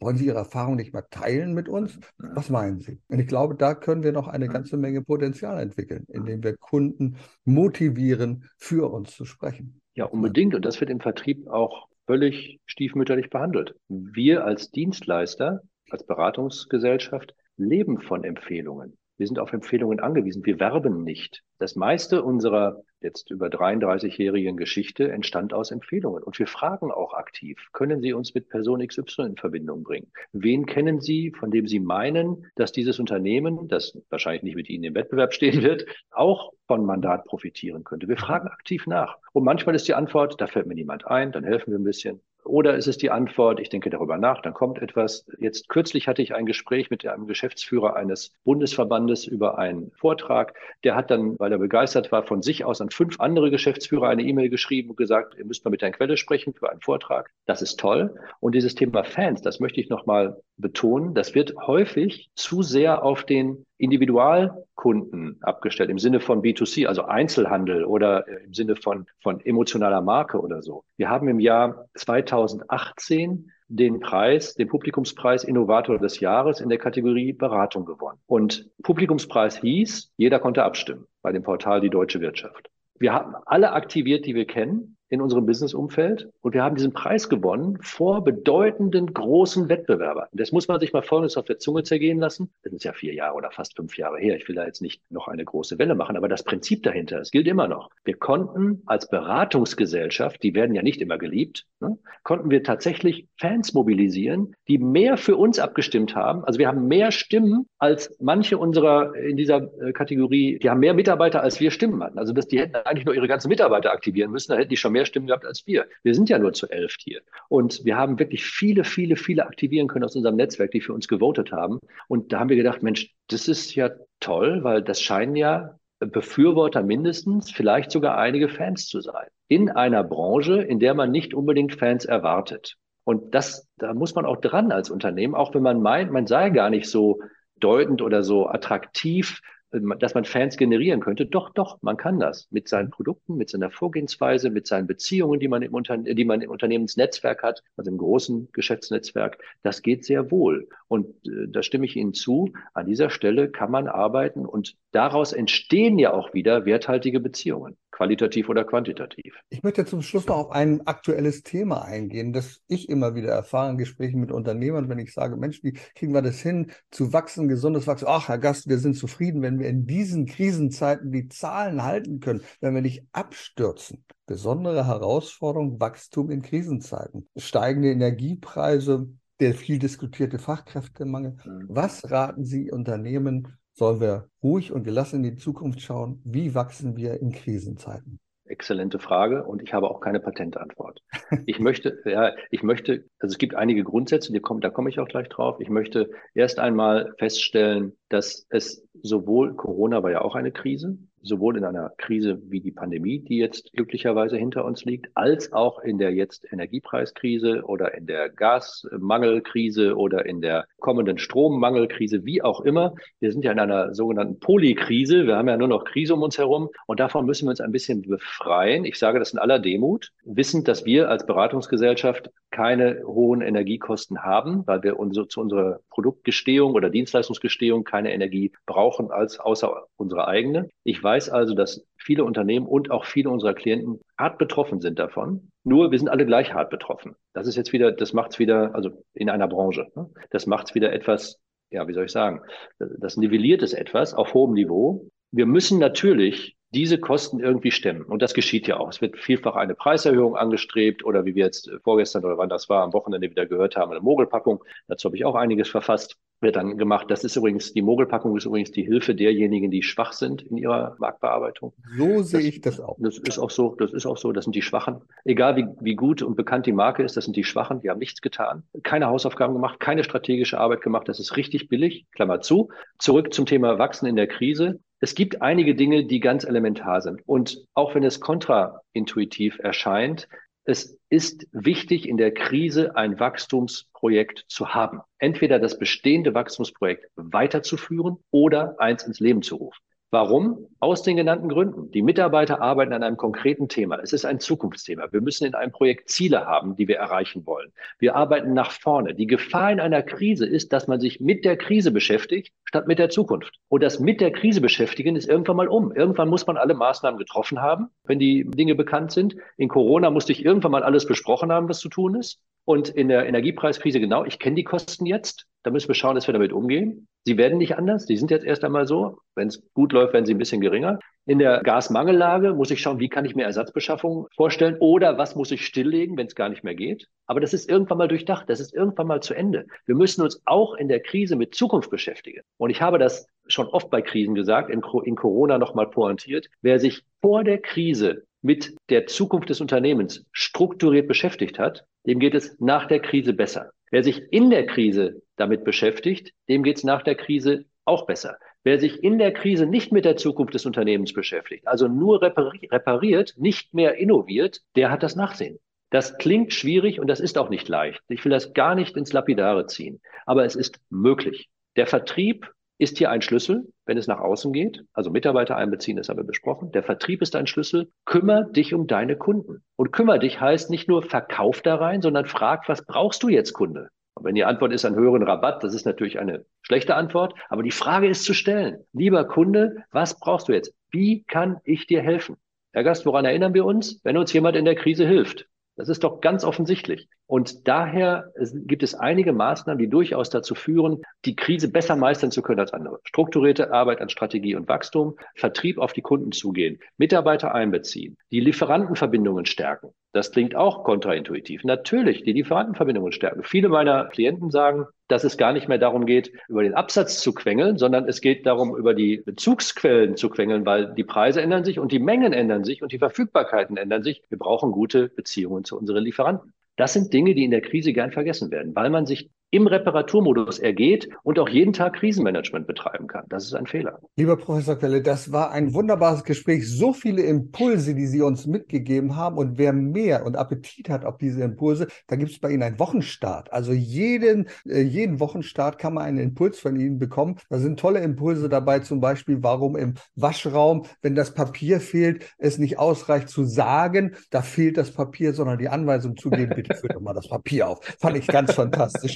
wollen 0.00 0.16
Sie 0.16 0.26
Ihre 0.26 0.38
Erfahrung 0.38 0.76
nicht 0.76 0.92
mal 0.92 1.04
teilen 1.10 1.54
mit 1.54 1.68
uns? 1.68 1.98
Was 2.18 2.50
meinen 2.50 2.78
Sie? 2.80 3.00
Und 3.08 3.18
ich 3.18 3.26
glaube, 3.26 3.56
da 3.56 3.74
können 3.74 4.02
wir 4.02 4.12
noch 4.12 4.28
eine 4.28 4.48
ganze 4.48 4.76
Menge 4.76 5.02
Potenzial 5.02 5.60
entwickeln, 5.60 6.04
indem 6.08 6.42
wir 6.42 6.56
Kunden 6.56 7.16
motivieren, 7.44 8.44
für 8.56 8.92
uns 8.92 9.16
zu 9.16 9.24
sprechen. 9.24 9.80
Ja, 9.94 10.04
unbedingt. 10.04 10.54
Und 10.54 10.64
das 10.64 10.80
wird 10.80 10.90
im 10.90 11.00
Vertrieb 11.00 11.48
auch 11.48 11.88
völlig 12.06 12.60
stiefmütterlich 12.66 13.30
behandelt. 13.30 13.74
Wir 13.88 14.44
als 14.44 14.70
Dienstleister 14.70 15.62
als 15.90 16.04
Beratungsgesellschaft 16.04 17.34
leben 17.56 18.00
von 18.00 18.24
Empfehlungen. 18.24 18.96
Wir 19.16 19.26
sind 19.26 19.38
auf 19.38 19.52
Empfehlungen 19.52 20.00
angewiesen. 20.00 20.44
Wir 20.44 20.60
werben 20.60 21.02
nicht. 21.02 21.42
Das 21.58 21.74
meiste 21.74 22.22
unserer 22.22 22.82
jetzt 23.00 23.30
über 23.30 23.46
33-jährigen 23.46 24.56
Geschichte 24.56 25.10
entstand 25.10 25.52
aus 25.54 25.70
Empfehlungen. 25.70 26.22
Und 26.22 26.38
wir 26.38 26.46
fragen 26.46 26.90
auch 26.90 27.14
aktiv, 27.14 27.68
können 27.72 28.00
Sie 28.00 28.12
uns 28.12 28.34
mit 28.34 28.48
Person 28.48 28.86
XY 28.86 29.22
in 29.22 29.36
Verbindung 29.36 29.82
bringen? 29.82 30.10
Wen 30.32 30.66
kennen 30.66 31.00
Sie, 31.00 31.30
von 31.30 31.50
dem 31.50 31.66
Sie 31.66 31.80
meinen, 31.80 32.46
dass 32.56 32.72
dieses 32.72 32.98
Unternehmen, 32.98 33.68
das 33.68 33.96
wahrscheinlich 34.10 34.42
nicht 34.42 34.56
mit 34.56 34.68
Ihnen 34.68 34.84
im 34.84 34.94
Wettbewerb 34.94 35.32
stehen 35.32 35.62
wird, 35.62 35.86
auch 36.10 36.52
von 36.66 36.84
Mandat 36.84 37.24
profitieren 37.24 37.84
könnte? 37.84 38.08
Wir 38.08 38.16
fragen 38.16 38.48
aktiv 38.48 38.86
nach. 38.86 39.18
Und 39.32 39.44
manchmal 39.44 39.74
ist 39.74 39.88
die 39.88 39.94
Antwort, 39.94 40.40
da 40.40 40.46
fällt 40.46 40.66
mir 40.66 40.74
niemand 40.74 41.06
ein, 41.06 41.32
dann 41.32 41.44
helfen 41.44 41.70
wir 41.70 41.78
ein 41.78 41.84
bisschen 41.84 42.20
Oder 42.48 42.74
ist 42.76 42.86
es 42.86 42.96
die 42.96 43.10
Antwort, 43.10 43.60
ich 43.60 43.68
denke 43.68 43.90
darüber 43.90 44.18
nach, 44.18 44.40
dann 44.42 44.54
kommt 44.54 44.80
etwas. 44.80 45.26
Jetzt 45.38 45.68
kürzlich 45.68 46.08
hatte 46.08 46.22
ich 46.22 46.34
ein 46.34 46.46
Gespräch 46.46 46.90
mit 46.90 47.06
einem 47.06 47.26
Geschäftsführer 47.26 47.94
eines 47.94 48.32
Bundesverbandes 48.44 49.26
über 49.26 49.58
einen 49.58 49.92
Vortrag. 49.94 50.54
Der 50.82 50.96
hat 50.96 51.10
dann, 51.10 51.38
weil 51.38 51.52
er 51.52 51.58
begeistert 51.58 52.10
war, 52.10 52.22
von 52.22 52.42
sich 52.42 52.64
aus 52.64 52.80
an 52.80 52.90
fünf 52.90 53.20
andere 53.20 53.50
Geschäftsführer 53.50 54.08
eine 54.08 54.22
E-Mail 54.22 54.48
geschrieben 54.48 54.90
und 54.90 54.96
gesagt, 54.96 55.36
ihr 55.38 55.44
müsst 55.44 55.64
mal 55.64 55.70
mit 55.70 55.82
Herrn 55.82 55.92
Quelle 55.92 56.16
sprechen 56.16 56.54
für 56.54 56.70
einen 56.70 56.80
Vortrag. 56.80 57.30
Das 57.46 57.62
ist 57.62 57.78
toll. 57.78 58.14
Und 58.40 58.54
dieses 58.54 58.74
Thema 58.74 59.04
Fans, 59.04 59.42
das 59.42 59.60
möchte 59.60 59.80
ich 59.80 59.88
nochmal 59.90 60.40
betonen, 60.56 61.14
das 61.14 61.34
wird 61.34 61.54
häufig 61.66 62.30
zu 62.34 62.62
sehr 62.62 63.02
auf 63.02 63.24
den 63.24 63.64
Individualkunden 63.78 65.38
abgestellt, 65.40 65.90
im 65.90 65.98
Sinne 65.98 66.20
von 66.20 66.42
B2C, 66.42 66.86
also 66.86 67.04
Einzelhandel 67.04 67.84
oder 67.84 68.26
äh, 68.28 68.44
im 68.44 68.52
Sinne 68.52 68.76
von, 68.76 69.06
von 69.22 69.40
emotionaler 69.40 70.00
Marke 70.00 70.40
oder 70.40 70.62
so. 70.62 70.84
Wir 70.96 71.08
haben 71.08 71.28
im 71.28 71.40
Jahr 71.40 71.86
2018 71.94 73.50
den 73.68 74.00
Preis, 74.00 74.54
den 74.54 74.68
Publikumspreis 74.68 75.44
Innovator 75.44 75.98
des 75.98 76.20
Jahres 76.20 76.60
in 76.60 76.68
der 76.68 76.78
Kategorie 76.78 77.32
Beratung 77.32 77.84
gewonnen. 77.84 78.18
Und 78.26 78.70
Publikumspreis 78.82 79.58
hieß, 79.58 80.12
jeder 80.16 80.38
konnte 80.38 80.64
abstimmen 80.64 81.06
bei 81.22 81.32
dem 81.32 81.42
Portal 81.42 81.80
Die 81.80 81.90
Deutsche 81.90 82.20
Wirtschaft. 82.20 82.70
Wir 82.98 83.12
haben 83.12 83.34
alle 83.46 83.72
aktiviert, 83.72 84.26
die 84.26 84.34
wir 84.34 84.46
kennen 84.46 84.97
in 85.08 85.20
unserem 85.20 85.46
Businessumfeld 85.46 86.28
und 86.42 86.54
wir 86.54 86.62
haben 86.62 86.76
diesen 86.76 86.92
Preis 86.92 87.28
gewonnen 87.28 87.78
vor 87.80 88.22
bedeutenden 88.24 89.12
großen 89.12 89.68
Wettbewerbern. 89.68 90.28
Das 90.32 90.52
muss 90.52 90.68
man 90.68 90.80
sich 90.80 90.92
mal 90.92 91.02
Folgendes 91.02 91.36
auf 91.36 91.46
der 91.46 91.58
Zunge 91.58 91.82
zergehen 91.82 92.18
lassen. 92.18 92.50
Das 92.62 92.72
ist 92.72 92.84
ja 92.84 92.92
vier 92.92 93.14
Jahre 93.14 93.34
oder 93.34 93.50
fast 93.50 93.76
fünf 93.76 93.96
Jahre 93.96 94.18
her. 94.18 94.36
Ich 94.36 94.48
will 94.48 94.56
da 94.56 94.66
jetzt 94.66 94.82
nicht 94.82 95.02
noch 95.10 95.28
eine 95.28 95.44
große 95.44 95.78
Welle 95.78 95.94
machen, 95.94 96.16
aber 96.16 96.28
das 96.28 96.44
Prinzip 96.44 96.82
dahinter, 96.82 97.20
es 97.20 97.30
gilt 97.30 97.46
immer 97.46 97.68
noch. 97.68 97.90
Wir 98.04 98.16
konnten 98.16 98.82
als 98.86 99.08
Beratungsgesellschaft, 99.08 100.42
die 100.42 100.54
werden 100.54 100.74
ja 100.74 100.82
nicht 100.82 101.00
immer 101.00 101.18
geliebt, 101.18 101.66
ne, 101.80 101.98
konnten 102.22 102.50
wir 102.50 102.62
tatsächlich 102.62 103.26
Fans 103.38 103.72
mobilisieren, 103.72 104.54
die 104.68 104.78
mehr 104.78 105.16
für 105.16 105.36
uns 105.36 105.58
abgestimmt 105.58 106.14
haben. 106.14 106.44
Also 106.44 106.58
wir 106.58 106.68
haben 106.68 106.86
mehr 106.86 107.12
Stimmen 107.12 107.66
als 107.78 108.14
manche 108.20 108.58
unserer 108.58 109.14
in 109.14 109.36
dieser 109.36 109.70
äh, 109.80 109.92
Kategorie, 109.92 110.58
die 110.58 110.68
haben 110.68 110.80
mehr 110.80 110.94
Mitarbeiter 110.94 111.42
als 111.42 111.60
wir 111.60 111.70
Stimmen 111.70 112.02
hatten. 112.02 112.18
Also 112.18 112.32
das, 112.32 112.46
die 112.46 112.58
hätten 112.58 112.76
eigentlich 112.76 113.06
nur 113.06 113.14
ihre 113.14 113.28
ganzen 113.28 113.48
Mitarbeiter 113.48 113.92
aktivieren 113.92 114.30
müssen, 114.30 114.52
da 114.52 114.58
hätten 114.58 114.70
die 114.70 114.76
schon 114.76 114.92
mehr 114.92 114.97
mehr 114.98 115.06
Stimmen 115.06 115.28
gehabt 115.28 115.46
als 115.46 115.66
wir. 115.66 115.86
Wir 116.02 116.14
sind 116.14 116.28
ja 116.28 116.38
nur 116.38 116.52
zu 116.52 116.68
elf 116.68 116.96
hier. 116.98 117.20
Und 117.48 117.84
wir 117.84 117.96
haben 117.96 118.18
wirklich 118.18 118.44
viele, 118.44 118.82
viele, 118.82 119.16
viele 119.16 119.46
aktivieren 119.46 119.86
können 119.86 120.04
aus 120.04 120.16
unserem 120.16 120.36
Netzwerk, 120.36 120.72
die 120.72 120.80
für 120.80 120.92
uns 120.92 121.06
gewotet 121.06 121.52
haben. 121.52 121.78
Und 122.08 122.32
da 122.32 122.40
haben 122.40 122.48
wir 122.48 122.56
gedacht, 122.56 122.82
Mensch, 122.82 123.14
das 123.28 123.46
ist 123.46 123.74
ja 123.74 123.90
toll, 124.20 124.64
weil 124.64 124.82
das 124.82 125.00
scheinen 125.00 125.36
ja 125.36 125.78
Befürworter 126.00 126.82
mindestens, 126.82 127.50
vielleicht 127.50 127.90
sogar 127.90 128.18
einige 128.18 128.48
Fans 128.48 128.86
zu 128.86 129.00
sein. 129.00 129.28
In 129.48 129.70
einer 129.70 130.04
Branche, 130.04 130.62
in 130.62 130.78
der 130.78 130.94
man 130.94 131.10
nicht 131.10 131.34
unbedingt 131.34 131.74
Fans 131.74 132.04
erwartet. 132.04 132.76
Und 133.04 133.34
das, 133.34 133.68
da 133.78 133.94
muss 133.94 134.14
man 134.14 134.26
auch 134.26 134.36
dran 134.36 134.70
als 134.70 134.90
Unternehmen, 134.90 135.34
auch 135.34 135.54
wenn 135.54 135.62
man 135.62 135.80
meint, 135.80 136.12
man 136.12 136.26
sei 136.26 136.50
gar 136.50 136.70
nicht 136.70 136.88
so 136.88 137.20
deutend 137.56 138.02
oder 138.02 138.22
so 138.22 138.46
attraktiv 138.46 139.40
dass 139.70 140.14
man 140.14 140.24
Fans 140.24 140.56
generieren 140.56 141.00
könnte. 141.00 141.26
Doch, 141.26 141.50
doch, 141.50 141.82
man 141.82 141.96
kann 141.96 142.18
das 142.18 142.48
mit 142.50 142.68
seinen 142.68 142.90
Produkten, 142.90 143.36
mit 143.36 143.50
seiner 143.50 143.70
Vorgehensweise, 143.70 144.50
mit 144.50 144.66
seinen 144.66 144.86
Beziehungen, 144.86 145.40
die 145.40 145.48
man 145.48 145.62
im, 145.62 145.74
Unter 145.74 145.98
die 145.98 146.24
man 146.24 146.40
im 146.40 146.50
Unternehmensnetzwerk 146.50 147.42
hat, 147.42 147.62
also 147.76 147.90
im 147.90 147.98
großen 147.98 148.48
Geschäftsnetzwerk. 148.52 149.38
Das 149.62 149.82
geht 149.82 150.04
sehr 150.04 150.30
wohl. 150.30 150.68
Und 150.88 151.08
äh, 151.26 151.48
da 151.48 151.62
stimme 151.62 151.84
ich 151.84 151.96
Ihnen 151.96 152.14
zu. 152.14 152.52
An 152.72 152.86
dieser 152.86 153.10
Stelle 153.10 153.50
kann 153.50 153.70
man 153.70 153.88
arbeiten 153.88 154.46
und 154.46 154.76
daraus 154.92 155.32
entstehen 155.32 155.98
ja 155.98 156.12
auch 156.12 156.32
wieder 156.32 156.64
werthaltige 156.64 157.20
Beziehungen 157.20 157.76
qualitativ 157.98 158.48
oder 158.48 158.64
quantitativ. 158.64 159.34
Ich 159.50 159.64
möchte 159.64 159.84
zum 159.84 160.02
Schluss 160.02 160.24
noch 160.28 160.36
auf 160.36 160.50
ein 160.52 160.86
aktuelles 160.86 161.42
Thema 161.42 161.82
eingehen, 161.82 162.32
das 162.32 162.60
ich 162.68 162.88
immer 162.88 163.16
wieder 163.16 163.30
erfahre 163.30 163.70
in 163.70 163.76
Gesprächen 163.76 164.20
mit 164.20 164.30
Unternehmern, 164.30 164.88
wenn 164.88 165.00
ich 165.00 165.12
sage, 165.12 165.36
Mensch, 165.36 165.64
wie 165.64 165.72
kriegen 165.72 166.14
wir 166.14 166.22
das 166.22 166.38
hin, 166.38 166.70
zu 166.92 167.12
wachsen, 167.12 167.48
gesundes 167.48 167.88
Wachstum? 167.88 168.08
Ach, 168.08 168.28
Herr 168.28 168.38
Gast, 168.38 168.68
wir 168.68 168.78
sind 168.78 168.94
zufrieden, 168.94 169.42
wenn 169.42 169.58
wir 169.58 169.68
in 169.68 169.84
diesen 169.84 170.26
Krisenzeiten 170.26 171.10
die 171.10 171.26
Zahlen 171.26 171.82
halten 171.82 172.20
können, 172.20 172.42
wenn 172.60 172.72
wir 172.72 172.82
nicht 172.82 173.02
abstürzen. 173.10 174.04
Besondere 174.26 174.86
Herausforderung, 174.86 175.80
Wachstum 175.80 176.30
in 176.30 176.42
Krisenzeiten. 176.42 177.26
Steigende 177.36 177.90
Energiepreise, 177.90 179.08
der 179.40 179.54
viel 179.54 179.80
diskutierte 179.80 180.38
Fachkräftemangel. 180.38 181.36
Mhm. 181.44 181.64
Was 181.68 182.08
raten 182.08 182.44
Sie 182.44 182.70
Unternehmen, 182.70 183.58
sollen 183.78 184.00
wir 184.00 184.28
ruhig 184.42 184.72
und 184.72 184.82
gelassen 184.82 185.24
in 185.24 185.30
die 185.30 185.36
Zukunft 185.36 185.80
schauen. 185.80 186.20
Wie 186.24 186.54
wachsen 186.54 186.96
wir 186.96 187.20
in 187.20 187.32
Krisenzeiten? 187.32 188.18
Exzellente 188.44 188.98
Frage 188.98 189.44
und 189.44 189.62
ich 189.62 189.72
habe 189.72 189.90
auch 189.90 190.00
keine 190.00 190.20
Patentantwort. 190.20 191.00
Ich 191.46 191.60
möchte, 191.60 191.98
ja, 192.04 192.32
ich 192.50 192.62
möchte, 192.62 193.04
also 193.18 193.32
es 193.34 193.38
gibt 193.38 193.54
einige 193.54 193.84
Grundsätze, 193.84 194.32
die 194.32 194.40
kommen, 194.40 194.60
da 194.60 194.70
komme 194.70 194.90
ich 194.90 194.98
auch 194.98 195.08
gleich 195.08 195.28
drauf. 195.28 195.60
Ich 195.60 195.68
möchte 195.68 196.10
erst 196.34 196.58
einmal 196.58 197.14
feststellen, 197.18 197.96
dass 198.08 198.46
es 198.48 198.84
sowohl 199.00 199.54
Corona 199.54 200.02
war 200.02 200.10
ja 200.10 200.22
auch 200.22 200.34
eine 200.34 200.50
Krise, 200.50 200.98
sowohl 201.22 201.56
in 201.56 201.64
einer 201.64 201.92
Krise 201.96 202.40
wie 202.48 202.60
die 202.60 202.70
Pandemie, 202.70 203.20
die 203.20 203.38
jetzt 203.38 203.72
glücklicherweise 203.72 204.36
hinter 204.36 204.64
uns 204.64 204.84
liegt, 204.84 205.10
als 205.14 205.52
auch 205.52 205.80
in 205.80 205.98
der 205.98 206.12
jetzt 206.12 206.50
Energiepreiskrise 206.52 207.62
oder 207.64 207.94
in 207.94 208.06
der 208.06 208.28
Gasmangelkrise 208.28 209.96
oder 209.96 210.26
in 210.26 210.40
der 210.40 210.66
kommenden 210.78 211.18
Strommangelkrise, 211.18 212.24
wie 212.24 212.42
auch 212.42 212.60
immer. 212.60 212.94
Wir 213.20 213.32
sind 213.32 213.44
ja 213.44 213.52
in 213.52 213.58
einer 213.58 213.94
sogenannten 213.94 214.38
Polykrise. 214.40 215.26
Wir 215.26 215.36
haben 215.36 215.48
ja 215.48 215.56
nur 215.56 215.68
noch 215.68 215.84
Krise 215.84 216.14
um 216.14 216.22
uns 216.22 216.38
herum 216.38 216.68
und 216.86 217.00
davon 217.00 217.26
müssen 217.26 217.46
wir 217.46 217.50
uns 217.50 217.60
ein 217.60 217.72
bisschen 217.72 218.02
befreien. 218.02 218.84
Ich 218.84 218.98
sage 218.98 219.18
das 219.18 219.32
in 219.32 219.38
aller 219.38 219.58
Demut, 219.58 220.10
wissend, 220.24 220.68
dass 220.68 220.84
wir 220.84 221.08
als 221.08 221.26
Beratungsgesellschaft 221.26 222.30
keine 222.50 223.02
hohen 223.04 223.42
Energiekosten 223.42 224.22
haben, 224.22 224.66
weil 224.66 224.82
wir 224.82 224.98
unsere, 224.98 225.28
zu 225.28 225.40
unserer 225.40 225.80
Produktgestehung 225.90 226.72
oder 226.72 226.90
Dienstleistungsgestehung 226.90 227.84
keine 227.84 228.12
Energie 228.12 228.52
brauchen 228.66 229.10
als 229.10 229.38
außer 229.38 229.86
unsere 229.96 230.28
eigene. 230.28 230.68
Ich 230.84 231.02
weiß 231.08 231.30
also, 231.30 231.54
dass 231.54 231.86
viele 231.96 232.24
Unternehmen 232.24 232.66
und 232.66 232.90
auch 232.90 233.06
viele 233.06 233.30
unserer 233.30 233.54
Klienten 233.54 234.00
hart 234.18 234.36
betroffen 234.36 234.80
sind 234.80 234.98
davon. 234.98 235.50
Nur 235.64 235.90
wir 235.90 235.98
sind 235.98 236.08
alle 236.08 236.26
gleich 236.26 236.52
hart 236.52 236.68
betroffen. 236.68 237.16
Das 237.32 237.46
ist 237.46 237.56
jetzt 237.56 237.72
wieder, 237.72 237.92
das 237.92 238.12
macht 238.12 238.32
es 238.32 238.38
wieder, 238.38 238.74
also 238.74 238.90
in 239.14 239.30
einer 239.30 239.48
Branche, 239.48 239.86
ne? 239.94 240.10
das 240.30 240.46
macht 240.46 240.68
es 240.68 240.74
wieder 240.74 240.92
etwas, 240.92 241.40
ja, 241.70 241.88
wie 241.88 241.94
soll 241.94 242.04
ich 242.04 242.12
sagen, 242.12 242.42
das 242.78 243.16
nivelliert 243.16 243.62
es 243.62 243.72
etwas 243.72 244.12
auf 244.12 244.34
hohem 244.34 244.52
Niveau. 244.52 245.08
Wir 245.30 245.46
müssen 245.46 245.78
natürlich 245.78 246.56
diese 246.70 246.98
Kosten 246.98 247.40
irgendwie 247.40 247.70
stemmen. 247.70 248.02
Und 248.02 248.20
das 248.20 248.34
geschieht 248.34 248.66
ja 248.66 248.76
auch. 248.78 248.90
Es 248.90 249.00
wird 249.00 249.16
vielfach 249.16 249.56
eine 249.56 249.74
Preiserhöhung 249.74 250.36
angestrebt 250.36 251.02
oder 251.04 251.24
wie 251.24 251.34
wir 251.34 251.44
jetzt 251.44 251.70
vorgestern 251.82 252.24
oder 252.24 252.36
wann 252.36 252.50
das 252.50 252.68
war, 252.68 252.82
am 252.82 252.92
Wochenende 252.92 253.30
wieder 253.30 253.46
gehört 253.46 253.76
haben, 253.76 253.90
eine 253.90 254.00
Mogelpackung. 254.00 254.62
Dazu 254.86 255.06
habe 255.08 255.16
ich 255.16 255.24
auch 255.24 255.34
einiges 255.34 255.68
verfasst 255.68 256.18
wird 256.40 256.56
dann 256.56 256.78
gemacht. 256.78 257.10
Das 257.10 257.24
ist 257.24 257.36
übrigens, 257.36 257.72
die 257.72 257.82
Mogelpackung 257.82 258.36
ist 258.36 258.44
übrigens 258.44 258.70
die 258.70 258.82
Hilfe 258.82 259.14
derjenigen, 259.14 259.70
die 259.70 259.82
schwach 259.82 260.12
sind 260.12 260.42
in 260.42 260.56
ihrer 260.56 260.96
Marktbearbeitung. 260.98 261.72
So 261.96 262.22
sehe 262.22 262.40
das, 262.40 262.48
ich 262.48 262.60
das 262.60 262.80
auch. 262.80 262.96
Das 263.00 263.18
ist 263.18 263.38
auch 263.38 263.50
so, 263.50 263.74
das 263.74 263.92
ist 263.92 264.06
auch 264.06 264.16
so, 264.16 264.32
das 264.32 264.44
sind 264.44 264.54
die 264.54 264.62
Schwachen. 264.62 265.02
Egal 265.24 265.56
wie, 265.56 265.66
wie 265.80 265.94
gut 265.94 266.22
und 266.22 266.36
bekannt 266.36 266.66
die 266.66 266.72
Marke 266.72 267.02
ist, 267.02 267.16
das 267.16 267.24
sind 267.24 267.36
die 267.36 267.44
Schwachen, 267.44 267.80
die 267.80 267.90
haben 267.90 267.98
nichts 267.98 268.20
getan, 268.20 268.62
keine 268.82 269.06
Hausaufgaben 269.06 269.54
gemacht, 269.54 269.80
keine 269.80 270.04
strategische 270.04 270.58
Arbeit 270.58 270.80
gemacht, 270.80 271.08
das 271.08 271.18
ist 271.18 271.36
richtig 271.36 271.68
billig, 271.68 272.06
Klammer 272.12 272.40
zu. 272.40 272.68
Zurück 272.98 273.32
zum 273.32 273.46
Thema 273.46 273.78
Wachsen 273.78 274.06
in 274.06 274.16
der 274.16 274.28
Krise. 274.28 274.80
Es 275.00 275.14
gibt 275.14 275.42
einige 275.42 275.74
Dinge, 275.74 276.04
die 276.04 276.20
ganz 276.20 276.44
elementar 276.44 277.00
sind. 277.02 277.22
Und 277.26 277.64
auch 277.74 277.94
wenn 277.94 278.02
es 278.02 278.20
kontraintuitiv 278.20 279.58
erscheint, 279.60 280.28
es 280.64 280.98
ist 281.08 281.46
wichtig, 281.52 282.06
in 282.08 282.18
der 282.18 282.34
Krise 282.34 282.94
ein 282.94 283.18
Wachstumsprojekt 283.18 284.44
zu 284.48 284.74
haben. 284.74 285.00
Entweder 285.18 285.58
das 285.58 285.78
bestehende 285.78 286.34
Wachstumsprojekt 286.34 287.06
weiterzuführen 287.16 288.18
oder 288.30 288.78
eins 288.78 289.04
ins 289.04 289.18
Leben 289.18 289.42
zu 289.42 289.56
rufen. 289.56 289.80
Warum? 290.10 290.68
Aus 290.80 291.02
den 291.02 291.16
genannten 291.16 291.50
Gründen. 291.50 291.90
Die 291.90 292.00
Mitarbeiter 292.00 292.62
arbeiten 292.62 292.94
an 292.94 293.02
einem 293.02 293.18
konkreten 293.18 293.68
Thema. 293.68 293.98
Es 294.00 294.14
ist 294.14 294.24
ein 294.24 294.40
Zukunftsthema. 294.40 295.12
Wir 295.12 295.20
müssen 295.20 295.46
in 295.46 295.54
einem 295.54 295.70
Projekt 295.70 296.08
Ziele 296.08 296.46
haben, 296.46 296.76
die 296.76 296.88
wir 296.88 296.96
erreichen 296.96 297.44
wollen. 297.44 297.72
Wir 297.98 298.16
arbeiten 298.16 298.54
nach 298.54 298.70
vorne. 298.70 299.14
Die 299.14 299.26
Gefahr 299.26 299.70
in 299.70 299.80
einer 299.80 300.02
Krise 300.02 300.46
ist, 300.46 300.72
dass 300.72 300.88
man 300.88 300.98
sich 300.98 301.20
mit 301.20 301.44
der 301.44 301.58
Krise 301.58 301.90
beschäftigt, 301.90 302.54
statt 302.64 302.86
mit 302.88 302.98
der 302.98 303.10
Zukunft. 303.10 303.58
Und 303.68 303.82
das 303.82 304.00
mit 304.00 304.22
der 304.22 304.30
Krise 304.30 304.62
beschäftigen 304.62 305.14
ist 305.14 305.28
irgendwann 305.28 305.56
mal 305.56 305.68
um. 305.68 305.92
Irgendwann 305.92 306.30
muss 306.30 306.46
man 306.46 306.56
alle 306.56 306.72
Maßnahmen 306.72 307.18
getroffen 307.18 307.60
haben, 307.60 307.88
wenn 308.04 308.18
die 308.18 308.44
Dinge 308.48 308.76
bekannt 308.76 309.12
sind. 309.12 309.36
In 309.58 309.68
Corona 309.68 310.08
musste 310.08 310.32
ich 310.32 310.42
irgendwann 310.42 310.72
mal 310.72 310.84
alles 310.84 311.04
besprochen 311.04 311.52
haben, 311.52 311.68
was 311.68 311.80
zu 311.80 311.90
tun 311.90 312.14
ist. 312.14 312.40
Und 312.64 312.88
in 312.88 313.08
der 313.08 313.26
Energiepreiskrise 313.26 314.00
genau, 314.00 314.24
ich 314.24 314.38
kenne 314.38 314.56
die 314.56 314.64
Kosten 314.64 315.04
jetzt. 315.04 315.46
Da 315.64 315.70
müssen 315.70 315.88
wir 315.88 315.94
schauen, 315.94 316.14
dass 316.14 316.28
wir 316.28 316.32
damit 316.32 316.52
umgehen. 316.54 317.07
Sie 317.24 317.36
werden 317.36 317.58
nicht 317.58 317.76
anders. 317.76 318.06
Die 318.06 318.16
sind 318.16 318.30
jetzt 318.30 318.44
erst 318.44 318.64
einmal 318.64 318.86
so. 318.86 319.18
Wenn 319.34 319.48
es 319.48 319.62
gut 319.74 319.92
läuft, 319.92 320.14
werden 320.14 320.24
sie 320.24 320.34
ein 320.34 320.38
bisschen 320.38 320.60
geringer. 320.60 320.98
In 321.26 321.38
der 321.38 321.60
Gasmangellage 321.62 322.54
muss 322.54 322.70
ich 322.70 322.80
schauen, 322.80 323.00
wie 323.00 323.10
kann 323.10 323.26
ich 323.26 323.34
mir 323.34 323.44
Ersatzbeschaffung 323.44 324.28
vorstellen 324.34 324.76
oder 324.80 325.18
was 325.18 325.34
muss 325.36 325.50
ich 325.50 325.66
stilllegen, 325.66 326.16
wenn 326.16 326.26
es 326.26 326.34
gar 326.34 326.48
nicht 326.48 326.64
mehr 326.64 326.74
geht. 326.74 327.06
Aber 327.26 327.40
das 327.40 327.52
ist 327.52 327.68
irgendwann 327.68 327.98
mal 327.98 328.08
durchdacht. 328.08 328.48
Das 328.48 328.60
ist 328.60 328.74
irgendwann 328.74 329.08
mal 329.08 329.20
zu 329.20 329.34
Ende. 329.34 329.66
Wir 329.84 329.94
müssen 329.94 330.22
uns 330.22 330.40
auch 330.46 330.74
in 330.74 330.88
der 330.88 331.00
Krise 331.00 331.36
mit 331.36 331.54
Zukunft 331.54 331.90
beschäftigen. 331.90 332.40
Und 332.56 332.70
ich 332.70 332.80
habe 332.80 332.98
das 332.98 333.26
schon 333.46 333.66
oft 333.66 333.90
bei 333.90 334.00
Krisen 334.00 334.34
gesagt, 334.34 334.70
in, 334.70 334.80
in 335.04 335.16
Corona 335.16 335.58
nochmal 335.58 335.90
pointiert. 335.90 336.48
Wer 336.62 336.80
sich 336.80 337.02
vor 337.20 337.44
der 337.44 337.58
Krise 337.58 338.24
mit 338.42 338.76
der 338.88 339.06
Zukunft 339.06 339.50
des 339.50 339.60
Unternehmens 339.60 340.24
strukturiert 340.32 341.08
beschäftigt 341.08 341.58
hat, 341.58 341.84
dem 342.06 342.18
geht 342.18 342.34
es 342.34 342.58
nach 342.60 342.86
der 342.86 343.00
Krise 343.00 343.32
besser. 343.32 343.70
Wer 343.90 344.04
sich 344.04 344.22
in 344.30 344.50
der 344.50 344.66
Krise 344.66 345.22
damit 345.36 345.64
beschäftigt, 345.64 346.32
dem 346.48 346.62
geht 346.62 346.78
es 346.78 346.84
nach 346.84 347.02
der 347.02 347.14
Krise 347.14 347.64
auch 347.84 348.06
besser. 348.06 348.38
Wer 348.64 348.78
sich 348.78 349.02
in 349.02 349.18
der 349.18 349.32
Krise 349.32 349.66
nicht 349.66 349.92
mit 349.92 350.04
der 350.04 350.16
Zukunft 350.16 350.54
des 350.54 350.66
Unternehmens 350.66 351.12
beschäftigt, 351.12 351.66
also 351.66 351.88
nur 351.88 352.20
repariert, 352.20 353.34
nicht 353.38 353.72
mehr 353.72 353.96
innoviert, 353.96 354.60
der 354.76 354.90
hat 354.90 355.02
das 355.02 355.16
Nachsehen. 355.16 355.58
Das 355.90 356.18
klingt 356.18 356.52
schwierig 356.52 357.00
und 357.00 357.06
das 357.06 357.20
ist 357.20 357.38
auch 357.38 357.48
nicht 357.48 357.68
leicht. 357.68 358.02
Ich 358.08 358.24
will 358.24 358.30
das 358.30 358.52
gar 358.52 358.74
nicht 358.74 358.96
ins 358.96 359.12
Lapidare 359.14 359.66
ziehen, 359.66 360.00
aber 360.26 360.44
es 360.44 360.54
ist 360.54 360.78
möglich. 360.90 361.48
Der 361.76 361.86
Vertrieb 361.86 362.50
ist 362.78 362.98
hier 362.98 363.10
ein 363.10 363.22
Schlüssel, 363.22 363.72
wenn 363.86 363.98
es 363.98 364.06
nach 364.06 364.20
außen 364.20 364.52
geht. 364.52 364.84
Also 364.92 365.10
Mitarbeiter 365.10 365.56
einbeziehen, 365.56 365.96
das 365.96 366.08
haben 366.08 366.18
wir 366.18 366.24
besprochen. 366.24 366.70
Der 366.72 366.84
Vertrieb 366.84 367.20
ist 367.20 367.36
ein 367.36 367.46
Schlüssel. 367.46 367.90
Kümmer 368.04 368.44
dich 368.44 368.72
um 368.72 368.86
deine 368.86 369.16
Kunden. 369.16 369.62
Und 369.76 369.92
kümmer 369.92 370.18
dich 370.18 370.40
heißt 370.40 370.70
nicht 370.70 370.88
nur 370.88 371.02
verkauf 371.02 371.60
da 371.60 371.74
rein, 371.74 372.00
sondern 372.00 372.26
frag, 372.26 372.68
was 372.68 372.86
brauchst 372.86 373.22
du 373.22 373.28
jetzt, 373.28 373.52
Kunde? 373.52 373.88
Und 374.14 374.24
wenn 374.24 374.34
die 374.34 374.44
Antwort 374.44 374.72
ist 374.72 374.84
ein 374.84 374.94
höheren 374.94 375.22
Rabatt, 375.22 375.62
das 375.62 375.74
ist 375.74 375.86
natürlich 375.86 376.18
eine 376.18 376.44
schlechte 376.62 376.94
Antwort. 376.94 377.34
Aber 377.48 377.62
die 377.62 377.70
Frage 377.70 378.08
ist 378.08 378.24
zu 378.24 378.34
stellen. 378.34 378.84
Lieber 378.92 379.24
Kunde, 379.24 379.84
was 379.90 380.18
brauchst 380.18 380.48
du 380.48 380.52
jetzt? 380.52 380.72
Wie 380.90 381.24
kann 381.24 381.58
ich 381.64 381.86
dir 381.86 382.00
helfen? 382.00 382.36
Herr 382.72 382.84
Gast, 382.84 383.06
woran 383.06 383.24
erinnern 383.24 383.54
wir 383.54 383.64
uns? 383.64 384.00
Wenn 384.04 384.16
uns 384.16 384.32
jemand 384.32 384.56
in 384.56 384.64
der 384.64 384.76
Krise 384.76 385.06
hilft. 385.06 385.46
Das 385.78 385.88
ist 385.88 386.02
doch 386.02 386.20
ganz 386.20 386.42
offensichtlich. 386.42 387.08
Und 387.28 387.68
daher 387.68 388.32
gibt 388.66 388.82
es 388.82 388.96
einige 388.96 389.32
Maßnahmen, 389.32 389.78
die 389.78 389.88
durchaus 389.88 390.28
dazu 390.28 390.56
führen, 390.56 391.02
die 391.24 391.36
Krise 391.36 391.70
besser 391.70 391.94
meistern 391.94 392.32
zu 392.32 392.42
können 392.42 392.58
als 392.58 392.72
andere. 392.72 392.98
Strukturierte 393.04 393.72
Arbeit 393.72 394.00
an 394.00 394.08
Strategie 394.08 394.56
und 394.56 394.68
Wachstum, 394.68 395.14
Vertrieb 395.36 395.78
auf 395.78 395.92
die 395.92 396.02
Kunden 396.02 396.32
zugehen, 396.32 396.80
Mitarbeiter 396.96 397.54
einbeziehen, 397.54 398.16
die 398.32 398.40
Lieferantenverbindungen 398.40 399.46
stärken. 399.46 399.94
Das 400.18 400.32
klingt 400.32 400.56
auch 400.56 400.82
kontraintuitiv. 400.82 401.62
Natürlich, 401.62 402.24
die 402.24 402.32
Lieferantenverbindungen 402.32 403.12
stärken. 403.12 403.44
Viele 403.44 403.68
meiner 403.68 404.06
Klienten 404.06 404.50
sagen, 404.50 404.86
dass 405.06 405.22
es 405.22 405.36
gar 405.36 405.52
nicht 405.52 405.68
mehr 405.68 405.78
darum 405.78 406.06
geht, 406.06 406.32
über 406.48 406.64
den 406.64 406.74
Absatz 406.74 407.20
zu 407.20 407.32
quengeln, 407.32 407.78
sondern 407.78 408.08
es 408.08 408.20
geht 408.20 408.44
darum, 408.44 408.76
über 408.76 408.94
die 408.94 409.18
Bezugsquellen 409.18 410.16
zu 410.16 410.28
quengeln, 410.28 410.66
weil 410.66 410.92
die 410.92 411.04
Preise 411.04 411.40
ändern 411.40 411.64
sich 411.64 411.78
und 411.78 411.92
die 411.92 412.00
Mengen 412.00 412.32
ändern 412.32 412.64
sich 412.64 412.82
und 412.82 412.90
die 412.90 412.98
Verfügbarkeiten 412.98 413.76
ändern 413.76 414.02
sich. 414.02 414.24
Wir 414.28 414.38
brauchen 414.38 414.72
gute 414.72 415.08
Beziehungen 415.08 415.62
zu 415.62 415.78
unseren 415.78 416.02
Lieferanten. 416.02 416.52
Das 416.74 416.94
sind 416.94 417.12
Dinge, 417.12 417.36
die 417.36 417.44
in 417.44 417.52
der 417.52 417.60
Krise 417.60 417.92
gern 417.92 418.10
vergessen 418.10 418.50
werden, 418.50 418.74
weil 418.74 418.90
man 418.90 419.06
sich 419.06 419.30
im 419.50 419.66
Reparaturmodus 419.66 420.58
ergeht 420.58 421.08
und 421.22 421.38
auch 421.38 421.48
jeden 421.48 421.72
Tag 421.72 421.94
Krisenmanagement 421.94 422.66
betreiben 422.66 423.06
kann. 423.06 423.24
Das 423.28 423.44
ist 423.44 423.54
ein 423.54 423.66
Fehler. 423.66 423.98
Lieber 424.16 424.36
Professor 424.36 424.76
Quelle, 424.76 425.00
das 425.00 425.32
war 425.32 425.52
ein 425.52 425.72
wunderbares 425.72 426.24
Gespräch. 426.24 426.68
So 426.68 426.92
viele 426.92 427.22
Impulse, 427.22 427.94
die 427.94 428.06
Sie 428.06 428.20
uns 428.20 428.46
mitgegeben 428.46 429.16
haben. 429.16 429.38
Und 429.38 429.56
wer 429.56 429.72
mehr 429.72 430.26
und 430.26 430.36
Appetit 430.36 430.90
hat 430.90 431.04
auf 431.06 431.16
diese 431.16 431.42
Impulse, 431.42 431.88
da 432.08 432.16
gibt 432.16 432.30
es 432.30 432.38
bei 432.38 432.50
Ihnen 432.50 432.62
einen 432.62 432.78
Wochenstart. 432.78 433.50
Also 433.52 433.72
jeden, 433.72 434.48
äh, 434.66 434.82
jeden 434.82 435.18
Wochenstart 435.18 435.78
kann 435.78 435.94
man 435.94 436.04
einen 436.04 436.18
Impuls 436.18 436.60
von 436.60 436.76
Ihnen 436.76 436.98
bekommen. 436.98 437.36
Da 437.48 437.58
sind 437.58 437.80
tolle 437.80 438.00
Impulse 438.00 438.50
dabei, 438.50 438.80
zum 438.80 439.00
Beispiel, 439.00 439.42
warum 439.42 439.76
im 439.76 439.94
Waschraum, 440.14 440.84
wenn 441.00 441.14
das 441.14 441.32
Papier 441.32 441.80
fehlt, 441.80 442.34
es 442.36 442.58
nicht 442.58 442.78
ausreicht 442.78 443.30
zu 443.30 443.44
sagen, 443.44 444.14
da 444.30 444.42
fehlt 444.42 444.76
das 444.76 444.90
Papier, 444.90 445.32
sondern 445.32 445.58
die 445.58 445.68
Anweisung 445.68 446.16
zu 446.16 446.28
geben, 446.28 446.52
bitte 446.54 446.74
führt 446.74 446.94
doch 446.94 447.00
mal 447.00 447.14
das 447.14 447.28
Papier 447.28 447.68
auf. 447.68 447.80
Fand 447.98 448.18
ich 448.18 448.26
ganz 448.26 448.52
fantastisch. 448.58 449.14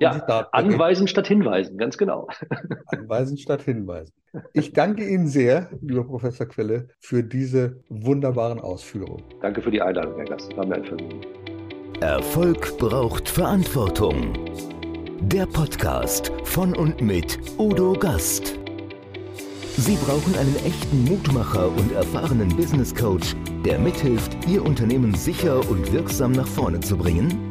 Ja, 0.00 0.20
anweisen 0.52 1.08
statt 1.08 1.26
hinweisen, 1.26 1.78
ganz 1.78 1.98
genau. 1.98 2.28
Anweisen 2.86 3.38
statt 3.38 3.62
hinweisen. 3.62 4.12
Ich 4.52 4.72
danke 4.72 5.08
Ihnen 5.08 5.26
sehr, 5.26 5.70
lieber 5.80 6.04
Professor 6.04 6.46
Quelle, 6.46 6.88
für 7.00 7.22
diese 7.22 7.82
wunderbaren 7.88 8.60
Ausführungen. 8.60 9.22
Danke 9.40 9.62
für 9.62 9.70
die 9.70 9.80
Einladung, 9.80 10.16
Herr 10.16 10.24
Gast. 10.24 10.56
War 10.56 10.66
mir 10.66 10.76
ein 10.76 10.84
Vergnügen. 10.84 11.20
Erfolg 12.00 12.76
braucht 12.78 13.28
Verantwortung. 13.28 14.34
Der 15.20 15.46
Podcast 15.46 16.32
von 16.44 16.76
und 16.76 17.00
mit 17.00 17.38
Udo 17.58 17.92
Gast. 17.92 18.58
Sie 19.76 19.96
brauchen 19.96 20.36
einen 20.36 20.54
echten 20.64 21.04
Mutmacher 21.04 21.68
und 21.68 21.92
erfahrenen 21.92 22.48
Business 22.56 22.94
Coach, 22.94 23.34
der 23.64 23.78
mithilft, 23.78 24.36
Ihr 24.46 24.64
Unternehmen 24.64 25.14
sicher 25.14 25.58
und 25.68 25.92
wirksam 25.92 26.32
nach 26.32 26.46
vorne 26.46 26.78
zu 26.80 26.96
bringen? 26.96 27.50